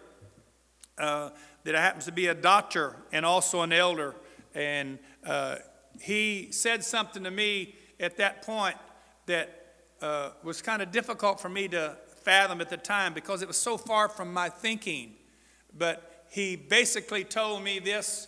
uh, 0.97 1.29
that 1.63 1.75
happens 1.75 2.05
to 2.05 2.11
be 2.11 2.27
a 2.27 2.33
doctor 2.33 2.95
and 3.11 3.25
also 3.25 3.61
an 3.61 3.73
elder. 3.73 4.15
And 4.55 4.99
uh, 5.25 5.57
he 6.01 6.49
said 6.51 6.83
something 6.83 7.23
to 7.23 7.31
me 7.31 7.75
at 7.99 8.17
that 8.17 8.41
point 8.41 8.75
that 9.25 9.65
uh, 10.01 10.29
was 10.43 10.61
kind 10.61 10.81
of 10.81 10.91
difficult 10.91 11.39
for 11.39 11.49
me 11.49 11.67
to 11.69 11.97
fathom 12.23 12.61
at 12.61 12.69
the 12.69 12.77
time 12.77 13.13
because 13.13 13.41
it 13.41 13.47
was 13.47 13.57
so 13.57 13.77
far 13.77 14.09
from 14.09 14.33
my 14.33 14.49
thinking. 14.49 15.13
But 15.77 16.25
he 16.29 16.55
basically 16.55 17.23
told 17.23 17.63
me 17.63 17.79
this 17.79 18.27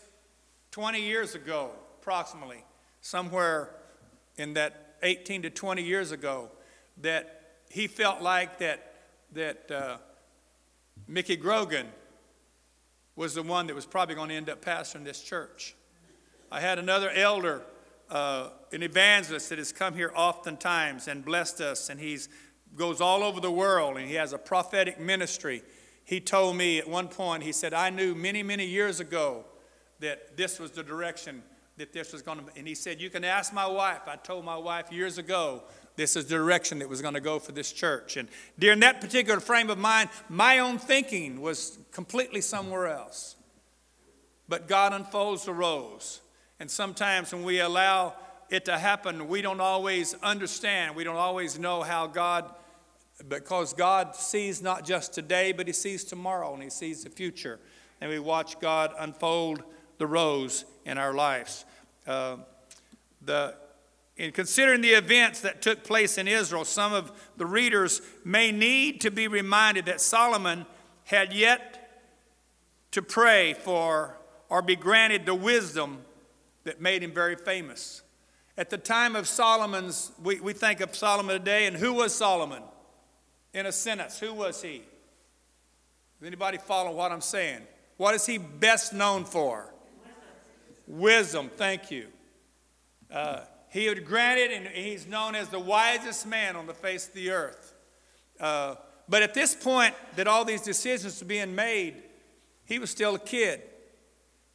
20 0.71 1.01
years 1.01 1.35
ago, 1.35 1.71
approximately, 2.01 2.63
somewhere 3.09 3.71
in 4.37 4.53
that 4.53 4.97
18 5.01 5.41
to 5.41 5.49
20 5.49 5.81
years 5.81 6.11
ago 6.11 6.47
that 7.01 7.55
he 7.71 7.87
felt 7.87 8.21
like 8.21 8.59
that, 8.59 8.93
that 9.33 9.71
uh, 9.71 9.97
Mickey 11.07 11.35
Grogan 11.35 11.87
was 13.15 13.33
the 13.33 13.41
one 13.41 13.65
that 13.65 13.73
was 13.73 13.87
probably 13.87 14.13
going 14.13 14.29
to 14.29 14.35
end 14.35 14.47
up 14.47 14.63
pastoring 14.63 15.03
this 15.03 15.23
church. 15.23 15.75
I 16.51 16.59
had 16.61 16.77
another 16.77 17.09
elder, 17.09 17.63
uh, 18.11 18.49
an 18.71 18.83
evangelist 18.83 19.49
that 19.49 19.57
has 19.57 19.71
come 19.71 19.95
here 19.95 20.11
oftentimes 20.15 21.07
and 21.07 21.25
blessed 21.25 21.61
us, 21.61 21.89
and 21.89 21.99
he 21.99 22.19
goes 22.75 23.01
all 23.01 23.23
over 23.23 23.39
the 23.39 23.51
world 23.51 23.97
and 23.97 24.07
he 24.07 24.15
has 24.15 24.33
a 24.33 24.37
prophetic 24.37 24.99
ministry. 24.99 25.63
He 26.05 26.19
told 26.19 26.57
me 26.57 26.77
at 26.77 26.87
one 26.87 27.07
point, 27.07 27.41
he 27.41 27.53
said, 27.53 27.73
I 27.73 27.89
knew 27.89 28.13
many, 28.13 28.43
many 28.43 28.67
years 28.67 28.99
ago 28.99 29.45
that 29.99 30.37
this 30.37 30.59
was 30.59 30.71
the 30.71 30.83
direction 30.83 31.41
that 31.79 31.93
this 31.93 32.11
was 32.11 32.21
going 32.21 32.37
to 32.37 32.43
and 32.57 32.67
he 32.67 32.75
said 32.75 32.99
you 32.99 33.09
can 33.09 33.23
ask 33.23 33.53
my 33.53 33.65
wife. 33.65 34.01
I 34.05 34.17
told 34.17 34.43
my 34.43 34.57
wife 34.57 34.91
years 34.91 35.17
ago 35.17 35.63
this 35.95 36.17
is 36.17 36.25
the 36.25 36.35
direction 36.35 36.79
that 36.79 36.89
was 36.89 37.01
going 37.01 37.13
to 37.13 37.21
go 37.21 37.39
for 37.39 37.53
this 37.53 37.71
church. 37.71 38.17
And 38.17 38.27
during 38.59 38.81
that 38.81 38.99
particular 38.99 39.39
frame 39.39 39.69
of 39.69 39.77
mind 39.77 40.09
my 40.27 40.59
own 40.59 40.77
thinking 40.77 41.39
was 41.39 41.79
completely 41.93 42.41
somewhere 42.41 42.87
else. 42.87 43.37
But 44.49 44.67
god 44.67 44.91
unfolds 44.91 45.45
the 45.45 45.53
rose 45.53 46.19
and 46.59 46.69
sometimes 46.69 47.33
when 47.33 47.43
we 47.43 47.61
allow 47.61 48.13
it 48.49 48.65
to 48.65 48.77
happen 48.77 49.29
we 49.29 49.41
don't 49.41 49.61
always 49.61 50.15
understand. 50.15 50.97
We 50.97 51.05
don't 51.05 51.15
always 51.15 51.57
know 51.57 51.81
how 51.81 52.07
god 52.07 52.53
because 53.29 53.71
god 53.71 54.17
sees 54.17 54.61
not 54.61 54.83
just 54.83 55.13
today 55.13 55.53
but 55.53 55.65
he 55.65 55.71
sees 55.71 56.03
tomorrow 56.03 56.53
and 56.53 56.61
he 56.61 56.69
sees 56.69 57.05
the 57.05 57.09
future. 57.09 57.57
And 58.01 58.11
we 58.11 58.19
watch 58.19 58.59
god 58.59 58.93
unfold 58.99 59.63
the 59.97 60.07
rose 60.07 60.65
in 60.85 60.97
our 60.97 61.13
lives. 61.13 61.65
Uh, 62.09 62.37
the, 63.21 63.53
in 64.17 64.31
considering 64.31 64.81
the 64.81 64.89
events 64.89 65.41
that 65.41 65.61
took 65.61 65.83
place 65.83 66.17
in 66.17 66.27
Israel, 66.27 66.65
some 66.65 66.91
of 66.91 67.11
the 67.37 67.45
readers 67.45 68.01
may 68.25 68.51
need 68.51 68.99
to 69.01 69.11
be 69.11 69.27
reminded 69.27 69.85
that 69.85 70.01
Solomon 70.01 70.65
had 71.03 71.33
yet 71.33 72.07
to 72.93 73.03
pray 73.03 73.53
for 73.53 74.17
or 74.49 74.63
be 74.63 74.75
granted 74.75 75.27
the 75.27 75.35
wisdom 75.35 75.99
that 76.63 76.81
made 76.81 77.03
him 77.03 77.11
very 77.11 77.35
famous. 77.35 78.01
At 78.57 78.71
the 78.71 78.79
time 78.79 79.15
of 79.15 79.27
Solomon's, 79.27 80.11
we, 80.23 80.39
we 80.39 80.53
think 80.53 80.81
of 80.81 80.95
Solomon 80.95 81.37
today, 81.37 81.67
and 81.67 81.77
who 81.77 81.93
was 81.93 82.15
Solomon? 82.15 82.63
In 83.53 83.67
a 83.67 83.71
sentence, 83.71 84.19
who 84.19 84.33
was 84.33 84.63
he? 84.63 84.81
Does 86.19 86.25
anybody 86.25 86.57
follow 86.57 86.91
what 86.91 87.11
I'm 87.11 87.21
saying? 87.21 87.61
What 87.97 88.15
is 88.15 88.25
he 88.25 88.39
best 88.39 88.93
known 88.93 89.25
for? 89.25 89.71
Wisdom, 90.89 91.51
thank 91.55 91.91
you. 91.91 92.07
Uh, 93.13 93.41
he 93.69 93.85
had 93.85 94.03
granted, 94.05 94.51
and 94.51 94.67
he's 94.67 95.05
known 95.05 95.35
as 95.35 95.47
the 95.49 95.59
wisest 95.59 96.25
man 96.25 96.55
on 96.55 96.65
the 96.65 96.73
face 96.73 97.07
of 97.07 97.13
the 97.13 97.29
earth. 97.29 97.75
Uh, 98.39 98.73
but 99.07 99.21
at 99.21 99.35
this 99.35 99.53
point, 99.53 99.93
that 100.15 100.27
all 100.27 100.43
these 100.43 100.61
decisions 100.61 101.21
were 101.21 101.27
being 101.27 101.53
made, 101.53 101.95
he 102.65 102.79
was 102.79 102.89
still 102.89 103.13
a 103.13 103.19
kid. 103.19 103.61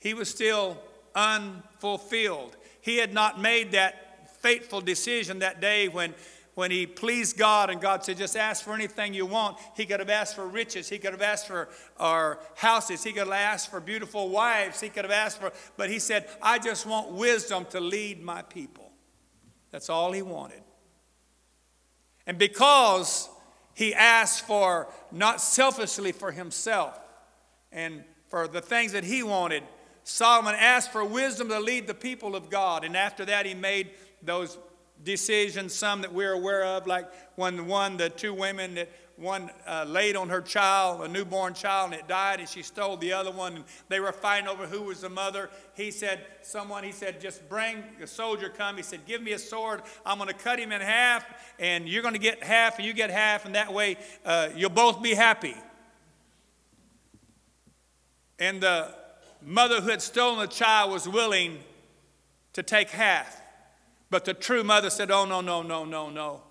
He 0.01 0.12
was 0.12 0.28
still 0.28 0.76
unfulfilled. 1.14 2.57
He 2.80 2.97
had 2.97 3.14
not 3.14 3.41
made 3.41 3.70
that 3.70 4.28
fateful 4.41 4.80
decision 4.80 5.39
that 5.39 5.61
day 5.61 5.87
when 5.87 6.14
when 6.55 6.71
he 6.71 6.87
pleased 6.87 7.37
God 7.37 7.69
and 7.69 7.81
God 7.81 8.05
said, 8.05 8.17
just 8.17 8.37
ask 8.37 8.65
for 8.65 8.75
anything 8.75 9.13
you 9.13 9.27
want, 9.27 9.59
he 9.77 9.87
could 9.87 10.01
have 10.01 10.11
asked 10.11 10.37
for 10.37 10.47
riches. 10.47 10.89
He 10.89 10.99
could 10.99 11.13
have 11.13 11.23
asked 11.23 11.49
for 11.49 11.69
our 11.99 12.39
houses. 12.55 13.03
He 13.03 13.13
could 13.13 13.27
have 13.27 13.33
asked 13.33 13.71
for 13.71 13.81
beautiful 13.81 14.29
wives. 14.29 14.81
He 14.81 14.89
could 14.89 15.05
have 15.05 15.13
asked 15.13 15.41
for, 15.41 15.53
but 15.77 15.91
he 15.91 15.99
said, 15.99 16.29
I 16.41 16.59
just 16.59 16.87
want 16.87 17.13
wisdom 17.13 17.67
to 17.71 17.81
lead 17.81 18.23
my 18.23 18.43
people. 18.43 18.93
That's 19.73 19.91
all 19.91 20.13
he 20.13 20.23
wanted. 20.23 20.63
And 22.27 22.39
because 22.39 23.29
he 23.75 23.93
asked 23.93 24.47
for, 24.47 24.89
not 25.11 25.41
selfishly 25.41 26.13
for 26.13 26.31
himself 26.31 26.99
and 27.73 28.05
for 28.29 28.47
the 28.47 28.61
things 28.61 28.93
that 28.93 29.03
he 29.05 29.25
wanted, 29.25 29.65
Solomon 30.05 30.55
asked 30.55 30.93
for 30.93 31.05
wisdom 31.05 31.49
to 31.49 31.59
lead 31.59 31.89
the 31.89 31.95
people 31.95 32.37
of 32.37 32.51
God. 32.51 32.85
And 32.85 32.97
after 32.97 33.25
that, 33.25 33.47
he 33.47 33.55
made 33.55 33.91
those 34.23 34.57
decisions, 35.03 35.75
some 35.75 36.03
that 36.03 36.13
we're 36.13 36.33
aware 36.33 36.65
of, 36.65 36.87
like 36.87 37.07
when 37.37 37.67
one, 37.67 37.97
the 37.97 38.09
two 38.09 38.33
women 38.33 38.75
that 38.75 38.89
one 39.17 39.49
uh, 39.67 39.85
laid 39.87 40.17
on 40.17 40.29
her 40.29 40.41
child, 40.41 41.03
a 41.03 41.09
newborn 41.09 41.55
child, 41.55 41.93
and 41.93 42.01
it 42.01 42.09
died, 42.09 42.41
and 42.41 42.49
she 42.49 42.63
stole 42.63 42.97
the 42.97 43.13
other 43.13 43.31
one, 43.31 43.57
and 43.57 43.65
they 43.89 44.01
were 44.01 44.13
fighting 44.13 44.49
over 44.49 44.67
who 44.67 44.83
was 44.83 45.03
the 45.03 45.09
mother. 45.09 45.51
He 45.75 45.91
said, 45.93 46.27
someone, 46.43 46.83
he 46.83 46.91
said, 46.91 47.21
just 47.21 47.49
bring 47.49 47.85
a 48.03 48.07
soldier 48.07 48.49
come. 48.49 48.77
He 48.77 48.83
said, 48.83 49.07
give 49.07 49.23
me 49.23 49.33
a 49.33 49.39
sword. 49.39 49.83
I'm 50.05 50.19
going 50.19 50.29
to 50.29 50.35
cut 50.35 50.59
him 50.59 50.73
in 50.73 50.81
half, 50.81 51.25
and 51.61 51.89
you're 51.89 52.03
going 52.03 52.15
to 52.15 52.21
get 52.21 52.43
half, 52.43 52.79
and 52.79 52.87
you 52.87 52.93
get 52.93 53.11
half, 53.11 53.45
and 53.45 53.55
that 53.55 53.73
way 53.73 53.97
uh, 54.25 54.49
you'll 54.57 54.71
both 54.71 55.01
be 55.01 55.15
happy. 55.15 55.55
And 58.41 58.61
the 58.61 58.93
mother 59.41 59.81
who 59.81 59.91
had 59.91 60.03
stolen 60.03 60.41
the 60.41 60.47
child 60.49 60.91
was 60.91 61.09
willing 61.09 61.61
to 62.55 62.65
take 62.65 62.91
half. 62.91 63.41
But 64.15 64.27
the 64.27 64.33
true 64.33 64.62
mother 64.62 64.91
said, 64.91 65.11
Oh, 65.11 65.25
no, 65.25 65.41
no, 65.41 65.61
no, 65.61 65.85
no, 65.85 66.09
no. 66.09 66.43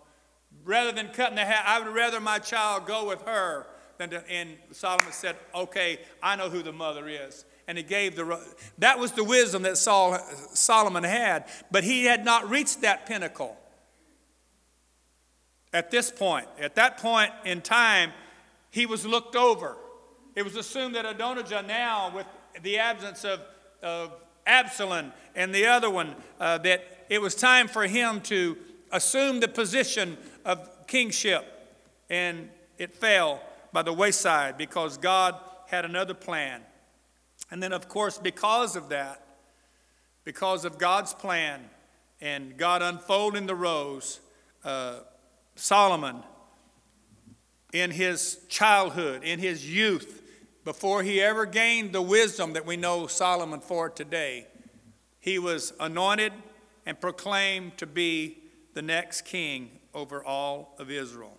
Rather 0.66 0.92
than 0.92 1.08
cutting 1.14 1.38
the 1.38 1.46
hair, 1.46 1.64
I 1.66 1.80
would 1.80 1.96
rather 1.96 2.20
my 2.20 2.38
child 2.38 2.86
go 2.86 3.08
with 3.08 3.22
her 3.22 3.68
than 3.98 4.10
to, 4.10 4.30
and 4.30 4.58
Solomon 4.74 5.14
said, 5.14 5.38
Okay, 5.56 6.00
I 6.22 6.36
know 6.36 6.50
who 6.50 6.62
the 6.62 6.74
mother 6.74 7.08
is. 7.08 7.46
And 7.66 7.78
he 7.78 7.84
gave 7.86 8.18
the, 8.18 8.38
that 8.80 9.00
was 9.00 9.14
the 9.14 9.24
wisdom 9.24 9.64
that 9.64 9.78
Saul, 9.78 10.20
Solomon 10.54 11.06
had, 11.06 11.46
but 11.72 11.86
he 11.86 12.04
had 12.04 12.26
not 12.26 12.50
reached 12.50 12.82
that 12.82 13.06
pinnacle. 13.06 13.56
At 15.72 15.90
this 15.90 16.12
point, 16.12 16.50
at 16.60 16.76
that 16.76 16.98
point 16.98 17.32
in 17.46 17.62
time, 17.62 18.12
he 18.72 18.86
was 18.86 19.06
looked 19.06 19.38
over. 19.38 19.78
It 20.36 20.44
was 20.44 20.58
assumed 20.58 20.96
that 20.96 21.06
Adonijah 21.06 21.62
now, 21.62 22.12
with 22.14 22.28
the 22.62 22.80
absence 22.80 23.24
of, 23.24 23.40
of 23.82 24.12
Absalom 24.46 25.14
and 25.34 25.56
the 25.56 25.68
other 25.68 25.90
one, 25.90 26.16
uh, 26.42 26.58
that 26.58 27.03
it 27.14 27.22
was 27.22 27.36
time 27.36 27.68
for 27.68 27.86
him 27.86 28.22
to 28.22 28.58
assume 28.92 29.40
the 29.40 29.48
position 29.48 30.18
of 30.44 30.88
kingship. 30.88 31.46
And 32.10 32.50
it 32.80 32.96
fell 32.96 33.40
by 33.72 33.84
the 33.84 33.94
wayside 33.94 34.58
because 34.58 34.98
God 34.98 35.36
had 35.68 35.86
another 35.86 36.16
plan. 36.16 36.62
And 37.52 37.62
then, 37.62 37.72
of 37.72 37.88
course, 37.88 38.18
because 38.18 38.76
of 38.76 38.90
that, 38.90 39.24
because 40.24 40.66
of 40.66 40.80
God's 40.80 41.14
plan 41.14 41.62
and 42.20 42.58
God 42.58 42.82
unfolding 42.82 43.46
the 43.46 43.54
rose, 43.54 44.20
uh, 44.66 45.02
Solomon, 45.56 46.24
in 47.74 47.92
his 47.92 48.40
childhood, 48.50 49.24
in 49.24 49.38
his 49.38 49.72
youth, 49.72 50.24
before 50.66 51.04
he 51.04 51.22
ever 51.22 51.46
gained 51.46 51.94
the 51.94 52.02
wisdom 52.02 52.54
that 52.54 52.66
we 52.66 52.76
know 52.76 53.06
Solomon 53.06 53.60
for 53.60 53.88
today, 53.88 54.48
he 55.20 55.38
was 55.38 55.74
anointed 55.80 56.34
and 56.86 57.00
proclaimed 57.00 57.78
to 57.78 57.86
be 57.86 58.38
the 58.74 58.82
next 58.82 59.24
king 59.24 59.70
over 59.94 60.24
all 60.24 60.76
of 60.80 60.90
Israel. 60.90 61.38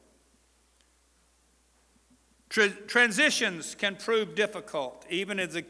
Tra- 2.49 2.69
transitions 2.69 3.75
can 3.75 3.97
prove 3.97 4.35
difficult, 4.35 5.05
even, 5.11 5.41
as 5.41 5.57
a, 5.57 5.65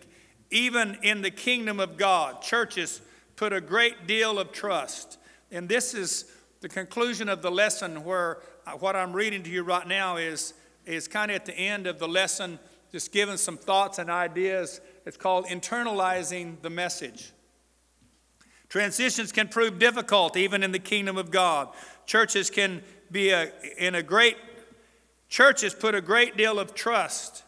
even 0.50 0.98
in 1.02 1.22
the 1.22 1.30
kingdom 1.30 1.80
of 1.80 1.96
God. 1.96 2.42
Churches 2.42 3.00
put 3.36 3.52
a 3.52 3.60
great 3.60 4.06
deal 4.06 4.38
of 4.38 4.52
trust. 4.52 5.18
And 5.50 5.68
this 5.68 5.94
is 5.94 6.26
the 6.60 6.68
conclusion 6.68 7.28
of 7.28 7.42
the 7.42 7.50
lesson 7.50 8.04
where 8.04 8.38
uh, 8.66 8.72
what 8.72 8.96
I'm 8.96 9.12
reading 9.12 9.42
to 9.44 9.50
you 9.50 9.62
right 9.62 9.86
now 9.86 10.16
is, 10.16 10.54
is 10.84 11.08
kind 11.08 11.30
of 11.30 11.36
at 11.36 11.46
the 11.46 11.56
end 11.56 11.86
of 11.86 11.98
the 11.98 12.08
lesson, 12.08 12.58
just 12.92 13.12
giving 13.12 13.36
some 13.36 13.56
thoughts 13.56 13.98
and 13.98 14.10
ideas. 14.10 14.80
It's 15.06 15.16
called 15.16 15.46
internalizing 15.46 16.60
the 16.62 16.70
message. 16.70 17.32
Transitions 18.68 19.32
can 19.32 19.48
prove 19.48 19.78
difficult 19.78 20.36
even 20.36 20.62
in 20.62 20.72
the 20.72 20.78
kingdom 20.78 21.16
of 21.16 21.30
God. 21.30 21.68
Churches 22.06 22.50
can 22.50 22.82
be 23.10 23.30
a, 23.30 23.52
in 23.78 23.94
a 23.94 24.02
great, 24.02 24.36
churches 25.28 25.74
put 25.74 25.94
a 25.94 26.00
great 26.00 26.36
deal 26.36 26.58
of 26.58 26.74
trust 26.74 27.44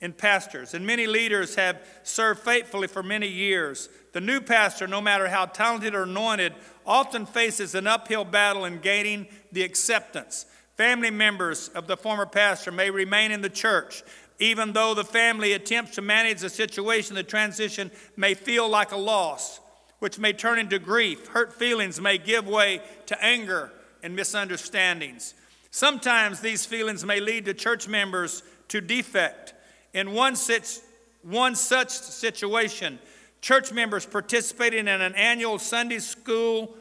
in 0.00 0.12
pastors, 0.12 0.74
and 0.74 0.86
many 0.86 1.06
leaders 1.06 1.54
have 1.54 1.80
served 2.02 2.40
faithfully 2.40 2.86
for 2.86 3.02
many 3.02 3.28
years. 3.28 3.88
The 4.12 4.20
new 4.20 4.40
pastor, 4.40 4.86
no 4.86 5.00
matter 5.00 5.28
how 5.28 5.46
talented 5.46 5.94
or 5.94 6.02
anointed, 6.02 6.54
often 6.86 7.26
faces 7.26 7.74
an 7.74 7.86
uphill 7.86 8.24
battle 8.24 8.66
in 8.66 8.78
gaining 8.78 9.26
the 9.52 9.62
acceptance. 9.62 10.46
Family 10.76 11.10
members 11.10 11.68
of 11.68 11.86
the 11.86 11.96
former 11.96 12.26
pastor 12.26 12.70
may 12.70 12.90
remain 12.90 13.32
in 13.32 13.40
the 13.40 13.50
church. 13.50 14.02
Even 14.38 14.74
though 14.74 14.92
the 14.92 15.04
family 15.04 15.54
attempts 15.54 15.94
to 15.94 16.02
manage 16.02 16.40
the 16.40 16.50
situation, 16.50 17.14
the 17.14 17.22
transition 17.22 17.90
may 18.16 18.34
feel 18.34 18.68
like 18.68 18.92
a 18.92 18.96
loss 18.96 19.60
which 19.98 20.18
may 20.18 20.32
turn 20.32 20.58
into 20.58 20.78
grief. 20.78 21.28
Hurt 21.28 21.52
feelings 21.52 22.00
may 22.00 22.18
give 22.18 22.46
way 22.46 22.80
to 23.06 23.24
anger 23.24 23.72
and 24.02 24.14
misunderstandings. 24.14 25.34
Sometimes 25.70 26.40
these 26.40 26.64
feelings 26.64 27.04
may 27.04 27.20
lead 27.20 27.44
to 27.46 27.54
church 27.54 27.88
members 27.88 28.42
to 28.68 28.80
defect. 28.80 29.54
In 29.92 30.12
one 30.12 30.36
such, 30.36 30.78
one 31.22 31.54
such 31.54 31.90
situation, 31.90 32.98
church 33.40 33.72
members 33.72 34.06
participating 34.06 34.88
in 34.88 35.00
an 35.00 35.14
annual 35.14 35.58
Sunday 35.58 35.98
school 35.98 36.76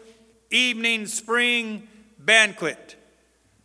evening 0.52 1.06
spring 1.08 1.88
banquet, 2.20 2.96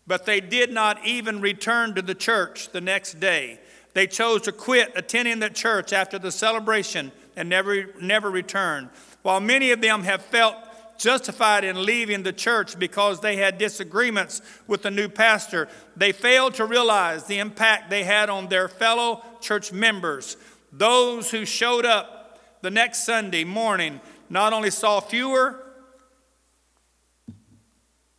but 0.06 0.26
they 0.26 0.40
did 0.40 0.72
not 0.72 1.04
even 1.06 1.40
return 1.40 1.94
to 1.94 2.02
the 2.02 2.14
church 2.14 2.70
the 2.70 2.80
next 2.80 3.20
day. 3.20 3.60
They 3.92 4.06
chose 4.06 4.42
to 4.42 4.52
quit 4.52 4.92
attending 4.96 5.40
the 5.40 5.50
church 5.50 5.92
after 5.92 6.18
the 6.18 6.32
celebration 6.32 7.12
and 7.36 7.48
never, 7.48 7.86
never 8.00 8.30
return. 8.30 8.90
While 9.22 9.40
many 9.40 9.70
of 9.70 9.80
them 9.80 10.02
have 10.04 10.22
felt 10.22 10.56
justified 10.98 11.64
in 11.64 11.84
leaving 11.84 12.22
the 12.22 12.32
church 12.32 12.78
because 12.78 13.20
they 13.20 13.36
had 13.36 13.58
disagreements 13.58 14.42
with 14.66 14.82
the 14.82 14.90
new 14.90 15.08
pastor, 15.08 15.68
they 15.96 16.12
failed 16.12 16.54
to 16.54 16.66
realize 16.66 17.24
the 17.24 17.38
impact 17.38 17.90
they 17.90 18.04
had 18.04 18.28
on 18.28 18.48
their 18.48 18.68
fellow 18.68 19.22
church 19.40 19.72
members. 19.72 20.36
Those 20.72 21.30
who 21.30 21.44
showed 21.44 21.86
up 21.86 22.38
the 22.60 22.70
next 22.70 23.04
Sunday 23.04 23.44
morning 23.44 24.00
not 24.28 24.52
only 24.52 24.70
saw 24.70 25.00
fewer, 25.00 25.58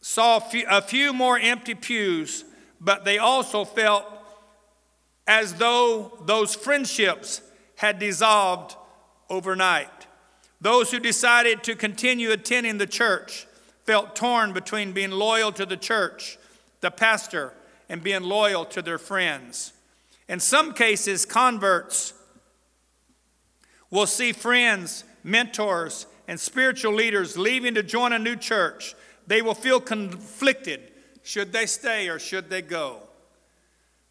saw 0.02 0.42
a 0.68 0.82
few 0.82 1.14
more 1.14 1.38
empty 1.38 1.76
pews, 1.76 2.44
but 2.80 3.06
they 3.06 3.20
also 3.20 3.64
felt 3.64 4.06
as 5.28 5.54
though 5.56 6.18
those 6.26 6.56
friendships 6.56 7.42
had 7.76 8.00
dissolved 8.00 8.76
overnight. 9.30 10.01
Those 10.62 10.92
who 10.92 11.00
decided 11.00 11.64
to 11.64 11.76
continue 11.76 12.32
attending 12.32 12.78
the 12.78 12.86
church 12.86 13.48
felt 13.84 14.16
torn 14.16 14.54
between 14.54 14.92
being 14.92 15.10
loyal 15.10 15.52
to 15.54 15.66
the 15.66 15.76
church, 15.76 16.38
the 16.82 16.92
pastor, 16.92 17.54
and 17.90 18.04
being 18.04 18.22
loyal 18.22 18.64
to 18.66 18.84
their 18.84 19.00
friends. 19.00 19.74
In 20.30 20.40
some 20.40 20.74
cases, 20.74 21.26
converts 21.26 22.14
will 23.90 24.06
see 24.06 24.32
friends, 24.32 25.04
mentors, 25.24 26.06
and 26.28 26.40
spiritual 26.40 26.94
leaders 26.94 27.38
leaving 27.38 27.74
to 27.74 27.84
join 27.84 28.14
a 28.14 28.20
new 28.20 28.36
church. 28.36 28.94
They 29.26 29.42
will 29.42 29.56
feel 29.56 29.82
conflicted 29.82 30.92
should 31.24 31.52
they 31.52 31.66
stay 31.66 32.08
or 32.08 32.20
should 32.20 32.50
they 32.50 32.62
go. 32.62 33.02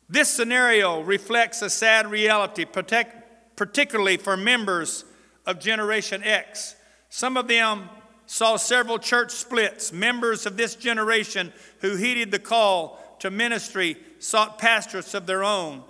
This 0.09 0.29
scenario 0.29 1.01
reflects 1.01 1.63
a 1.63 1.71
sad 1.71 2.11
reality, 2.11 2.65
particularly 2.65 4.17
for 4.17 4.37
members 4.37 5.05
of 5.47 5.59
Generation 5.59 6.23
X. 6.23 6.77
Some 7.09 7.37
of 7.37 7.49
them 7.49 7.89
saw 8.27 8.57
several 8.57 8.99
church 8.99 9.33
splits. 9.33 9.93
Members 9.93 10.47
of 10.47 10.57
this 10.57 10.75
generation 10.77 11.53
who 11.81 11.97
heeded 11.97 12.31
the 12.31 12.39
call 12.39 13.01
to 13.19 13.31
ministry 13.31 13.97
sought 14.19 14.59
pastors 14.59 15.15
of 15.15 15.27
their 15.27 15.43
own. 15.43 15.83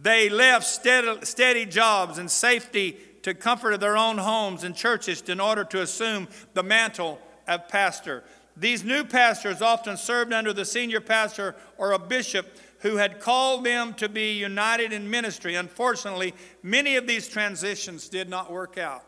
They 0.00 0.28
left 0.28 0.66
steady, 0.66 1.24
steady 1.24 1.66
jobs 1.66 2.18
and 2.18 2.30
safety 2.30 2.98
to 3.22 3.34
comfort 3.34 3.72
of 3.72 3.80
their 3.80 3.96
own 3.96 4.18
homes 4.18 4.64
and 4.64 4.74
churches 4.74 5.22
in 5.22 5.40
order 5.40 5.64
to 5.64 5.82
assume 5.82 6.28
the 6.54 6.62
mantle 6.62 7.18
of 7.46 7.68
pastor. 7.68 8.24
These 8.56 8.84
new 8.84 9.04
pastors 9.04 9.62
often 9.62 9.96
served 9.96 10.32
under 10.32 10.52
the 10.52 10.64
senior 10.64 11.00
pastor 11.00 11.56
or 11.76 11.92
a 11.92 11.98
bishop 11.98 12.46
who 12.84 12.98
had 12.98 13.18
called 13.18 13.64
them 13.64 13.94
to 13.94 14.10
be 14.10 14.32
united 14.32 14.92
in 14.92 15.08
ministry. 15.08 15.54
Unfortunately, 15.54 16.34
many 16.62 16.96
of 16.96 17.06
these 17.06 17.26
transitions 17.26 18.10
did 18.10 18.28
not 18.28 18.52
work 18.52 18.76
out. 18.76 19.02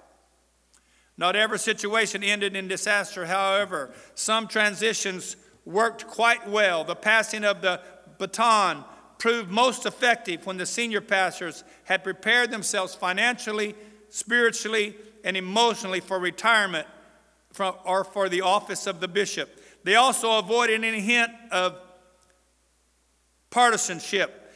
Not 1.19 1.37
every 1.37 1.59
situation 1.59 2.25
ended 2.25 2.57
in 2.57 2.69
disaster, 2.69 3.27
however, 3.27 3.93
some 4.15 4.49
transitions 4.49 5.37
worked 5.67 6.07
quite 6.07 6.49
well. 6.49 6.85
The 6.85 6.97
passing 6.97 7.45
of 7.45 7.61
the 7.61 7.83
baton 8.17 8.83
proved 9.19 9.51
most 9.51 9.85
effective 9.85 10.47
when 10.47 10.57
the 10.57 10.65
senior 10.65 11.03
pastors 11.03 11.63
had 11.85 12.03
prepared 12.03 12.51
themselves 12.51 12.95
financially, 12.95 13.75
spiritually, 14.09 14.97
and 15.23 15.37
emotionally 15.37 16.01
for 16.01 16.19
retirement 16.19 16.87
from, 17.53 17.75
or 17.85 18.05
for 18.05 18.31
the 18.31 18.41
office 18.41 18.87
of 18.87 19.01
the 19.01 19.09
bishop. 19.09 19.61
They 19.85 19.97
also 19.97 20.39
avoided 20.39 20.83
any 20.83 21.03
hint 21.03 21.31
of 21.53 21.79
partisanship. 23.51 24.53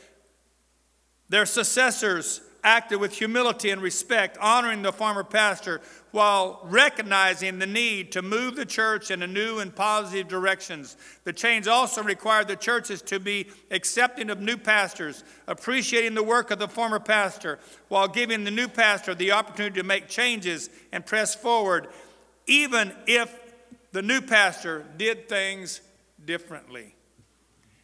Their 1.28 1.46
successors 1.46 2.40
acted 2.62 3.00
with 3.00 3.16
humility 3.16 3.70
and 3.70 3.80
respect, 3.80 4.36
honoring 4.38 4.82
the 4.82 4.92
former 4.92 5.24
pastor 5.24 5.80
while 6.10 6.60
recognizing 6.64 7.58
the 7.58 7.66
need 7.66 8.12
to 8.12 8.22
move 8.22 8.56
the 8.56 8.66
church 8.66 9.10
in 9.10 9.22
a 9.22 9.26
new 9.26 9.60
and 9.60 9.74
positive 9.74 10.28
directions. 10.28 10.96
The 11.24 11.32
change 11.32 11.66
also 11.68 12.02
required 12.02 12.48
the 12.48 12.56
churches 12.56 13.00
to 13.02 13.20
be 13.20 13.46
accepting 13.70 14.30
of 14.30 14.40
new 14.40 14.56
pastors, 14.56 15.24
appreciating 15.46 16.14
the 16.14 16.22
work 16.22 16.50
of 16.50 16.58
the 16.58 16.68
former 16.68 17.00
pastor, 17.00 17.58
while 17.88 18.08
giving 18.08 18.44
the 18.44 18.50
new 18.50 18.68
pastor 18.68 19.14
the 19.14 19.32
opportunity 19.32 19.80
to 19.80 19.86
make 19.86 20.08
changes 20.08 20.68
and 20.92 21.06
press 21.06 21.34
forward, 21.34 21.88
even 22.46 22.92
if 23.06 23.34
the 23.92 24.02
new 24.02 24.20
pastor 24.20 24.84
did 24.96 25.28
things 25.28 25.80
differently. 26.24 26.94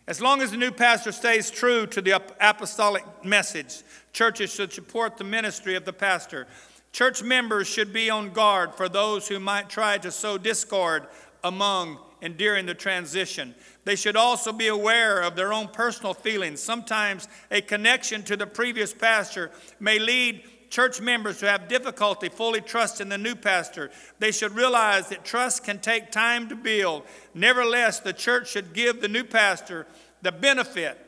As 0.09 0.20
long 0.20 0.40
as 0.40 0.52
the 0.52 0.57
new 0.57 0.70
pastor 0.70 1.11
stays 1.11 1.50
true 1.50 1.84
to 1.88 2.00
the 2.00 2.22
apostolic 2.40 3.04
message, 3.24 3.82
churches 4.12 4.52
should 4.54 4.72
support 4.72 5.16
the 5.16 5.24
ministry 5.24 5.74
of 5.74 5.84
the 5.84 5.92
pastor. 5.92 6.46
Church 6.92 7.24
members 7.24 7.66
should 7.66 7.92
be 7.92 8.09
on 8.09 8.30
guard 8.30 8.74
for 8.74 8.88
those 8.88 9.26
who 9.26 9.40
might 9.40 9.68
try 9.68 9.98
to 9.98 10.12
sow 10.12 10.38
discord 10.38 11.09
among 11.42 11.98
and 12.22 12.36
during 12.36 12.66
the 12.66 12.74
transition. 12.74 13.54
They 13.84 13.96
should 13.96 14.16
also 14.16 14.52
be 14.52 14.68
aware 14.68 15.20
of 15.20 15.34
their 15.34 15.52
own 15.52 15.68
personal 15.68 16.14
feelings. 16.14 16.61
Sometimes 16.61 17.28
a 17.50 17.61
connection 17.61 18.22
to 18.24 18.36
the 18.36 18.46
previous 18.46 18.94
pastor 18.94 19.50
may 19.80 19.98
lead 19.98 20.42
church 20.68 21.00
members 21.00 21.40
who 21.40 21.46
have 21.46 21.68
difficulty 21.68 22.28
fully 22.28 22.60
trusting 22.60 23.08
the 23.08 23.18
new 23.18 23.34
pastor. 23.34 23.90
They 24.18 24.32
should 24.32 24.52
realize 24.52 25.08
that 25.08 25.24
trust 25.24 25.64
can 25.64 25.78
take 25.78 26.10
time 26.10 26.48
to 26.48 26.56
build. 26.56 27.04
Nevertheless, 27.34 28.00
the 28.00 28.12
church 28.12 28.50
should 28.50 28.72
give 28.72 29.00
the 29.00 29.08
new 29.08 29.24
pastor 29.24 29.86
the 30.22 30.32
benefit 30.32 30.98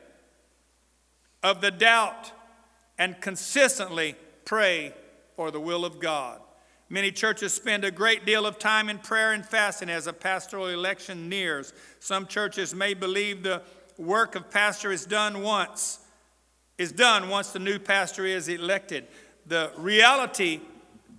of 1.43 1.61
the 1.61 1.71
doubt 1.71 2.31
and 2.97 3.19
consistently 3.21 4.15
pray 4.45 4.93
for 5.35 5.51
the 5.51 5.59
will 5.59 5.85
of 5.85 5.99
God. 5.99 6.41
Many 6.89 7.11
churches 7.11 7.53
spend 7.53 7.83
a 7.83 7.91
great 7.91 8.25
deal 8.25 8.45
of 8.45 8.57
time 8.57 8.89
in 8.89 8.97
prayer 8.97 9.31
and 9.31 9.45
fasting 9.45 9.89
as 9.89 10.07
a 10.07 10.13
pastoral 10.13 10.67
election 10.67 11.29
nears. 11.29 11.71
Some 11.99 12.25
churches 12.25 12.73
may 12.73 12.95
believe 12.95 13.43
the 13.43 13.61
work 13.97 14.35
of 14.35 14.49
pastor 14.49 14.91
is 14.91 15.05
done 15.05 15.43
once, 15.43 15.99
is 16.77 16.91
done 16.91 17.29
once 17.29 17.51
the 17.51 17.59
new 17.59 17.77
pastor 17.77 18.25
is 18.25 18.47
elected 18.47 19.05
the 19.49 19.71
reality 19.77 20.61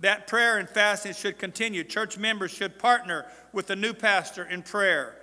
that 0.01 0.27
prayer 0.27 0.59
and 0.59 0.69
fasting 0.69 1.13
should 1.13 1.39
continue. 1.39 1.85
Church 1.85 2.17
members 2.17 2.51
should 2.51 2.79
partner 2.79 3.27
with 3.53 3.67
the 3.67 3.77
new 3.77 3.93
pastor 3.93 4.45
in 4.45 4.63
prayer. 4.63 5.17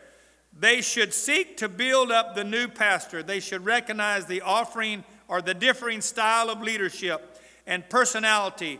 They 0.59 0.81
should 0.81 1.13
seek 1.13 1.57
to 1.57 1.69
build 1.69 2.11
up 2.11 2.35
the 2.35 2.43
new 2.43 2.67
pastor. 2.67 3.23
They 3.23 3.39
should 3.39 3.65
recognize 3.65 4.25
the 4.25 4.41
offering 4.41 5.03
or 5.27 5.41
the 5.41 5.53
differing 5.53 6.01
style 6.01 6.49
of 6.49 6.61
leadership 6.61 7.39
and 7.65 7.89
personality, 7.89 8.79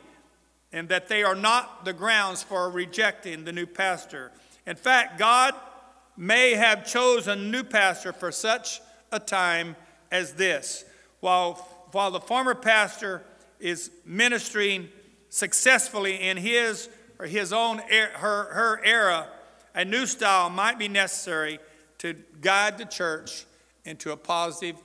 and 0.71 0.88
that 0.89 1.07
they 1.07 1.23
are 1.23 1.36
not 1.36 1.86
the 1.86 1.93
grounds 1.93 2.43
for 2.43 2.69
rejecting 2.69 3.43
the 3.43 3.51
new 3.51 3.65
pastor. 3.65 4.32
In 4.65 4.75
fact, 4.75 5.17
God 5.17 5.53
may 6.15 6.55
have 6.55 6.86
chosen 6.86 7.39
a 7.39 7.49
new 7.49 7.63
pastor 7.63 8.13
for 8.13 8.32
such 8.32 8.82
a 9.11 9.19
time 9.19 9.75
as 10.11 10.34
this. 10.34 10.86
While, 11.19 11.55
while 11.91 12.11
the 12.11 12.19
former 12.19 12.55
pastor 12.55 13.23
is 13.60 13.91
ministering 14.05 14.89
successfully 15.30 16.16
in 16.16 16.38
his 16.38 16.89
or 17.20 17.26
his 17.26 17.51
own 17.51 17.80
her, 17.80 18.43
her 18.53 18.82
era, 18.84 19.28
a 19.74 19.84
new 19.84 20.05
style 20.05 20.49
might 20.49 20.78
be 20.78 20.88
necessary 20.88 21.60
to 21.99 22.16
guide 22.41 22.78
the 22.78 22.86
church 22.86 23.45
into 23.86 24.12
a 24.12 24.18
positive 24.18 24.76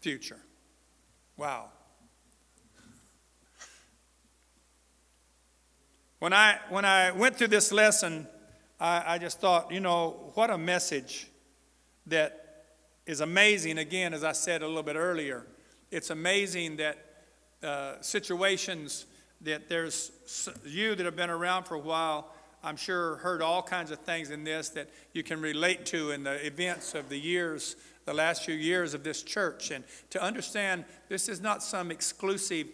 future. 0.00 0.38
Wow. 1.36 1.68
When 6.18 6.32
I, 6.32 6.58
when 6.68 6.84
I 6.84 7.12
went 7.12 7.36
through 7.36 7.48
this 7.48 7.72
lesson, 7.72 8.26
I, 8.78 9.14
I 9.14 9.18
just 9.18 9.40
thought, 9.40 9.72
you 9.72 9.80
know, 9.80 10.32
what 10.34 10.50
a 10.50 10.58
message 10.58 11.28
that 12.06 12.64
is 13.06 13.20
amazing, 13.20 13.78
again, 13.78 14.12
as 14.12 14.22
I 14.22 14.32
said 14.32 14.62
a 14.62 14.66
little 14.66 14.82
bit 14.82 14.96
earlier 14.96 15.46
it's 15.90 16.10
amazing 16.10 16.76
that 16.76 16.98
uh, 17.62 17.94
situations 18.00 19.06
that 19.42 19.68
there's 19.68 20.12
you 20.64 20.94
that 20.94 21.04
have 21.04 21.16
been 21.16 21.30
around 21.30 21.64
for 21.64 21.74
a 21.74 21.80
while, 21.80 22.32
I'm 22.62 22.76
sure 22.76 23.16
heard 23.16 23.42
all 23.42 23.62
kinds 23.62 23.90
of 23.90 23.98
things 24.00 24.30
in 24.30 24.44
this 24.44 24.68
that 24.70 24.90
you 25.12 25.22
can 25.22 25.40
relate 25.40 25.86
to 25.86 26.10
in 26.10 26.24
the 26.24 26.44
events 26.46 26.94
of 26.94 27.08
the 27.08 27.18
years, 27.18 27.76
the 28.04 28.14
last 28.14 28.44
few 28.44 28.54
years 28.54 28.92
of 28.94 29.02
this 29.02 29.22
church. 29.22 29.70
And 29.70 29.84
to 30.10 30.22
understand 30.22 30.84
this 31.08 31.28
is 31.28 31.40
not 31.40 31.62
some 31.62 31.90
exclusive 31.90 32.68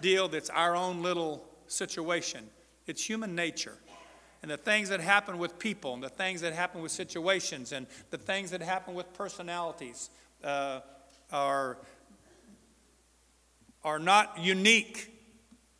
deal 0.00 0.28
that's 0.28 0.50
our 0.50 0.74
own 0.74 1.02
little 1.02 1.46
situation, 1.66 2.48
it's 2.86 3.04
human 3.04 3.34
nature. 3.34 3.76
And 4.42 4.50
the 4.50 4.56
things 4.56 4.88
that 4.88 5.00
happen 5.00 5.36
with 5.36 5.58
people, 5.58 5.92
and 5.92 6.02
the 6.02 6.08
things 6.08 6.40
that 6.40 6.54
happen 6.54 6.80
with 6.80 6.92
situations, 6.92 7.72
and 7.72 7.86
the 8.08 8.16
things 8.16 8.50
that 8.52 8.62
happen 8.62 8.94
with 8.94 9.12
personalities 9.12 10.08
uh, 10.42 10.80
are 11.30 11.76
are 13.84 13.98
not 13.98 14.38
unique 14.38 15.12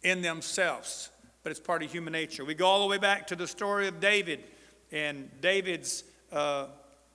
in 0.02 0.22
themselves. 0.22 1.10
but 1.42 1.50
it's 1.50 1.60
part 1.60 1.82
of 1.82 1.90
human 1.90 2.12
nature. 2.12 2.44
We 2.44 2.54
go 2.54 2.66
all 2.66 2.80
the 2.80 2.86
way 2.86 2.98
back 2.98 3.26
to 3.28 3.36
the 3.36 3.46
story 3.46 3.88
of 3.88 3.98
David, 3.98 4.44
and 4.92 5.30
David's 5.40 6.04
uh, 6.32 6.66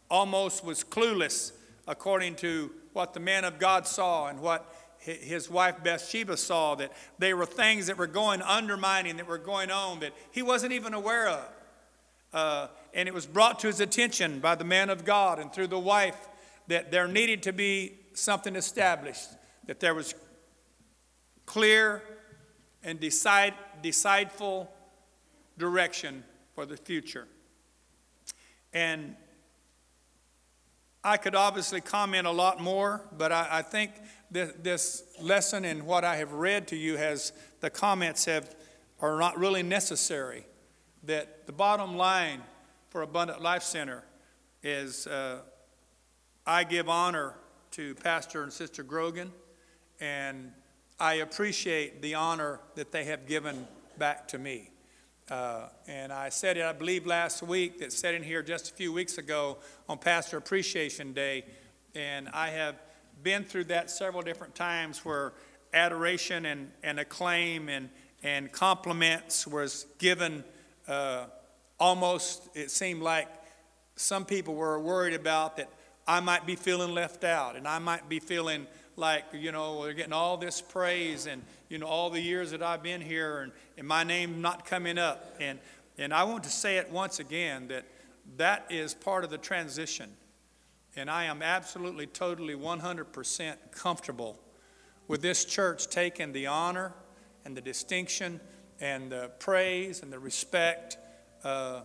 almost 0.09 0.63
was 0.63 0.83
clueless 0.83 1.51
according 1.87 2.35
to 2.35 2.71
what 2.93 3.13
the 3.13 3.19
man 3.19 3.43
of 3.43 3.59
God 3.59 3.85
saw 3.85 4.27
and 4.27 4.39
what 4.39 4.73
his 4.97 5.49
wife 5.49 5.83
Bathsheba 5.83 6.35
saw, 6.37 6.73
that 6.75 6.91
they 7.19 7.35
were 7.35 7.45
things 7.45 7.87
that 7.87 7.97
were 7.97 8.07
going 8.07 8.41
undermining, 8.41 9.17
that 9.17 9.27
were 9.27 9.37
going 9.37 9.69
on, 9.69 9.99
that 9.99 10.13
he 10.31 10.41
wasn't 10.41 10.73
even 10.73 10.95
aware 10.95 11.27
of. 11.27 11.47
Uh, 12.33 12.67
and 12.93 13.07
it 13.07 13.13
was 13.13 13.27
brought 13.27 13.59
to 13.59 13.67
his 13.67 13.79
attention 13.79 14.39
by 14.39 14.55
the 14.55 14.63
man 14.63 14.89
of 14.89 15.05
God 15.05 15.37
and 15.37 15.53
through 15.53 15.67
the 15.67 15.79
wife 15.79 16.27
that 16.67 16.91
there 16.91 17.07
needed 17.07 17.43
to 17.43 17.53
be 17.53 17.93
something 18.13 18.55
established, 18.55 19.29
that 19.67 19.79
there 19.79 19.93
was 19.93 20.15
clear 21.45 22.01
and 22.83 22.99
decide, 22.99 23.53
decideful 23.81 24.67
direction 25.57 26.23
for 26.53 26.65
the 26.65 26.77
future. 26.77 27.27
And 28.73 29.15
I 31.03 31.17
could 31.17 31.35
obviously 31.35 31.81
comment 31.81 32.25
a 32.25 32.31
lot 32.31 32.59
more, 32.59 33.01
but 33.17 33.31
I, 33.31 33.47
I 33.51 33.61
think 33.61 33.91
this, 34.31 34.53
this 34.61 35.03
lesson 35.21 35.63
and 35.63 35.83
what 35.83 36.03
I 36.03 36.15
have 36.17 36.33
read 36.33 36.67
to 36.69 36.75
you 36.75 36.97
has 36.97 37.31
the 37.59 37.69
comments 37.69 38.25
have 38.25 38.55
are 38.99 39.19
not 39.19 39.37
really 39.37 39.63
necessary. 39.63 40.45
That 41.03 41.45
the 41.45 41.51
bottom 41.51 41.95
line 41.95 42.41
for 42.89 43.03
Abundant 43.03 43.41
Life 43.41 43.61
Center 43.61 44.03
is 44.63 45.05
uh, 45.05 45.41
I 46.45 46.63
give 46.63 46.89
honor 46.89 47.35
to 47.71 47.93
Pastor 47.95 48.43
and 48.43 48.51
Sister 48.51 48.81
Grogan, 48.81 49.31
and 49.99 50.51
I 50.99 51.15
appreciate 51.15 52.01
the 52.01 52.15
honor 52.15 52.61
that 52.75 52.93
they 52.93 53.03
have 53.03 53.27
given 53.27 53.67
back 53.97 54.29
to 54.29 54.37
me. 54.37 54.69
Uh, 55.29 55.67
and 55.87 56.13
I 56.13 56.29
said 56.29 56.55
it, 56.55 56.63
I 56.63 56.71
believe, 56.71 57.05
last 57.05 57.43
week 57.43 57.79
that 57.79 57.91
said 57.91 58.15
in 58.15 58.23
here 58.23 58.41
just 58.41 58.71
a 58.71 58.73
few 58.73 58.93
weeks 58.93 59.17
ago 59.17 59.57
on 59.89 59.97
Pastor 59.97 60.37
Appreciation 60.37 61.11
Day. 61.11 61.43
And 61.95 62.29
I 62.29 62.47
have 62.49 62.75
been 63.23 63.43
through 63.43 63.65
that 63.65 63.89
several 63.89 64.21
different 64.21 64.55
times 64.55 65.03
where 65.03 65.33
adoration 65.73 66.45
and, 66.45 66.71
and 66.81 66.97
acclaim 66.97 67.67
and, 67.67 67.89
and 68.23 68.49
compliments 68.49 69.45
was 69.45 69.87
given 69.97 70.45
uh, 70.87 71.25
almost, 71.77 72.47
it 72.53 72.71
seemed 72.71 73.01
like 73.01 73.27
some 73.97 74.23
people 74.23 74.55
were 74.55 74.79
worried 74.79 75.13
about 75.13 75.57
that 75.57 75.69
I 76.07 76.21
might 76.21 76.45
be 76.45 76.55
feeling 76.55 76.93
left 76.93 77.25
out 77.25 77.57
and 77.57 77.67
I 77.67 77.79
might 77.79 78.07
be 78.07 78.19
feeling 78.19 78.67
like, 78.95 79.25
you 79.33 79.51
know, 79.51 79.83
they're 79.83 79.93
getting 79.93 80.13
all 80.13 80.37
this 80.37 80.61
praise 80.61 81.27
and, 81.27 81.41
you 81.69 81.77
know, 81.77 81.87
all 81.87 82.09
the 82.09 82.21
years 82.21 82.51
that 82.51 82.63
I've 82.63 82.83
been 82.83 83.01
here 83.01 83.39
and, 83.39 83.51
and 83.77 83.87
my 83.87 84.03
name 84.03 84.41
not 84.41 84.65
coming 84.65 84.97
up. 84.97 85.35
And, 85.39 85.59
and 85.97 86.13
I 86.13 86.23
want 86.23 86.43
to 86.45 86.49
say 86.49 86.77
it 86.77 86.91
once 86.91 87.19
again 87.19 87.67
that 87.67 87.85
that 88.37 88.65
is 88.69 88.93
part 88.93 89.23
of 89.23 89.29
the 89.29 89.37
transition. 89.37 90.09
And 90.95 91.09
I 91.09 91.25
am 91.25 91.41
absolutely, 91.41 92.07
totally, 92.07 92.55
100% 92.55 93.55
comfortable 93.71 94.39
with 95.07 95.21
this 95.21 95.45
church 95.45 95.87
taking 95.87 96.31
the 96.31 96.47
honor 96.47 96.93
and 97.43 97.55
the 97.55 97.61
distinction 97.61 98.39
and 98.79 99.11
the 99.11 99.29
praise 99.39 100.01
and 100.01 100.11
the 100.11 100.19
respect 100.19 100.97
uh, 101.43 101.81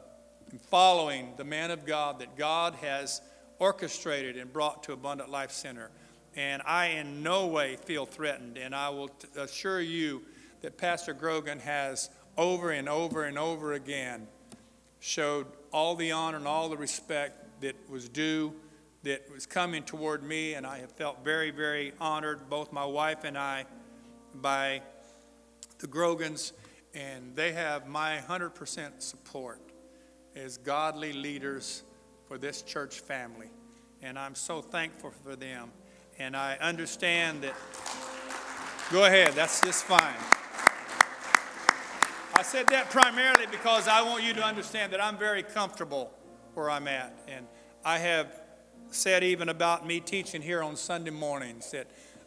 and 0.50 0.60
following 0.60 1.32
the 1.36 1.44
man 1.44 1.70
of 1.70 1.84
God 1.84 2.20
that 2.20 2.36
God 2.36 2.74
has 2.76 3.20
orchestrated 3.58 4.36
and 4.36 4.52
brought 4.52 4.82
to 4.84 4.92
Abundant 4.92 5.30
Life 5.30 5.50
Center. 5.52 5.90
And 6.36 6.62
I 6.64 6.86
in 6.86 7.22
no 7.22 7.46
way 7.46 7.76
feel 7.76 8.06
threatened. 8.06 8.58
And 8.58 8.74
I 8.74 8.90
will 8.90 9.08
t- 9.08 9.28
assure 9.36 9.80
you 9.80 10.22
that 10.62 10.78
Pastor 10.78 11.12
Grogan 11.12 11.58
has 11.60 12.10
over 12.36 12.70
and 12.70 12.88
over 12.88 13.24
and 13.24 13.38
over 13.38 13.72
again 13.72 14.26
showed 15.00 15.46
all 15.72 15.94
the 15.94 16.12
honor 16.12 16.36
and 16.36 16.46
all 16.46 16.68
the 16.68 16.76
respect 16.76 17.60
that 17.62 17.74
was 17.88 18.08
due, 18.08 18.52
that 19.02 19.22
was 19.32 19.46
coming 19.46 19.82
toward 19.82 20.22
me. 20.22 20.54
And 20.54 20.66
I 20.66 20.78
have 20.78 20.92
felt 20.92 21.24
very, 21.24 21.50
very 21.50 21.92
honored, 22.00 22.48
both 22.48 22.72
my 22.72 22.84
wife 22.84 23.24
and 23.24 23.36
I, 23.36 23.64
by 24.34 24.82
the 25.78 25.86
Grogans. 25.86 26.52
And 26.94 27.34
they 27.34 27.52
have 27.52 27.88
my 27.88 28.18
100% 28.18 29.00
support 29.00 29.60
as 30.36 30.58
godly 30.58 31.12
leaders 31.12 31.82
for 32.28 32.38
this 32.38 32.62
church 32.62 33.00
family. 33.00 33.50
And 34.02 34.18
I'm 34.18 34.34
so 34.34 34.60
thankful 34.60 35.12
for 35.24 35.36
them. 35.36 35.70
And 36.20 36.36
I 36.36 36.58
understand 36.60 37.44
that. 37.44 37.54
Go 38.92 39.06
ahead, 39.06 39.32
that's 39.32 39.62
just 39.62 39.84
fine. 39.84 40.14
I 42.36 42.42
said 42.42 42.66
that 42.66 42.90
primarily 42.90 43.46
because 43.50 43.88
I 43.88 44.02
want 44.02 44.22
you 44.22 44.34
to 44.34 44.44
understand 44.44 44.92
that 44.92 45.02
I'm 45.02 45.16
very 45.16 45.42
comfortable 45.42 46.12
where 46.52 46.68
I'm 46.68 46.88
at. 46.88 47.18
And 47.26 47.46
I 47.86 47.96
have 47.96 48.38
said, 48.90 49.24
even 49.24 49.48
about 49.48 49.86
me 49.86 49.98
teaching 49.98 50.42
here 50.42 50.62
on 50.62 50.76
Sunday 50.76 51.10
mornings, 51.10 51.70
that 51.70 51.86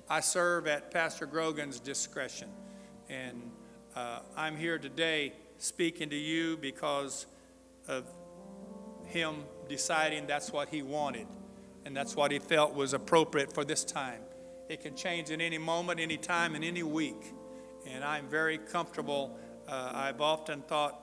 I 0.10 0.22
serve 0.22 0.66
at 0.66 0.90
Pastor 0.90 1.28
Grogan's 1.28 1.80
discretion. 1.80 2.50
And 3.10 3.52
uh, 3.96 4.22
I'm 4.36 4.58
here 4.58 4.80
today 4.80 5.34
speaking 5.60 6.10
to 6.10 6.16
you 6.16 6.58
because 6.58 7.28
of 7.88 8.06
him 9.06 9.44
deciding 9.70 10.26
that's 10.26 10.52
what 10.52 10.70
he 10.70 10.82
wanted 10.82 11.28
and 11.86 11.96
that's 11.96 12.16
what 12.16 12.32
he 12.32 12.40
felt 12.40 12.74
was 12.74 12.94
appropriate 12.94 13.54
for 13.54 13.64
this 13.64 13.84
time. 13.84 14.22
It 14.70 14.82
can 14.82 14.96
change 14.96 15.30
in 15.30 15.42
any 15.42 15.58
moment, 15.58 16.00
any 16.00 16.18
time, 16.18 16.56
in 16.56 16.64
any 16.64 16.84
week. 16.84 17.34
And 17.86 18.04
I'm 18.04 18.28
very 18.28 18.58
comfortable. 18.58 19.38
Uh, 19.68 19.92
I've 19.94 20.22
often 20.22 20.62
thought 20.62 21.00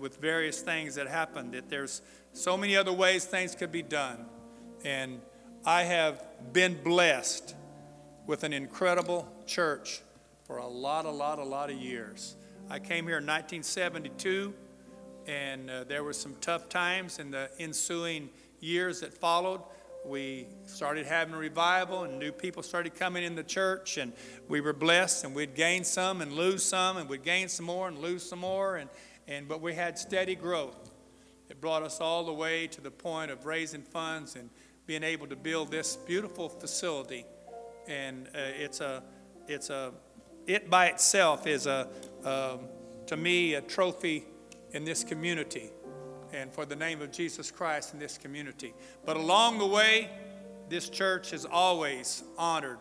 with 0.00 0.16
various 0.16 0.60
things 0.60 0.96
that 0.96 1.06
happen 1.06 1.52
that 1.52 1.68
there's 1.68 2.02
so 2.32 2.56
many 2.56 2.76
other 2.76 2.92
ways 2.92 3.24
things 3.24 3.54
could 3.54 3.70
be 3.70 3.82
done. 3.82 4.26
And 4.84 5.20
I 5.64 5.82
have 5.82 6.24
been 6.52 6.82
blessed 6.82 7.54
with 8.26 8.44
an 8.44 8.52
incredible 8.52 9.28
church 9.46 10.00
for 10.44 10.58
a 10.58 10.66
lot, 10.66 11.04
a 11.04 11.10
lot, 11.10 11.38
a 11.38 11.44
lot 11.44 11.70
of 11.70 11.76
years. 11.76 12.36
I 12.68 12.78
came 12.78 13.06
here 13.06 13.18
in 13.18 13.26
1972 13.26 14.54
and 15.26 15.70
uh, 15.70 15.84
there 15.84 16.02
were 16.02 16.12
some 16.12 16.34
tough 16.40 16.68
times 16.68 17.18
in 17.18 17.30
the 17.30 17.50
ensuing 17.58 18.30
years 18.60 19.00
that 19.00 19.12
followed. 19.12 19.60
We 20.04 20.46
started 20.64 21.06
having 21.06 21.34
a 21.34 21.38
revival, 21.38 22.04
and 22.04 22.18
new 22.18 22.32
people 22.32 22.62
started 22.62 22.94
coming 22.94 23.22
in 23.22 23.34
the 23.34 23.44
church, 23.44 23.98
and 23.98 24.12
we 24.48 24.60
were 24.60 24.72
blessed, 24.72 25.24
and 25.24 25.34
we'd 25.34 25.54
gain 25.54 25.84
some 25.84 26.22
and 26.22 26.32
lose 26.32 26.62
some, 26.62 26.96
and 26.96 27.08
we'd 27.08 27.22
gain 27.22 27.48
some 27.48 27.66
more 27.66 27.86
and 27.86 27.98
lose 27.98 28.22
some 28.22 28.38
more, 28.38 28.76
and, 28.76 28.88
and 29.28 29.46
but 29.46 29.60
we 29.60 29.74
had 29.74 29.98
steady 29.98 30.34
growth. 30.34 30.90
It 31.50 31.60
brought 31.60 31.82
us 31.82 32.00
all 32.00 32.24
the 32.24 32.32
way 32.32 32.66
to 32.68 32.80
the 32.80 32.90
point 32.90 33.30
of 33.30 33.44
raising 33.44 33.82
funds 33.82 34.36
and 34.36 34.48
being 34.86 35.02
able 35.02 35.26
to 35.26 35.36
build 35.36 35.70
this 35.70 35.96
beautiful 35.96 36.48
facility, 36.48 37.26
and 37.86 38.26
uh, 38.28 38.38
it's 38.58 38.80
a 38.80 39.02
it's 39.48 39.68
a 39.68 39.92
it 40.46 40.70
by 40.70 40.86
itself 40.86 41.46
is 41.46 41.66
a 41.66 41.88
um, 42.24 42.60
to 43.06 43.16
me 43.16 43.54
a 43.54 43.60
trophy 43.60 44.24
in 44.72 44.84
this 44.84 45.04
community 45.04 45.70
and 46.32 46.52
for 46.52 46.64
the 46.64 46.76
name 46.76 47.02
of 47.02 47.10
Jesus 47.12 47.50
Christ 47.50 47.92
in 47.92 47.98
this 47.98 48.18
community. 48.18 48.74
But 49.04 49.16
along 49.16 49.58
the 49.58 49.66
way, 49.66 50.10
this 50.68 50.88
church 50.88 51.30
has 51.30 51.44
always 51.44 52.22
honored 52.38 52.78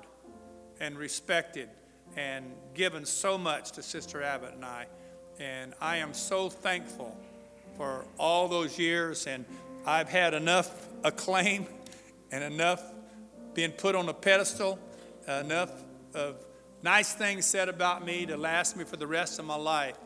and 0.79 0.97
respected 0.97 1.69
and 2.15 2.45
given 2.73 3.05
so 3.05 3.37
much 3.37 3.71
to 3.73 3.83
Sister 3.83 4.21
Abbott 4.23 4.53
and 4.53 4.65
I. 4.65 4.87
And 5.39 5.73
I 5.81 5.97
am 5.97 6.13
so 6.13 6.49
thankful 6.49 7.17
for 7.77 8.05
all 8.17 8.47
those 8.47 8.77
years. 8.77 9.25
And 9.27 9.45
I've 9.85 10.09
had 10.09 10.33
enough 10.33 10.87
acclaim 11.03 11.65
and 12.31 12.43
enough 12.43 12.83
being 13.53 13.71
put 13.71 13.95
on 13.95 14.07
a 14.09 14.13
pedestal, 14.13 14.79
enough 15.27 15.71
of 16.13 16.35
nice 16.83 17.13
things 17.13 17.45
said 17.45 17.69
about 17.69 18.05
me 18.05 18.25
to 18.25 18.37
last 18.37 18.77
me 18.77 18.83
for 18.83 18.97
the 18.97 19.07
rest 19.07 19.39
of 19.39 19.45
my 19.45 19.55
life. 19.55 19.97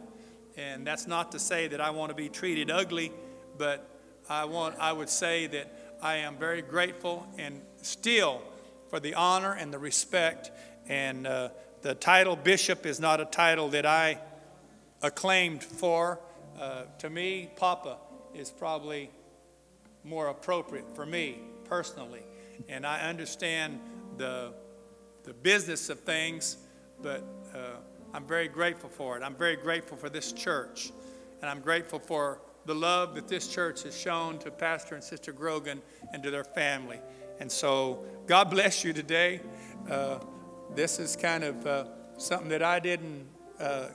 And 0.56 0.86
that's 0.86 1.08
not 1.08 1.32
to 1.32 1.40
say 1.40 1.68
that 1.68 1.82
I 1.82 1.90
want 1.90 2.10
to 2.10 2.16
be 2.16 2.30
treated 2.30 2.70
ugly, 2.70 3.12
but 3.58 3.88
I, 4.30 4.46
want, 4.46 4.76
I 4.80 4.92
would 4.92 5.10
say 5.10 5.48
that 5.48 5.98
I 6.02 6.18
am 6.18 6.38
very 6.38 6.62
grateful 6.62 7.28
and 7.38 7.62
still 7.82 8.42
for 8.90 9.00
the 9.00 9.16
honor 9.16 9.54
and 9.54 9.74
the 9.74 9.80
respect. 9.80 10.52
And 10.88 11.26
uh, 11.26 11.50
the 11.82 11.96
title 11.96 12.36
bishop 12.36 12.86
is 12.86 13.00
not 13.00 13.20
a 13.20 13.26
title 13.26 13.70
that 13.70 13.86
I 13.86 14.20
acclaimed 15.02 15.64
for. 15.64 16.20
Uh, 16.60 16.84
to 17.00 17.10
me, 17.10 17.50
Papa 17.56 17.98
is 18.34 18.52
probably 18.52 19.10
more 20.04 20.28
appropriate 20.28 20.96
for 20.96 21.06
me 21.06 21.40
personally. 21.66 22.24
And 22.70 22.86
I 22.86 23.02
understand 23.02 23.80
the, 24.18 24.54
the 25.24 25.34
business 25.34 25.90
of 25.90 26.00
things, 26.02 26.58
but 27.02 27.24
uh, 27.54 27.78
I'm 28.14 28.26
very 28.26 28.48
grateful 28.48 28.90
for 28.90 29.18
it. 29.18 29.24
I'm 29.24 29.36
very 29.36 29.56
grateful 29.56 29.98
for 29.98 30.10
this 30.10 30.32
church, 30.32 30.92
and 31.42 31.50
I'm 31.50 31.62
grateful 31.62 32.00
for 32.00 32.40
the 32.66 32.76
love 32.76 33.16
that 33.16 33.28
this 33.28 33.48
church 33.48 33.84
has 33.84 33.98
shown 33.98 34.40
to 34.40 34.52
Pastor 34.52 34.96
and 34.96 35.04
Sister 35.04 35.32
Grogan 35.32 35.82
and 36.14 36.24
to 36.24 36.32
their 36.32 36.44
family. 36.44 37.00
And 37.40 37.52
so, 37.52 38.06
God 38.28 38.50
bless 38.50 38.84
you 38.84 38.94
today. 38.94 39.42
Uh, 39.90 40.20
this 40.76 41.00
is 41.00 41.16
kind 41.16 41.44
of 41.44 41.66
uh, 41.68 41.86
something 42.18 42.50
that 42.50 42.64
I 42.64 42.80
didn't 42.80 43.28
uh, 43.60 43.88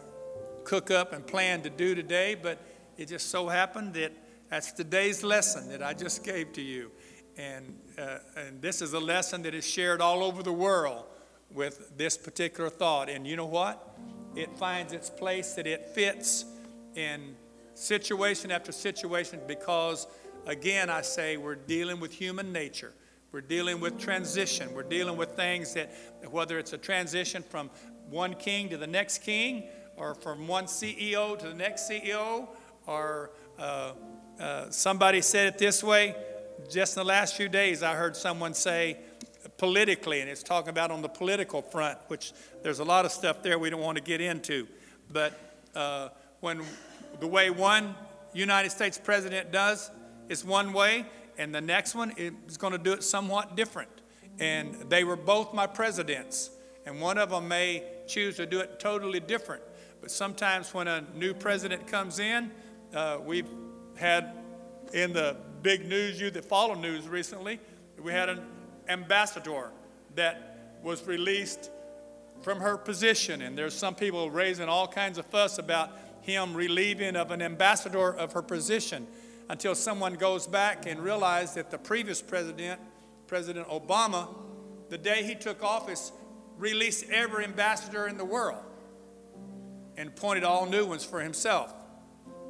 cook 0.64 0.90
up 0.90 1.12
and 1.12 1.26
plan 1.26 1.62
to 1.62 1.70
do 1.70 1.94
today, 1.94 2.34
but 2.34 2.58
it 2.96 3.08
just 3.08 3.30
so 3.30 3.48
happened 3.48 3.94
that 3.94 4.12
that's 4.50 4.72
today's 4.72 5.22
lesson 5.22 5.68
that 5.70 5.82
I 5.82 5.94
just 5.94 6.24
gave 6.24 6.52
to 6.54 6.62
you. 6.62 6.90
And, 7.36 7.78
uh, 7.98 8.18
and 8.36 8.60
this 8.60 8.82
is 8.82 8.92
a 8.92 9.00
lesson 9.00 9.42
that 9.42 9.54
is 9.54 9.66
shared 9.66 10.00
all 10.00 10.24
over 10.24 10.42
the 10.42 10.52
world 10.52 11.04
with 11.52 11.96
this 11.96 12.16
particular 12.16 12.68
thought. 12.68 13.08
And 13.08 13.26
you 13.26 13.36
know 13.36 13.46
what? 13.46 13.96
It 14.34 14.56
finds 14.56 14.92
its 14.92 15.08
place 15.10 15.54
that 15.54 15.66
it 15.66 15.90
fits 15.90 16.44
in 16.94 17.36
situation 17.78 18.50
after 18.50 18.72
situation 18.72 19.40
because, 19.46 20.06
again, 20.46 20.90
I 20.90 21.02
say 21.02 21.36
we're 21.36 21.54
dealing 21.54 22.00
with 22.00 22.12
human 22.12 22.52
nature. 22.52 22.92
We're 23.30 23.40
dealing 23.42 23.80
with 23.80 23.98
transition. 23.98 24.72
We're 24.74 24.82
dealing 24.82 25.16
with 25.16 25.30
things 25.30 25.74
that, 25.74 25.92
whether 26.30 26.58
it's 26.58 26.72
a 26.72 26.78
transition 26.78 27.42
from 27.42 27.70
one 28.08 28.34
king 28.34 28.70
to 28.70 28.78
the 28.78 28.86
next 28.86 29.18
king, 29.18 29.64
or 29.96 30.14
from 30.14 30.48
one 30.48 30.64
CEO 30.64 31.38
to 31.38 31.48
the 31.48 31.54
next 31.54 31.90
CEO, 31.90 32.48
or 32.86 33.30
uh, 33.58 33.92
uh, 34.40 34.70
somebody 34.70 35.20
said 35.20 35.46
it 35.46 35.58
this 35.58 35.82
way. 35.82 36.14
Just 36.70 36.96
in 36.96 37.02
the 37.02 37.08
last 37.08 37.36
few 37.36 37.48
days, 37.48 37.82
I 37.82 37.94
heard 37.94 38.16
someone 38.16 38.54
say 38.54 38.96
politically, 39.58 40.20
and 40.20 40.30
it's 40.30 40.42
talking 40.42 40.70
about 40.70 40.90
on 40.90 41.02
the 41.02 41.08
political 41.08 41.62
front, 41.62 41.98
which 42.08 42.32
there's 42.62 42.78
a 42.78 42.84
lot 42.84 43.04
of 43.04 43.12
stuff 43.12 43.42
there 43.42 43.58
we 43.58 43.70
don't 43.70 43.80
want 43.80 43.98
to 43.98 44.02
get 44.02 44.20
into. 44.20 44.66
But 45.12 45.38
uh, 45.74 46.08
when 46.40 46.62
the 47.20 47.26
way 47.26 47.50
one 47.50 47.94
United 48.32 48.70
States 48.70 48.98
president 48.98 49.50
does 49.52 49.90
is 50.28 50.44
one 50.44 50.72
way, 50.72 51.06
and 51.38 51.54
the 51.54 51.60
next 51.60 51.94
one 51.94 52.12
is 52.16 52.56
going 52.56 52.72
to 52.72 52.78
do 52.78 52.92
it 52.92 53.02
somewhat 53.02 53.56
different. 53.56 53.90
And 54.38 54.74
they 54.88 55.04
were 55.04 55.16
both 55.16 55.52
my 55.52 55.66
presidents, 55.66 56.50
and 56.86 57.00
one 57.00 57.18
of 57.18 57.30
them 57.30 57.48
may 57.48 57.84
choose 58.06 58.36
to 58.36 58.46
do 58.46 58.60
it 58.60 58.78
totally 58.78 59.20
different. 59.20 59.62
But 60.00 60.10
sometimes 60.10 60.72
when 60.72 60.86
a 60.86 61.04
new 61.14 61.34
president 61.34 61.86
comes 61.86 62.18
in, 62.18 62.50
uh, 62.94 63.18
we've 63.24 63.48
had 63.96 64.32
in 64.92 65.12
the 65.12 65.36
big 65.62 65.86
news, 65.86 66.20
you 66.20 66.30
that 66.30 66.44
follow 66.44 66.74
news 66.74 67.08
recently, 67.08 67.58
we 68.00 68.12
had 68.12 68.28
an 68.28 68.42
ambassador 68.88 69.70
that 70.14 70.78
was 70.82 71.06
released 71.06 71.70
from 72.42 72.60
her 72.60 72.76
position. 72.76 73.42
And 73.42 73.58
there's 73.58 73.74
some 73.74 73.94
people 73.94 74.30
raising 74.30 74.68
all 74.68 74.86
kinds 74.86 75.18
of 75.18 75.26
fuss 75.26 75.58
about 75.58 75.90
him 76.28 76.54
relieving 76.54 77.16
of 77.16 77.30
an 77.30 77.40
ambassador 77.40 78.14
of 78.14 78.32
her 78.32 78.42
position 78.42 79.06
until 79.48 79.74
someone 79.74 80.14
goes 80.14 80.46
back 80.46 80.86
and 80.86 81.00
realizes 81.00 81.54
that 81.54 81.70
the 81.70 81.78
previous 81.78 82.20
president, 82.20 82.78
President 83.26 83.66
Obama, 83.68 84.28
the 84.90 84.98
day 84.98 85.22
he 85.22 85.34
took 85.34 85.62
office, 85.62 86.12
released 86.58 87.08
every 87.10 87.44
ambassador 87.44 88.06
in 88.06 88.18
the 88.18 88.24
world 88.24 88.62
and 89.96 90.10
appointed 90.10 90.44
all 90.44 90.66
new 90.66 90.84
ones 90.84 91.02
for 91.02 91.20
himself. 91.20 91.72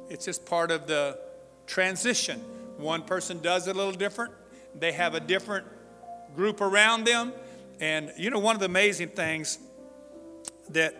It's 0.09 0.25
just 0.25 0.45
part 0.45 0.71
of 0.71 0.85
the 0.85 1.17
transition. 1.65 2.39
One 2.77 3.03
person 3.03 3.41
does 3.41 3.67
it 3.67 3.75
a 3.75 3.77
little 3.77 3.93
different, 3.93 4.33
they 4.77 4.91
have 4.91 5.15
a 5.15 5.19
different 5.19 5.65
group 6.35 6.59
around 6.59 7.05
them. 7.05 7.31
And 7.79 8.11
you 8.17 8.29
know, 8.29 8.39
one 8.39 8.55
of 8.55 8.59
the 8.59 8.65
amazing 8.65 9.09
things 9.09 9.57
that 10.69 10.95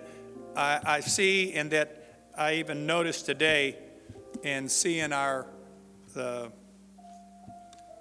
I, 0.56 0.80
I 0.86 1.00
see 1.02 1.54
and 1.54 1.72
that 1.72 1.99
I 2.40 2.54
even 2.54 2.86
noticed 2.86 3.26
today 3.26 3.76
in 4.44 4.70
seeing 4.70 5.12
our 5.12 5.46
the 6.14 6.50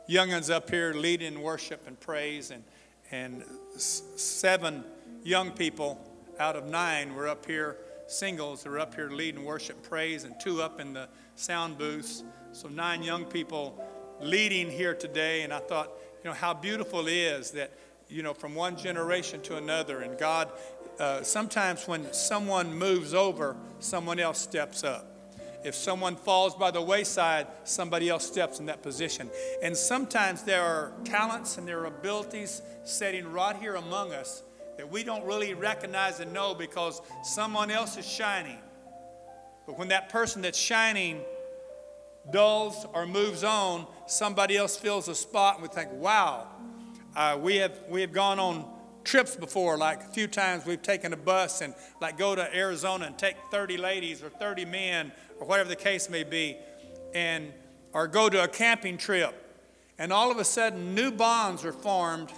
youngins 0.09 0.49
up 0.49 0.70
here 0.70 0.95
leading 0.95 1.43
worship 1.43 1.89
and 1.89 1.99
praise, 1.99 2.53
and, 2.53 2.62
and 3.11 3.43
seven 3.76 4.84
young 5.24 5.51
people 5.51 6.01
out 6.39 6.55
of 6.55 6.68
nine 6.68 7.16
were 7.16 7.26
up 7.26 7.47
here, 7.47 7.78
singles 8.07 8.64
were 8.64 8.78
up 8.78 8.95
here 8.95 9.11
leading 9.11 9.45
worship 9.45 9.74
and 9.74 9.84
praise, 9.84 10.22
and 10.22 10.39
two 10.39 10.62
up 10.62 10.78
in 10.78 10.93
the 10.93 11.09
sound 11.34 11.76
booths. 11.76 12.22
So, 12.53 12.68
nine 12.68 13.03
young 13.03 13.24
people 13.24 13.84
leading 14.20 14.70
here 14.70 14.95
today, 14.95 15.43
and 15.43 15.53
I 15.53 15.59
thought, 15.59 15.91
you 16.22 16.30
know, 16.30 16.36
how 16.36 16.55
beautiful 16.55 17.09
it 17.09 17.12
is 17.12 17.51
that, 17.51 17.72
you 18.09 18.22
know, 18.22 18.34
from 18.34 18.55
one 18.55 18.76
generation 18.76 19.43
to 19.43 19.57
another, 19.57 20.03
and 20.03 20.16
God, 20.16 20.53
uh, 20.99 21.22
sometimes 21.22 21.86
when 21.86 22.12
someone 22.12 22.74
moves 22.74 23.14
over, 23.14 23.57
someone 23.78 24.18
else 24.18 24.38
steps 24.38 24.84
up. 24.84 25.07
If 25.64 25.74
someone 25.74 26.16
falls 26.16 26.55
by 26.55 26.70
the 26.70 26.80
wayside, 26.80 27.46
somebody 27.64 28.09
else 28.09 28.26
steps 28.26 28.61
in 28.61 28.66
that 28.66 28.82
position. 28.82 29.28
And 29.62 29.76
sometimes 29.76 30.42
there 30.42 30.62
are 30.62 30.92
talents 31.05 31.59
and 31.59 31.66
there 31.66 31.80
are 31.80 31.86
abilities 31.86 32.62
sitting 32.84 33.30
right 33.32 33.57
here 33.57 33.74
among 33.74 34.12
us 34.12 34.42
that 34.76 34.88
we 34.88 35.03
don't 35.03 35.24
really 35.24 35.55
recognize 35.55 36.20
and 36.20 36.32
know 36.32 36.55
because 36.55 37.03
someone 37.24 37.70
else 37.70 37.96
is 37.96 38.09
shining. 38.09 38.59
But 39.66 39.78
when 39.78 39.88
that 39.88 40.09
person 40.09 40.42
that's 40.42 40.59
shining 40.59 41.20
dulls 42.30 42.86
or 42.94 43.05
moves 43.07 43.42
on, 43.42 43.86
somebody 44.07 44.57
else 44.57 44.76
fills 44.76 45.09
a 45.09 45.14
spot, 45.14 45.55
and 45.55 45.62
we 45.62 45.68
think, 45.68 45.90
wow, 45.92 46.46
uh, 47.16 47.36
we, 47.40 47.57
have, 47.57 47.78
we 47.88 48.01
have 48.01 48.12
gone 48.12 48.38
on 48.38 48.64
trips 49.09 49.34
before, 49.34 49.78
like 49.78 50.02
a 50.02 50.09
few 50.09 50.26
times 50.26 50.66
we've 50.66 50.82
taken 50.82 51.14
a 51.14 51.16
bus 51.16 51.62
and 51.62 51.74
like 51.98 52.18
go 52.18 52.34
to 52.34 52.54
Arizona 52.54 53.06
and 53.06 53.16
take 53.16 53.36
30 53.50 53.78
ladies 53.78 54.22
or 54.22 54.28
30 54.28 54.66
men 54.66 55.11
or 55.40 55.46
whatever 55.46 55.68
the 55.68 55.76
case 55.76 56.11
may 56.11 56.24
be, 56.24 56.56
and 57.14 57.50
or 57.94 58.06
go 58.06 58.28
to 58.28 58.44
a 58.44 58.48
camping 58.48 58.98
trip, 58.98 59.34
and 59.98 60.12
all 60.12 60.30
of 60.30 60.36
a 60.36 60.44
sudden 60.44 60.94
new 60.94 61.11
bonds 61.11 61.64
are 61.64 61.72
formed. 61.72 62.30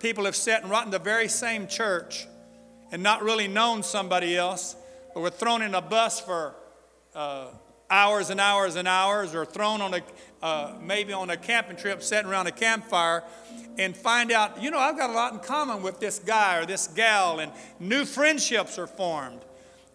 People 0.00 0.24
have 0.24 0.36
sat 0.36 0.64
and 0.64 0.72
in 0.84 0.90
the 0.90 0.98
very 0.98 1.28
same 1.28 1.66
church 1.66 2.26
and 2.92 3.02
not 3.02 3.22
really 3.22 3.46
known 3.46 3.82
somebody 3.82 4.36
else, 4.36 4.74
but 5.12 5.20
were 5.20 5.30
thrown 5.30 5.60
in 5.60 5.74
a 5.74 5.82
bus 5.82 6.18
for 6.18 6.54
uh, 7.14 7.48
hours 7.90 8.30
and 8.30 8.40
hours 8.40 8.76
and 8.76 8.88
hours, 8.88 9.34
or 9.34 9.44
thrown 9.44 9.80
on 9.80 9.94
a 9.94 10.02
uh, 10.42 10.74
maybe 10.80 11.12
on 11.12 11.30
a 11.30 11.36
camping 11.36 11.76
trip, 11.76 12.02
sitting 12.02 12.30
around 12.30 12.46
a 12.46 12.52
campfire, 12.52 13.24
and 13.78 13.96
find 13.96 14.30
out, 14.30 14.62
you 14.62 14.70
know, 14.70 14.78
I've 14.78 14.96
got 14.96 15.10
a 15.10 15.12
lot 15.12 15.32
in 15.32 15.38
common 15.40 15.82
with 15.82 15.98
this 15.98 16.18
guy 16.18 16.58
or 16.58 16.66
this 16.66 16.86
gal, 16.88 17.40
and 17.40 17.50
new 17.80 18.04
friendships 18.04 18.78
are 18.78 18.86
formed. 18.86 19.40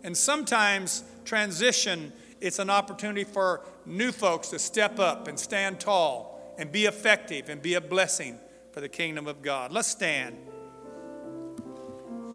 And 0.03 0.17
sometimes 0.17 1.03
transition 1.25 2.11
it's 2.41 2.57
an 2.57 2.71
opportunity 2.71 3.23
for 3.23 3.61
new 3.85 4.11
folks 4.11 4.49
to 4.49 4.57
step 4.57 4.99
up 4.99 5.27
and 5.27 5.39
stand 5.39 5.79
tall 5.79 6.55
and 6.57 6.71
be 6.71 6.85
effective 6.85 7.49
and 7.49 7.61
be 7.61 7.75
a 7.75 7.81
blessing 7.81 8.39
for 8.71 8.81
the 8.81 8.89
kingdom 8.89 9.27
of 9.27 9.43
God. 9.43 9.71
Let's 9.71 9.87
stand. 9.87 10.35